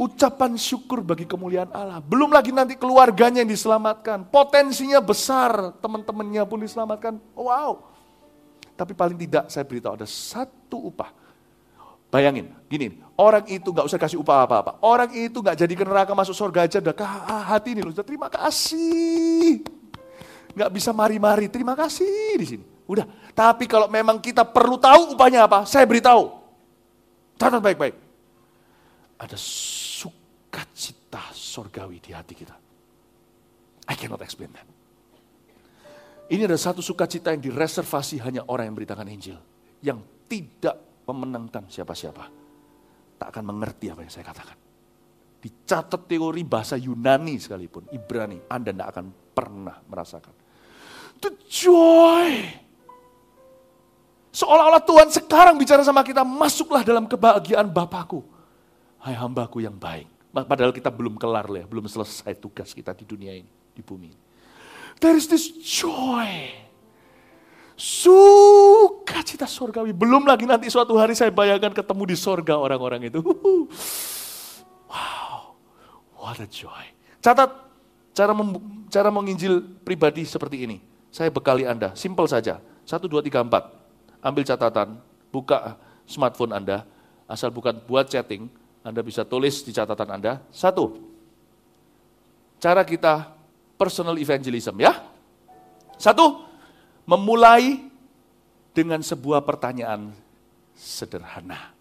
ucapan 0.00 0.56
syukur 0.56 1.04
bagi 1.04 1.28
kemuliaan 1.28 1.68
Allah. 1.68 2.00
Belum 2.00 2.32
lagi 2.32 2.48
nanti 2.48 2.80
keluarganya 2.80 3.44
yang 3.44 3.52
diselamatkan. 3.52 4.24
Potensinya 4.32 5.04
besar, 5.04 5.76
teman-temannya 5.84 6.42
pun 6.48 6.64
diselamatkan. 6.64 7.20
Wow. 7.36 7.91
Tapi 8.82 8.98
paling 8.98 9.14
tidak 9.14 9.46
saya 9.46 9.62
beritahu 9.62 9.94
ada 9.94 10.08
satu 10.10 10.90
upah 10.90 11.22
Bayangin, 12.12 12.52
gini, 12.68 13.00
orang 13.16 13.40
itu 13.48 13.72
nggak 13.72 13.88
usah 13.88 13.96
kasih 13.96 14.20
upah 14.20 14.44
apa-apa. 14.44 14.76
Orang 14.84 15.16
itu 15.16 15.40
nggak 15.40 15.64
jadi 15.64 15.72
ke 15.72 15.80
neraka 15.80 16.12
masuk 16.12 16.36
surga 16.36 16.68
aja, 16.68 16.76
udah 16.84 16.92
hati 17.48 17.72
ini 17.72 17.80
loh, 17.80 17.88
sudah 17.88 18.04
terima 18.04 18.28
kasih. 18.28 19.64
Nggak 20.52 20.70
bisa 20.76 20.92
mari-mari, 20.92 21.48
terima 21.48 21.72
kasih 21.72 22.36
di 22.36 22.44
sini. 22.44 22.64
Udah, 22.84 23.08
tapi 23.32 23.64
kalau 23.64 23.88
memang 23.88 24.20
kita 24.20 24.44
perlu 24.44 24.76
tahu 24.76 25.16
upahnya 25.16 25.48
apa, 25.48 25.64
saya 25.64 25.88
beritahu. 25.88 26.36
Catat 27.40 27.64
baik-baik. 27.64 27.96
Ada 29.16 29.40
sukacita 29.40 31.32
surgawi 31.32 31.96
di 31.96 32.12
hati 32.12 32.36
kita. 32.36 32.52
I 33.88 33.96
cannot 33.96 34.20
explain 34.20 34.52
that. 34.52 34.68
Ini 36.32 36.48
ada 36.48 36.56
satu 36.56 36.80
sukacita 36.80 37.28
yang 37.36 37.44
direservasi 37.44 38.16
hanya 38.24 38.48
orang 38.48 38.72
yang 38.72 38.76
beritakan 38.80 39.04
Injil. 39.12 39.36
Yang 39.84 40.00
tidak 40.32 40.80
memenangkan 41.04 41.68
siapa-siapa. 41.68 42.24
Tak 43.20 43.28
akan 43.28 43.52
mengerti 43.52 43.92
apa 43.92 44.00
yang 44.00 44.08
saya 44.08 44.24
katakan. 44.24 44.56
Dicatat 45.44 46.08
teori 46.08 46.40
bahasa 46.40 46.80
Yunani 46.80 47.36
sekalipun, 47.36 47.84
Ibrani, 47.92 48.48
Anda 48.48 48.72
tidak 48.72 48.88
akan 48.96 49.06
pernah 49.36 49.76
merasakan. 49.84 50.32
The 51.20 51.30
joy. 51.52 52.48
Seolah-olah 54.32 54.80
Tuhan 54.88 55.12
sekarang 55.12 55.60
bicara 55.60 55.84
sama 55.84 56.00
kita, 56.00 56.24
masuklah 56.24 56.80
dalam 56.80 57.04
kebahagiaan 57.04 57.68
Bapakku. 57.68 58.24
Hai 59.04 59.12
hambaku 59.12 59.60
yang 59.60 59.76
baik. 59.76 60.08
Padahal 60.32 60.72
kita 60.72 60.88
belum 60.88 61.20
kelar 61.20 61.44
ya, 61.52 61.68
belum 61.68 61.84
selesai 61.84 62.32
tugas 62.40 62.72
kita 62.72 62.96
di 62.96 63.04
dunia 63.04 63.36
ini, 63.36 63.50
di 63.76 63.84
bumi 63.84 64.08
ini. 64.08 64.31
There 65.02 65.18
is 65.18 65.26
this 65.26 65.50
joy 65.50 66.62
Sukacita 67.82 69.50
surgawi. 69.50 69.90
Belum 69.90 70.22
lagi 70.22 70.46
nanti 70.46 70.70
suatu 70.70 70.94
hari 70.94 71.18
saya 71.18 71.34
bayangkan 71.34 71.74
ketemu 71.74 72.14
di 72.14 72.16
sorga 72.16 72.54
orang-orang 72.54 73.10
itu. 73.10 73.18
Wow, 74.86 75.58
what 76.14 76.38
a 76.38 76.46
joy. 76.46 76.94
Catat 77.18 77.50
cara 78.14 78.30
cara 78.86 79.08
menginjil 79.10 79.82
pribadi 79.82 80.22
seperti 80.22 80.62
ini. 80.62 80.78
Saya 81.10 81.32
bekali 81.34 81.66
Anda, 81.66 81.90
simple 81.98 82.30
saja. 82.30 82.62
Satu, 82.86 83.10
dua, 83.10 83.18
tiga, 83.18 83.42
empat. 83.42 83.66
Ambil 84.22 84.46
catatan, 84.46 85.02
buka 85.34 85.74
smartphone 86.06 86.54
Anda, 86.54 86.86
asal 87.26 87.50
bukan 87.50 87.82
buat 87.84 88.06
chatting, 88.06 88.46
Anda 88.86 89.02
bisa 89.02 89.26
tulis 89.26 89.66
di 89.66 89.74
catatan 89.74 90.08
Anda. 90.12 90.38
Satu, 90.54 91.02
cara 92.62 92.86
kita 92.86 93.41
personal 93.82 94.14
evangelism 94.14 94.78
ya. 94.78 95.02
Satu, 95.98 96.46
memulai 97.02 97.82
dengan 98.70 99.02
sebuah 99.02 99.42
pertanyaan 99.42 100.14
sederhana. 100.78 101.74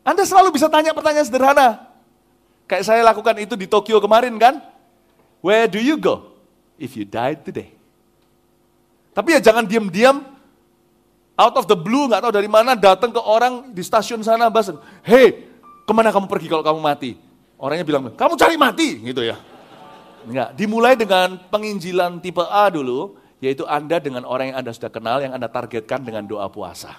Anda 0.00 0.24
selalu 0.24 0.56
bisa 0.56 0.72
tanya 0.72 0.96
pertanyaan 0.96 1.28
sederhana. 1.28 1.68
Kayak 2.64 2.88
saya 2.88 3.04
lakukan 3.04 3.36
itu 3.36 3.60
di 3.60 3.68
Tokyo 3.68 4.00
kemarin 4.00 4.40
kan. 4.40 4.64
Where 5.44 5.68
do 5.68 5.76
you 5.76 6.00
go 6.00 6.32
if 6.80 6.96
you 6.96 7.04
died 7.04 7.44
today? 7.44 7.76
Tapi 9.12 9.36
ya 9.36 9.40
jangan 9.44 9.68
diam-diam 9.68 10.24
out 11.36 11.54
of 11.60 11.68
the 11.68 11.76
blue, 11.76 12.08
nggak 12.08 12.24
tahu 12.24 12.32
dari 12.32 12.48
mana 12.48 12.72
datang 12.72 13.12
ke 13.12 13.20
orang 13.20 13.70
di 13.70 13.84
stasiun 13.84 14.24
sana 14.24 14.48
bahas, 14.48 14.72
hey, 15.04 15.46
ke 15.84 15.92
mana 15.94 16.10
kamu 16.10 16.26
pergi 16.26 16.48
kalau 16.50 16.64
kamu 16.64 16.80
mati? 16.80 17.14
Orangnya 17.58 17.84
bilang, 17.86 18.10
kamu 18.14 18.34
cari 18.34 18.56
mati, 18.58 18.88
gitu 19.02 19.22
ya. 19.22 19.38
Enggak, 20.26 20.58
dimulai 20.58 20.94
dengan 20.98 21.38
penginjilan 21.52 22.18
tipe 22.18 22.42
A 22.42 22.66
dulu, 22.72 23.20
yaitu 23.38 23.62
Anda 23.68 24.02
dengan 24.02 24.26
orang 24.26 24.54
yang 24.54 24.58
Anda 24.64 24.72
sudah 24.74 24.90
kenal, 24.90 25.22
yang 25.22 25.36
Anda 25.36 25.46
targetkan 25.46 26.02
dengan 26.02 26.26
doa 26.26 26.50
puasa. 26.50 26.98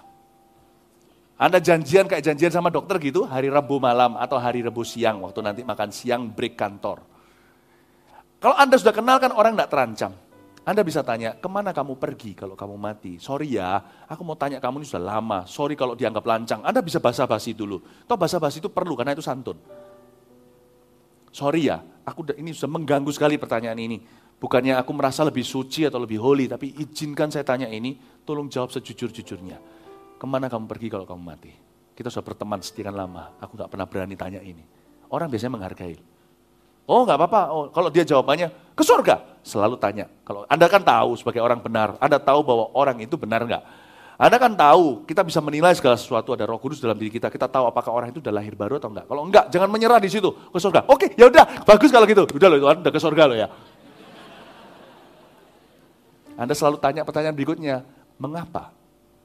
Anda 1.39 1.63
janjian 1.63 2.07
kayak 2.07 2.23
janjian 2.23 2.51
sama 2.51 2.67
dokter 2.67 2.99
gitu, 2.99 3.23
hari 3.23 3.47
Rabu 3.47 3.79
malam 3.79 4.19
atau 4.19 4.35
hari 4.35 4.59
Rabu 4.59 4.83
siang, 4.83 5.23
waktu 5.23 5.39
nanti 5.39 5.61
makan 5.63 5.89
siang 5.91 6.27
break 6.31 6.59
kantor. 6.59 6.99
Kalau 8.39 8.55
Anda 8.55 8.75
sudah 8.79 8.95
kenal 8.95 9.19
kan 9.19 9.31
orang 9.35 9.55
tidak 9.55 9.71
terancam. 9.71 10.11
Anda 10.67 10.83
bisa 10.83 11.01
tanya, 11.01 11.33
ke 11.39 11.47
mana 11.47 11.71
kamu 11.71 11.95
pergi 11.95 12.35
kalau 12.35 12.53
kamu 12.53 12.75
mati? 12.75 13.17
Sorry 13.17 13.55
ya, 13.55 13.79
aku 14.05 14.21
mau 14.21 14.35
tanya 14.35 14.59
kamu 14.59 14.83
ini 14.83 14.85
sudah 14.85 15.17
lama. 15.17 15.47
Sorry 15.47 15.73
kalau 15.79 15.95
dianggap 15.95 16.21
lancang. 16.27 16.59
Anda 16.61 16.83
bisa 16.83 16.99
basa-basi 16.99 17.55
dulu. 17.55 17.79
Toh 18.05 18.19
basa-basi 18.19 18.59
itu 18.59 18.69
perlu 18.69 18.93
karena 18.93 19.15
itu 19.15 19.23
santun. 19.23 19.57
Sorry 21.29 21.69
ya, 21.69 21.81
aku 22.05 22.25
ini 22.37 22.53
sudah 22.53 22.71
mengganggu 22.73 23.09
sekali 23.13 23.37
pertanyaan 23.37 23.77
ini. 23.77 23.97
Bukannya 24.39 24.79
aku 24.79 24.95
merasa 24.95 25.27
lebih 25.27 25.43
suci 25.43 25.83
atau 25.83 25.99
lebih 25.99 26.15
holy, 26.15 26.47
tapi 26.47 26.71
izinkan 26.79 27.27
saya 27.27 27.43
tanya 27.43 27.67
ini, 27.67 27.99
tolong 28.23 28.47
jawab 28.47 28.71
sejujur-jujurnya. 28.71 29.59
Ke 30.15 30.25
mana 30.25 30.47
kamu 30.47 30.63
pergi 30.63 30.87
kalau 30.87 31.03
kamu 31.03 31.21
mati? 31.21 31.51
Kita 31.91 32.07
sudah 32.07 32.23
berteman 32.23 32.63
sekian 32.63 32.95
lama, 32.95 33.35
aku 33.43 33.59
gak 33.59 33.67
pernah 33.67 33.83
berani 33.83 34.15
tanya 34.15 34.39
ini. 34.39 34.63
Orang 35.11 35.27
biasanya 35.27 35.59
menghargai. 35.59 35.99
Oh 36.87 37.03
gak 37.03 37.19
apa-apa, 37.19 37.41
oh, 37.51 37.65
kalau 37.67 37.91
dia 37.91 38.07
jawabannya 38.07 38.47
ke 38.71 38.83
surga, 38.87 39.43
selalu 39.43 39.75
tanya. 39.75 40.07
Kalau 40.23 40.47
Anda 40.47 40.71
kan 40.71 40.87
tahu 40.87 41.19
sebagai 41.19 41.43
orang 41.43 41.59
benar, 41.59 41.99
Anda 41.99 42.15
tahu 42.15 42.39
bahwa 42.39 42.71
orang 42.71 43.03
itu 43.03 43.19
benar 43.19 43.43
nggak? 43.43 43.63
Anda 44.19 44.35
kan 44.35 44.51
tahu, 44.51 45.07
kita 45.07 45.23
bisa 45.23 45.39
menilai 45.39 45.71
segala 45.79 45.95
sesuatu, 45.95 46.35
ada 46.35 46.43
roh 46.43 46.59
kudus 46.59 46.83
dalam 46.83 46.99
diri 46.99 47.07
kita, 47.07 47.31
kita 47.31 47.47
tahu 47.47 47.71
apakah 47.71 47.95
orang 47.95 48.11
itu 48.11 48.19
sudah 48.19 48.35
lahir 48.35 48.51
baru 48.51 48.75
atau 48.75 48.91
enggak. 48.91 49.07
Kalau 49.07 49.23
enggak, 49.23 49.47
jangan 49.47 49.71
menyerah 49.71 49.95
di 49.95 50.11
situ, 50.11 50.27
ke 50.27 50.59
surga. 50.59 50.83
Oke, 50.91 51.15
ya 51.15 51.31
udah, 51.31 51.63
bagus 51.63 51.87
kalau 51.87 52.03
gitu. 52.03 52.27
Udah 52.27 52.47
loh, 52.51 52.57
itu 52.59 52.67
udah 52.67 52.91
ke 52.91 52.99
surga 52.99 53.23
loh 53.31 53.37
ya. 53.39 53.47
Anda 56.35 56.51
selalu 56.51 56.83
tanya 56.83 57.07
pertanyaan 57.07 57.31
berikutnya, 57.31 57.87
mengapa? 58.19 58.75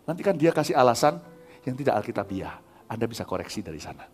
Nanti 0.06 0.22
kan 0.22 0.38
dia 0.38 0.54
kasih 0.54 0.78
alasan 0.78 1.18
yang 1.66 1.74
tidak 1.74 1.98
alkitabiah. 1.98 2.54
Anda 2.86 3.10
bisa 3.10 3.26
koreksi 3.26 3.66
dari 3.66 3.82
sana. 3.82 4.06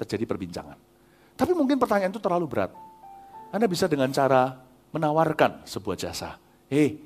Terjadi 0.00 0.24
perbincangan. 0.24 0.78
Tapi 1.36 1.52
mungkin 1.52 1.76
pertanyaan 1.76 2.08
itu 2.08 2.24
terlalu 2.24 2.48
berat. 2.48 2.72
Anda 3.52 3.68
bisa 3.68 3.84
dengan 3.84 4.08
cara 4.16 4.64
menawarkan 4.96 5.68
sebuah 5.68 5.96
jasa. 6.00 6.40
Hei, 6.72 6.96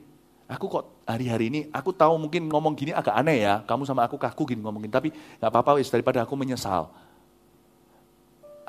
aku 0.46 0.70
kok 0.70 0.99
hari-hari 1.10 1.50
ini, 1.50 1.60
aku 1.74 1.90
tahu 1.90 2.14
mungkin 2.16 2.46
ngomong 2.46 2.78
gini 2.78 2.94
agak 2.94 3.14
aneh 3.14 3.42
ya, 3.42 3.62
kamu 3.66 3.82
sama 3.86 4.06
aku 4.06 4.14
kaku 4.14 4.54
gini 4.54 4.62
ngomongin, 4.62 4.90
tapi 4.90 5.10
gak 5.12 5.50
apa-apa 5.50 5.82
wis 5.82 5.90
daripada 5.90 6.22
aku 6.22 6.38
menyesal 6.38 6.90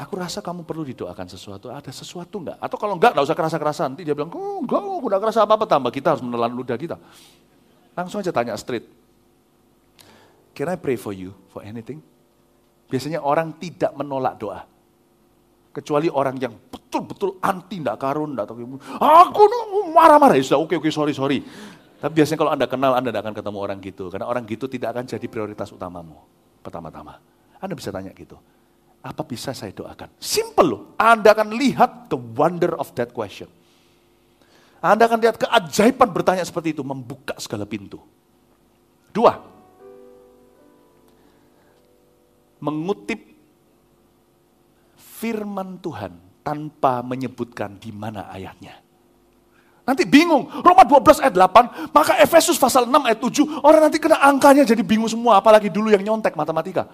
aku 0.02 0.18
rasa 0.18 0.42
kamu 0.42 0.66
perlu 0.66 0.82
didoakan 0.82 1.30
sesuatu, 1.30 1.70
ada 1.70 1.94
sesuatu 1.94 2.42
enggak? 2.42 2.58
Atau 2.58 2.82
kalau 2.82 2.98
enggak, 2.98 3.14
enggak 3.14 3.26
usah 3.30 3.38
kerasa-kerasan. 3.38 3.94
Nanti 3.94 4.02
dia 4.02 4.18
bilang, 4.18 4.34
oh, 4.34 4.66
enggak, 4.66 4.82
aku 4.82 5.06
enggak 5.06 5.22
kerasa 5.22 5.39
apa-apa, 5.46 5.66
tambah 5.70 5.94
kita 5.94 6.18
harus 6.18 6.24
menelan 6.26 6.50
ludah 6.50 6.74
kita. 6.74 6.98
Langsung 7.94 8.18
aja 8.26 8.34
tanya 8.34 8.58
straight. 8.58 8.89
Can 10.58 10.74
I 10.74 10.78
pray 10.82 10.98
for 10.98 11.14
you 11.14 11.38
for 11.54 11.62
anything? 11.62 12.02
Biasanya 12.89 13.22
orang 13.22 13.56
tidak 13.62 13.94
menolak 13.94 14.42
doa. 14.42 14.66
Kecuali 15.72 16.12
orang 16.12 16.36
yang 16.36 16.52
betul-betul 16.52 17.39
anti, 17.39 17.80
enggak 17.80 18.02
karun, 18.02 18.34
enggak 18.34 18.50
tahu. 18.50 18.82
Aku 19.00 19.42
marah-marah, 19.94 20.36
ya 20.36 20.44
sudah, 20.44 20.60
oke, 20.66 20.76
oke, 20.82 20.89
sorry, 20.92 21.14
sorry. 21.14 21.39
Tapi 22.02 22.12
biasanya 22.18 22.39
kalau 22.41 22.52
Anda 22.52 22.66
kenal, 22.66 22.97
Anda 22.97 23.14
tidak 23.14 23.22
akan 23.30 23.36
ketemu 23.38 23.58
orang 23.62 23.78
gitu. 23.86 24.04
Karena 24.10 24.26
orang 24.26 24.43
gitu 24.49 24.66
tidak 24.66 24.97
akan 24.97 25.06
jadi 25.06 25.28
prioritas 25.30 25.70
utamamu, 25.70 26.18
pertama-tama. 26.66 27.22
Anda 27.62 27.78
bisa 27.78 27.93
tanya 27.93 28.10
gitu 28.18 28.41
apa 29.02 29.26
bisa 29.26 29.52
saya 29.52 29.74
doakan? 29.74 30.14
Simple 30.22 30.68
loh. 30.70 30.82
Anda 30.95 31.34
akan 31.34 31.58
lihat 31.58 32.14
the 32.14 32.18
wonder 32.18 32.78
of 32.78 32.93
that 32.93 33.10
question. 33.12 33.49
Anda 34.82 35.10
akan 35.10 35.20
lihat 35.22 35.38
keajaiban 35.41 36.10
bertanya 36.10 36.45
seperti 36.45 36.74
itu, 36.74 36.82
membuka 36.86 37.38
segala 37.38 37.66
pintu. 37.70 38.02
Dua, 39.14 39.38
mengutip 42.62 43.22
firman 44.97 45.78
Tuhan 45.82 46.18
tanpa 46.41 47.06
menyebutkan 47.06 47.78
di 47.78 47.93
mana 47.93 48.26
ayatnya. 48.30 48.80
Nanti 49.82 50.05
bingung, 50.05 50.45
Roma 50.61 50.86
12 50.86 51.25
ayat 51.25 51.34
8, 51.34 51.89
maka 51.89 52.13
Efesus 52.21 52.61
pasal 52.61 52.86
6 52.86 53.01
ayat 53.01 53.17
7, 53.17 53.65
orang 53.65 53.89
nanti 53.89 53.97
kena 53.97 54.21
angkanya 54.21 54.61
jadi 54.61 54.86
bingung 54.86 55.09
semua, 55.09 55.41
apalagi 55.41 55.73
dulu 55.73 55.89
yang 55.89 56.05
nyontek 56.05 56.38
matematika. 56.38 56.86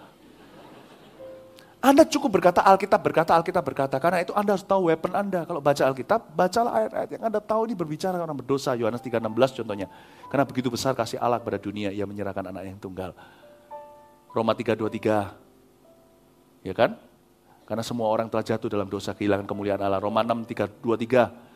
Anda 1.77 2.09
cukup 2.09 2.41
berkata 2.41 2.65
Alkitab, 2.65 2.99
berkata 2.99 3.37
Alkitab, 3.37 3.61
berkata. 3.61 3.95
Karena 4.01 4.25
itu 4.25 4.33
Anda 4.33 4.57
harus 4.57 4.65
tahu 4.65 4.89
weapon 4.89 5.13
Anda. 5.13 5.45
Kalau 5.45 5.61
baca 5.61 5.83
Alkitab, 5.85 6.33
bacalah 6.33 6.73
ayat-ayat 6.83 7.09
yang 7.15 7.23
Anda 7.29 7.39
tahu 7.39 7.69
ini 7.69 7.77
berbicara 7.77 8.17
orang 8.17 8.33
berdosa. 8.33 8.73
Yohanes 8.73 8.99
3.16 8.99 9.61
contohnya. 9.61 9.87
Karena 10.27 10.43
begitu 10.43 10.73
besar 10.73 10.97
kasih 10.97 11.21
Allah 11.21 11.37
pada 11.37 11.61
dunia, 11.61 11.93
ia 11.93 12.09
menyerahkan 12.09 12.49
anak 12.49 12.65
yang 12.65 12.81
tunggal. 12.81 13.13
Roma 14.33 14.57
3.23. 14.57 16.65
Ya 16.65 16.73
kan? 16.73 16.97
Karena 17.69 17.85
semua 17.85 18.09
orang 18.09 18.27
telah 18.27 18.43
jatuh 18.43 18.73
dalam 18.73 18.89
dosa 18.89 19.13
kehilangan 19.13 19.45
kemuliaan 19.45 19.79
Allah. 19.79 20.01
Roma 20.01 20.25
6, 20.25 20.49
3, 20.49 20.81
23. 20.81 21.46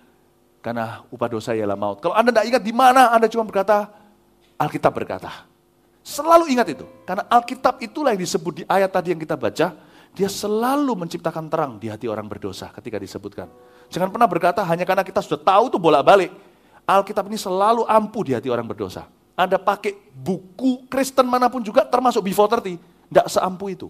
Karena 0.61 1.01
upah 1.09 1.29
dosa 1.29 1.57
ialah 1.57 1.73
maut. 1.73 1.97
Kalau 1.97 2.13
Anda 2.13 2.29
tidak 2.29 2.45
ingat 2.53 2.63
di 2.63 2.73
mana, 2.73 3.09
Anda 3.09 3.25
cuma 3.25 3.41
berkata, 3.49 3.89
Alkitab 4.61 4.93
berkata. 4.93 5.49
Selalu 6.05 6.53
ingat 6.53 6.69
itu. 6.69 6.85
Karena 7.05 7.25
Alkitab 7.25 7.81
itulah 7.81 8.13
yang 8.13 8.21
disebut 8.21 8.53
di 8.61 8.63
ayat 8.69 8.93
tadi 8.93 9.13
yang 9.13 9.21
kita 9.21 9.33
baca. 9.33 9.73
Dia 10.11 10.29
selalu 10.29 10.93
menciptakan 10.93 11.49
terang 11.49 11.71
di 11.81 11.87
hati 11.89 12.05
orang 12.05 12.29
berdosa 12.29 12.69
ketika 12.75 13.01
disebutkan. 13.01 13.47
Jangan 13.89 14.11
pernah 14.11 14.27
berkata 14.29 14.61
hanya 14.67 14.85
karena 14.85 15.01
kita 15.01 15.23
sudah 15.23 15.39
tahu 15.41 15.71
itu 15.73 15.77
bolak-balik. 15.81 16.29
Alkitab 16.85 17.25
ini 17.31 17.39
selalu 17.39 17.87
ampuh 17.87 18.23
di 18.27 18.31
hati 18.35 18.51
orang 18.51 18.67
berdosa. 18.67 19.07
Anda 19.33 19.57
pakai 19.57 19.95
buku 20.11 20.85
Kristen 20.91 21.25
mana 21.25 21.47
pun 21.47 21.63
juga 21.63 21.87
termasuk 21.87 22.21
before 22.21 22.51
30. 22.51 22.77
Tidak 23.07 23.27
seampuh 23.31 23.69
itu. 23.71 23.87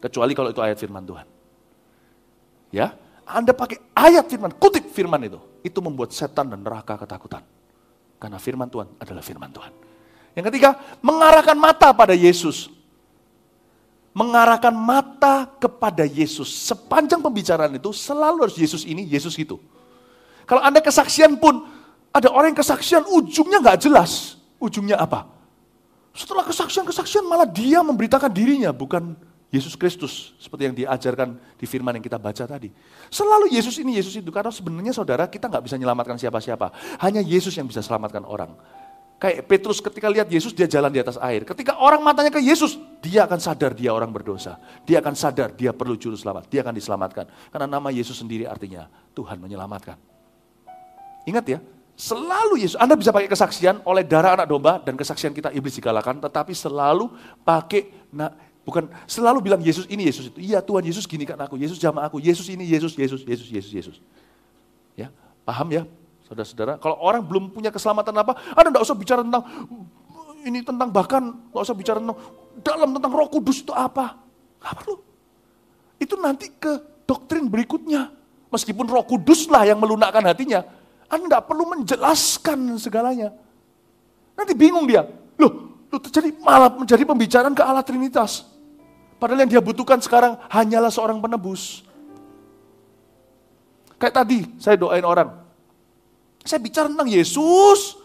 Kecuali 0.00 0.32
kalau 0.38 0.54
itu 0.54 0.62
ayat 0.62 0.78
firman 0.78 1.02
Tuhan. 1.02 1.26
Ya, 2.70 2.94
Anda 3.26 3.50
pakai 3.50 3.82
ayat 3.90 4.30
firman, 4.30 4.54
kutip 4.54 4.86
firman 4.94 5.18
itu. 5.26 5.42
Itu 5.66 5.82
membuat 5.82 6.14
setan 6.14 6.46
dan 6.46 6.62
neraka 6.62 6.94
ketakutan. 6.94 7.42
Karena 8.22 8.38
firman 8.38 8.70
Tuhan 8.70 8.86
adalah 9.02 9.20
firman 9.20 9.50
Tuhan. 9.50 9.72
Yang 10.38 10.44
ketiga, 10.54 10.78
mengarahkan 11.02 11.58
mata 11.58 11.90
pada 11.90 12.14
Yesus. 12.14 12.70
Mengarahkan 14.14 14.72
mata 14.72 15.50
kepada 15.58 16.06
Yesus. 16.06 16.48
Sepanjang 16.48 17.20
pembicaraan 17.20 17.74
itu 17.74 17.90
selalu 17.90 18.48
harus 18.48 18.56
Yesus 18.56 18.86
ini, 18.86 19.04
Yesus 19.04 19.34
itu. 19.36 19.58
Kalau 20.46 20.62
Anda 20.62 20.78
kesaksian 20.78 21.36
pun, 21.42 21.66
ada 22.14 22.30
orang 22.30 22.54
yang 22.54 22.60
kesaksian 22.62 23.04
ujungnya 23.10 23.58
nggak 23.60 23.90
jelas. 23.90 24.40
Ujungnya 24.56 24.96
apa? 24.96 25.28
Setelah 26.16 26.48
kesaksian-kesaksian 26.48 27.28
malah 27.28 27.44
dia 27.44 27.84
memberitakan 27.84 28.32
dirinya, 28.32 28.72
bukan 28.72 29.12
Yesus 29.56 29.72
Kristus, 29.74 30.36
seperti 30.36 30.68
yang 30.68 30.76
diajarkan 30.76 31.40
di 31.56 31.64
firman 31.64 31.96
yang 31.96 32.04
kita 32.04 32.20
baca 32.20 32.44
tadi. 32.44 32.68
Selalu 33.08 33.48
Yesus 33.56 33.80
ini, 33.80 33.96
Yesus 33.96 34.12
itu. 34.20 34.28
Karena 34.28 34.52
sebenarnya 34.52 34.92
saudara, 34.92 35.24
kita 35.24 35.48
nggak 35.48 35.64
bisa 35.64 35.80
menyelamatkan 35.80 36.20
siapa-siapa. 36.20 37.00
Hanya 37.00 37.24
Yesus 37.24 37.56
yang 37.56 37.64
bisa 37.64 37.80
selamatkan 37.80 38.22
orang. 38.28 38.52
Kayak 39.16 39.48
Petrus 39.48 39.80
ketika 39.80 40.12
lihat 40.12 40.28
Yesus, 40.28 40.52
dia 40.52 40.68
jalan 40.68 40.92
di 40.92 41.00
atas 41.00 41.16
air. 41.16 41.48
Ketika 41.48 41.80
orang 41.80 42.04
matanya 42.04 42.28
ke 42.28 42.36
Yesus, 42.36 42.76
dia 43.00 43.24
akan 43.24 43.40
sadar 43.40 43.72
dia 43.72 43.88
orang 43.88 44.12
berdosa. 44.12 44.60
Dia 44.84 45.00
akan 45.00 45.16
sadar 45.16 45.56
dia 45.56 45.72
perlu 45.72 45.96
juru 45.96 46.20
selamat. 46.20 46.52
Dia 46.52 46.60
akan 46.60 46.76
diselamatkan. 46.76 47.24
Karena 47.48 47.64
nama 47.64 47.88
Yesus 47.88 48.20
sendiri 48.20 48.44
artinya 48.44 48.92
Tuhan 49.16 49.40
menyelamatkan. 49.40 49.96
Ingat 51.24 51.44
ya, 51.48 51.58
selalu 51.96 52.60
Yesus. 52.60 52.76
Anda 52.76 52.92
bisa 52.92 53.08
pakai 53.08 53.32
kesaksian 53.32 53.80
oleh 53.88 54.04
darah 54.04 54.36
anak 54.36 54.52
domba 54.52 54.84
dan 54.84 55.00
kesaksian 55.00 55.32
kita 55.32 55.48
iblis 55.56 55.80
dikalahkan. 55.80 56.20
Tetapi 56.20 56.52
selalu 56.52 57.08
pakai 57.40 58.12
Bukan 58.66 58.90
selalu 59.06 59.46
bilang 59.46 59.62
Yesus 59.62 59.86
ini, 59.86 60.10
Yesus 60.10 60.34
itu. 60.34 60.42
Iya 60.42 60.58
Tuhan 60.58 60.82
Yesus 60.82 61.06
gini 61.06 61.22
kan 61.22 61.38
aku, 61.38 61.54
Yesus 61.54 61.78
jama 61.78 62.02
aku, 62.02 62.18
Yesus 62.18 62.50
ini, 62.50 62.66
Yesus, 62.66 62.98
Yesus, 62.98 63.22
Yesus, 63.22 63.46
Yesus, 63.46 63.70
Yesus. 63.70 63.96
Ya, 64.98 65.14
paham 65.46 65.70
ya 65.70 65.86
saudara-saudara? 66.26 66.82
Kalau 66.82 66.98
orang 66.98 67.22
belum 67.22 67.54
punya 67.54 67.70
keselamatan 67.70 68.10
apa, 68.18 68.34
Anda 68.58 68.74
tidak 68.74 68.82
usah 68.82 68.98
bicara 68.98 69.22
tentang 69.22 69.46
ini 70.42 70.66
tentang 70.66 70.90
bahkan 70.90 71.30
nggak 71.54 71.62
usah 71.62 71.78
bicara 71.78 72.02
tentang 72.02 72.18
dalam 72.66 72.90
tentang 72.98 73.12
Roh 73.14 73.30
Kudus 73.30 73.62
itu 73.62 73.70
apa. 73.70 74.18
Nggak 74.58 74.74
perlu. 74.82 74.96
Itu 76.02 76.14
nanti 76.18 76.50
ke 76.50 77.06
doktrin 77.06 77.46
berikutnya. 77.46 78.10
Meskipun 78.50 78.90
Roh 78.90 79.06
Kudus 79.06 79.46
lah 79.46 79.62
yang 79.62 79.78
melunakkan 79.78 80.26
hatinya, 80.26 80.66
Anda 81.06 81.38
tidak 81.38 81.42
perlu 81.46 81.70
menjelaskan 81.70 82.82
segalanya. 82.82 83.30
Nanti 84.34 84.58
bingung 84.58 84.90
dia. 84.90 85.06
Loh, 85.38 85.86
loh 85.86 85.98
jadi 86.02 86.34
malah 86.42 86.74
menjadi 86.74 87.06
pembicaraan 87.06 87.54
ke 87.54 87.62
Allah 87.62 87.86
Trinitas. 87.86 88.55
Padahal 89.16 89.44
yang 89.44 89.50
dia 89.50 89.62
butuhkan 89.64 90.00
sekarang 90.04 90.36
hanyalah 90.52 90.92
seorang 90.92 91.18
penebus. 91.20 91.84
Kayak 93.96 94.14
tadi 94.24 94.44
saya 94.60 94.76
doain 94.76 95.04
orang. 95.04 95.32
Saya 96.44 96.60
bicara 96.60 96.86
tentang 96.86 97.08
Yesus. 97.08 97.96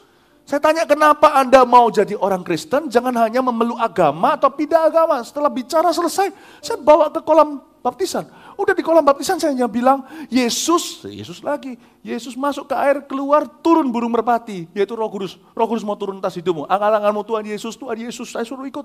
Saya 0.48 0.58
tanya 0.58 0.84
kenapa 0.84 1.38
Anda 1.38 1.64
mau 1.64 1.88
jadi 1.94 2.18
orang 2.18 2.42
Kristen, 2.44 2.90
jangan 2.92 3.14
hanya 3.24 3.40
memeluk 3.40 3.78
agama 3.78 4.36
atau 4.36 4.52
pindah 4.52 4.90
agama. 4.90 5.22
Setelah 5.24 5.48
bicara 5.48 5.94
selesai, 5.94 6.34
saya 6.60 6.76
bawa 6.82 7.08
ke 7.14 7.22
kolam 7.24 7.62
baptisan. 7.80 8.26
Udah 8.60 8.76
di 8.76 8.84
kolam 8.84 9.06
baptisan 9.06 9.40
saya 9.40 9.56
hanya 9.56 9.70
bilang, 9.72 10.04
Yesus, 10.28 11.08
Yesus 11.08 11.40
lagi. 11.40 11.78
Yesus 12.04 12.36
masuk 12.36 12.68
ke 12.68 12.76
air, 12.76 13.06
keluar, 13.06 13.48
turun 13.64 13.88
burung 13.94 14.12
merpati. 14.12 14.68
Yaitu 14.76 14.98
roh 14.98 15.08
kudus. 15.08 15.40
Roh 15.56 15.68
kudus 15.70 15.86
mau 15.88 15.96
turun 15.96 16.20
atas 16.20 16.36
hidupmu. 16.36 16.68
Angal-angalmu 16.68 17.22
Tuhan 17.24 17.46
Yesus, 17.48 17.78
Tuhan 17.78 17.98
Yesus, 18.02 18.34
saya 18.34 18.44
suruh 18.44 18.66
ikut. 18.68 18.84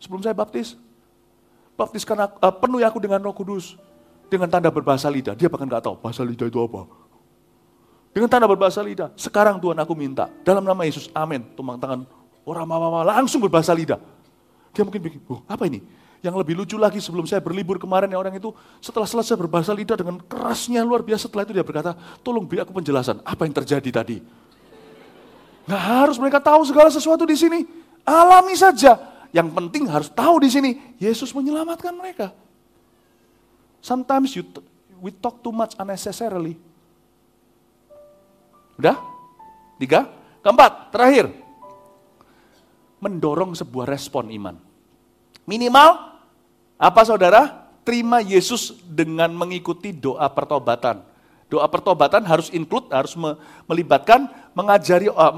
Sebelum 0.00 0.24
saya 0.24 0.34
baptis, 0.34 0.74
baptiskan 1.74 2.26
aku, 2.26 2.34
uh, 2.40 2.54
penuhi 2.54 2.84
aku 2.86 2.98
dengan 3.02 3.20
roh 3.22 3.34
kudus. 3.34 3.76
Dengan 4.30 4.46
tanda 4.46 4.70
berbahasa 4.70 5.10
lidah. 5.10 5.34
Dia 5.34 5.50
bahkan 5.50 5.66
nggak 5.66 5.82
tahu 5.82 5.98
bahasa 5.98 6.22
lidah 6.22 6.46
itu 6.46 6.58
apa. 6.62 6.86
Dengan 8.14 8.30
tanda 8.30 8.46
berbahasa 8.46 8.78
lidah. 8.78 9.10
Sekarang 9.18 9.58
Tuhan 9.58 9.74
aku 9.74 9.94
minta. 9.98 10.30
Dalam 10.46 10.62
nama 10.62 10.86
Yesus, 10.86 11.10
amin. 11.10 11.42
Tumpang 11.58 11.82
tangan. 11.82 12.06
Orang 12.46 12.66
mama 12.66 13.02
langsung 13.02 13.42
berbahasa 13.42 13.74
lidah. 13.74 13.98
Dia 14.70 14.86
mungkin 14.86 15.02
pikir, 15.02 15.18
oh, 15.26 15.42
apa 15.50 15.66
ini? 15.66 15.82
Yang 16.20 16.34
lebih 16.44 16.54
lucu 16.62 16.76
lagi 16.76 17.00
sebelum 17.00 17.24
saya 17.24 17.40
berlibur 17.40 17.80
kemarin 17.80 18.12
ya 18.12 18.20
orang 18.20 18.36
itu 18.36 18.52
setelah 18.78 19.08
selesai 19.08 19.40
berbahasa 19.40 19.72
lidah 19.72 19.96
dengan 19.96 20.20
kerasnya 20.20 20.84
luar 20.84 21.00
biasa 21.00 21.26
setelah 21.26 21.48
itu 21.48 21.56
dia 21.56 21.64
berkata, 21.64 21.96
tolong 22.20 22.44
beri 22.44 22.60
aku 22.60 22.76
penjelasan 22.76 23.24
apa 23.24 23.48
yang 23.48 23.54
terjadi 23.56 23.90
tadi. 23.90 24.20
Nggak 25.64 25.82
harus 25.82 26.16
mereka 26.20 26.38
tahu 26.38 26.60
segala 26.68 26.92
sesuatu 26.92 27.24
di 27.24 27.34
sini. 27.34 27.64
Alami 28.04 28.52
saja. 28.52 29.00
Yang 29.30 29.48
penting 29.54 29.86
harus 29.86 30.10
tahu 30.10 30.42
di 30.42 30.50
sini, 30.50 30.70
Yesus 30.98 31.30
menyelamatkan 31.30 31.94
mereka. 31.94 32.34
Sometimes 33.80 34.34
you 34.34 34.44
we 35.00 35.14
talk 35.14 35.40
too 35.40 35.54
much 35.54 35.72
unnecessarily. 35.80 36.58
Udah? 38.76 39.00
Tiga? 39.80 40.10
Keempat, 40.44 40.92
terakhir. 40.92 41.32
Mendorong 43.00 43.56
sebuah 43.56 43.88
respon 43.88 44.28
iman. 44.28 44.56
Minimal, 45.48 46.20
apa 46.76 47.00
saudara? 47.04 47.68
Terima 47.80 48.20
Yesus 48.20 48.76
dengan 48.84 49.32
mengikuti 49.32 49.88
doa 49.88 50.28
pertobatan. 50.28 51.00
Doa 51.48 51.66
pertobatan 51.66 52.22
harus 52.28 52.52
include, 52.52 52.92
harus 52.92 53.16
melibatkan, 53.66 54.28
mengajari 54.52 55.10
uh, 55.10 55.32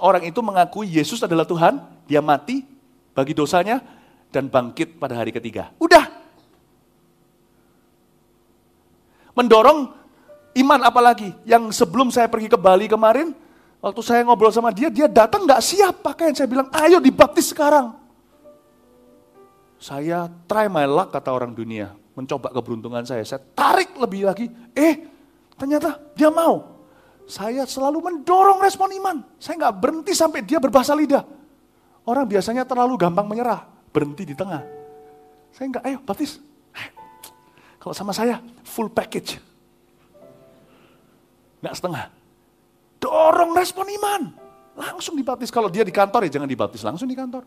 orang 0.00 0.24
itu 0.24 0.38
mengakui 0.40 0.88
Yesus 0.88 1.20
adalah 1.20 1.44
Tuhan, 1.44 1.82
dia 2.08 2.22
mati, 2.24 2.64
bagi 3.18 3.34
dosanya 3.34 3.82
dan 4.30 4.46
bangkit 4.46 5.02
pada 5.02 5.18
hari 5.18 5.34
ketiga. 5.34 5.74
Udah. 5.82 6.06
Mendorong 9.34 9.90
iman 10.62 10.80
apalagi 10.86 11.34
yang 11.42 11.74
sebelum 11.74 12.14
saya 12.14 12.30
pergi 12.30 12.46
ke 12.46 12.54
Bali 12.54 12.86
kemarin, 12.86 13.34
waktu 13.82 14.00
saya 14.06 14.22
ngobrol 14.22 14.54
sama 14.54 14.70
dia, 14.70 14.86
dia 14.86 15.10
datang 15.10 15.50
nggak 15.50 15.58
siap 15.58 15.98
pakaian. 15.98 16.30
Saya 16.30 16.46
bilang, 16.46 16.70
ayo 16.70 17.02
dibaptis 17.02 17.50
sekarang. 17.50 17.98
Saya 19.82 20.30
try 20.46 20.70
my 20.70 20.86
luck 20.86 21.10
kata 21.10 21.34
orang 21.34 21.54
dunia, 21.54 21.94
mencoba 22.14 22.54
keberuntungan 22.54 23.02
saya. 23.02 23.22
Saya 23.26 23.42
tarik 23.54 23.98
lebih 23.98 24.30
lagi, 24.30 24.46
eh 24.74 25.06
ternyata 25.58 25.98
dia 26.14 26.30
mau. 26.30 26.78
Saya 27.26 27.66
selalu 27.66 27.98
mendorong 27.98 28.62
respon 28.62 28.90
iman. 28.98 29.22
Saya 29.38 29.66
nggak 29.66 29.74
berhenti 29.78 30.12
sampai 30.14 30.42
dia 30.42 30.58
berbahasa 30.58 30.98
lidah. 30.98 31.37
Orang 32.08 32.24
biasanya 32.24 32.64
terlalu 32.64 32.96
gampang 32.96 33.28
menyerah, 33.28 33.68
berhenti 33.92 34.24
di 34.24 34.32
tengah. 34.32 34.64
Saya 35.52 35.68
enggak, 35.68 35.84
ayo 35.84 36.00
baptis. 36.00 36.40
Kalau 37.76 37.92
sama 37.92 38.16
saya, 38.16 38.40
full 38.64 38.88
package. 38.88 39.36
Enggak 41.60 41.74
setengah. 41.76 42.08
Dorong 42.96 43.52
respon 43.52 43.84
iman. 43.92 44.32
Langsung 44.72 45.20
dibaptis. 45.20 45.52
Kalau 45.52 45.68
dia 45.68 45.84
di 45.84 45.92
kantor 45.92 46.24
ya 46.24 46.40
jangan 46.40 46.48
dibaptis 46.48 46.80
langsung 46.80 47.04
di 47.04 47.12
kantor. 47.12 47.44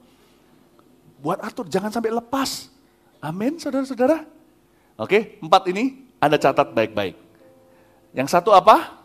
Buat 1.26 1.42
atur, 1.42 1.66
jangan 1.66 1.90
sampai 1.90 2.14
lepas. 2.14 2.70
Amin, 3.18 3.58
saudara-saudara. 3.58 4.30
Oke, 4.94 5.42
empat 5.42 5.74
ini 5.74 6.06
Anda 6.22 6.38
catat 6.38 6.70
baik-baik. 6.70 7.18
Yang 8.14 8.30
satu 8.30 8.54
apa? 8.54 9.02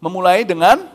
Memulai 0.00 0.40
dengan, 0.40 0.88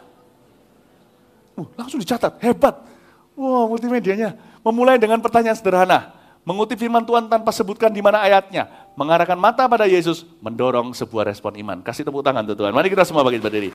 uh, 1.54 1.68
langsung 1.78 2.02
dicatat, 2.02 2.34
hebat. 2.42 2.93
Wow, 3.34 3.72
multimedianya. 3.72 4.36
Memulai 4.62 5.00
dengan 5.00 5.24
pertanyaan 5.24 5.56
sederhana. 5.58 6.14
Mengutip 6.44 6.76
firman 6.76 7.08
Tuhan 7.08 7.32
tanpa 7.32 7.56
sebutkan 7.56 7.88
di 7.88 8.04
mana 8.04 8.20
ayatnya. 8.20 8.68
Mengarahkan 9.00 9.40
mata 9.40 9.64
pada 9.64 9.88
Yesus, 9.88 10.28
mendorong 10.44 10.92
sebuah 10.92 11.32
respon 11.32 11.56
iman. 11.56 11.80
Kasih 11.80 12.04
tepuk 12.04 12.20
tangan 12.20 12.44
Tuhan. 12.44 12.76
Mari 12.76 12.92
kita 12.92 13.08
semua 13.08 13.24
bagi 13.24 13.40
berdiri. 13.40 13.72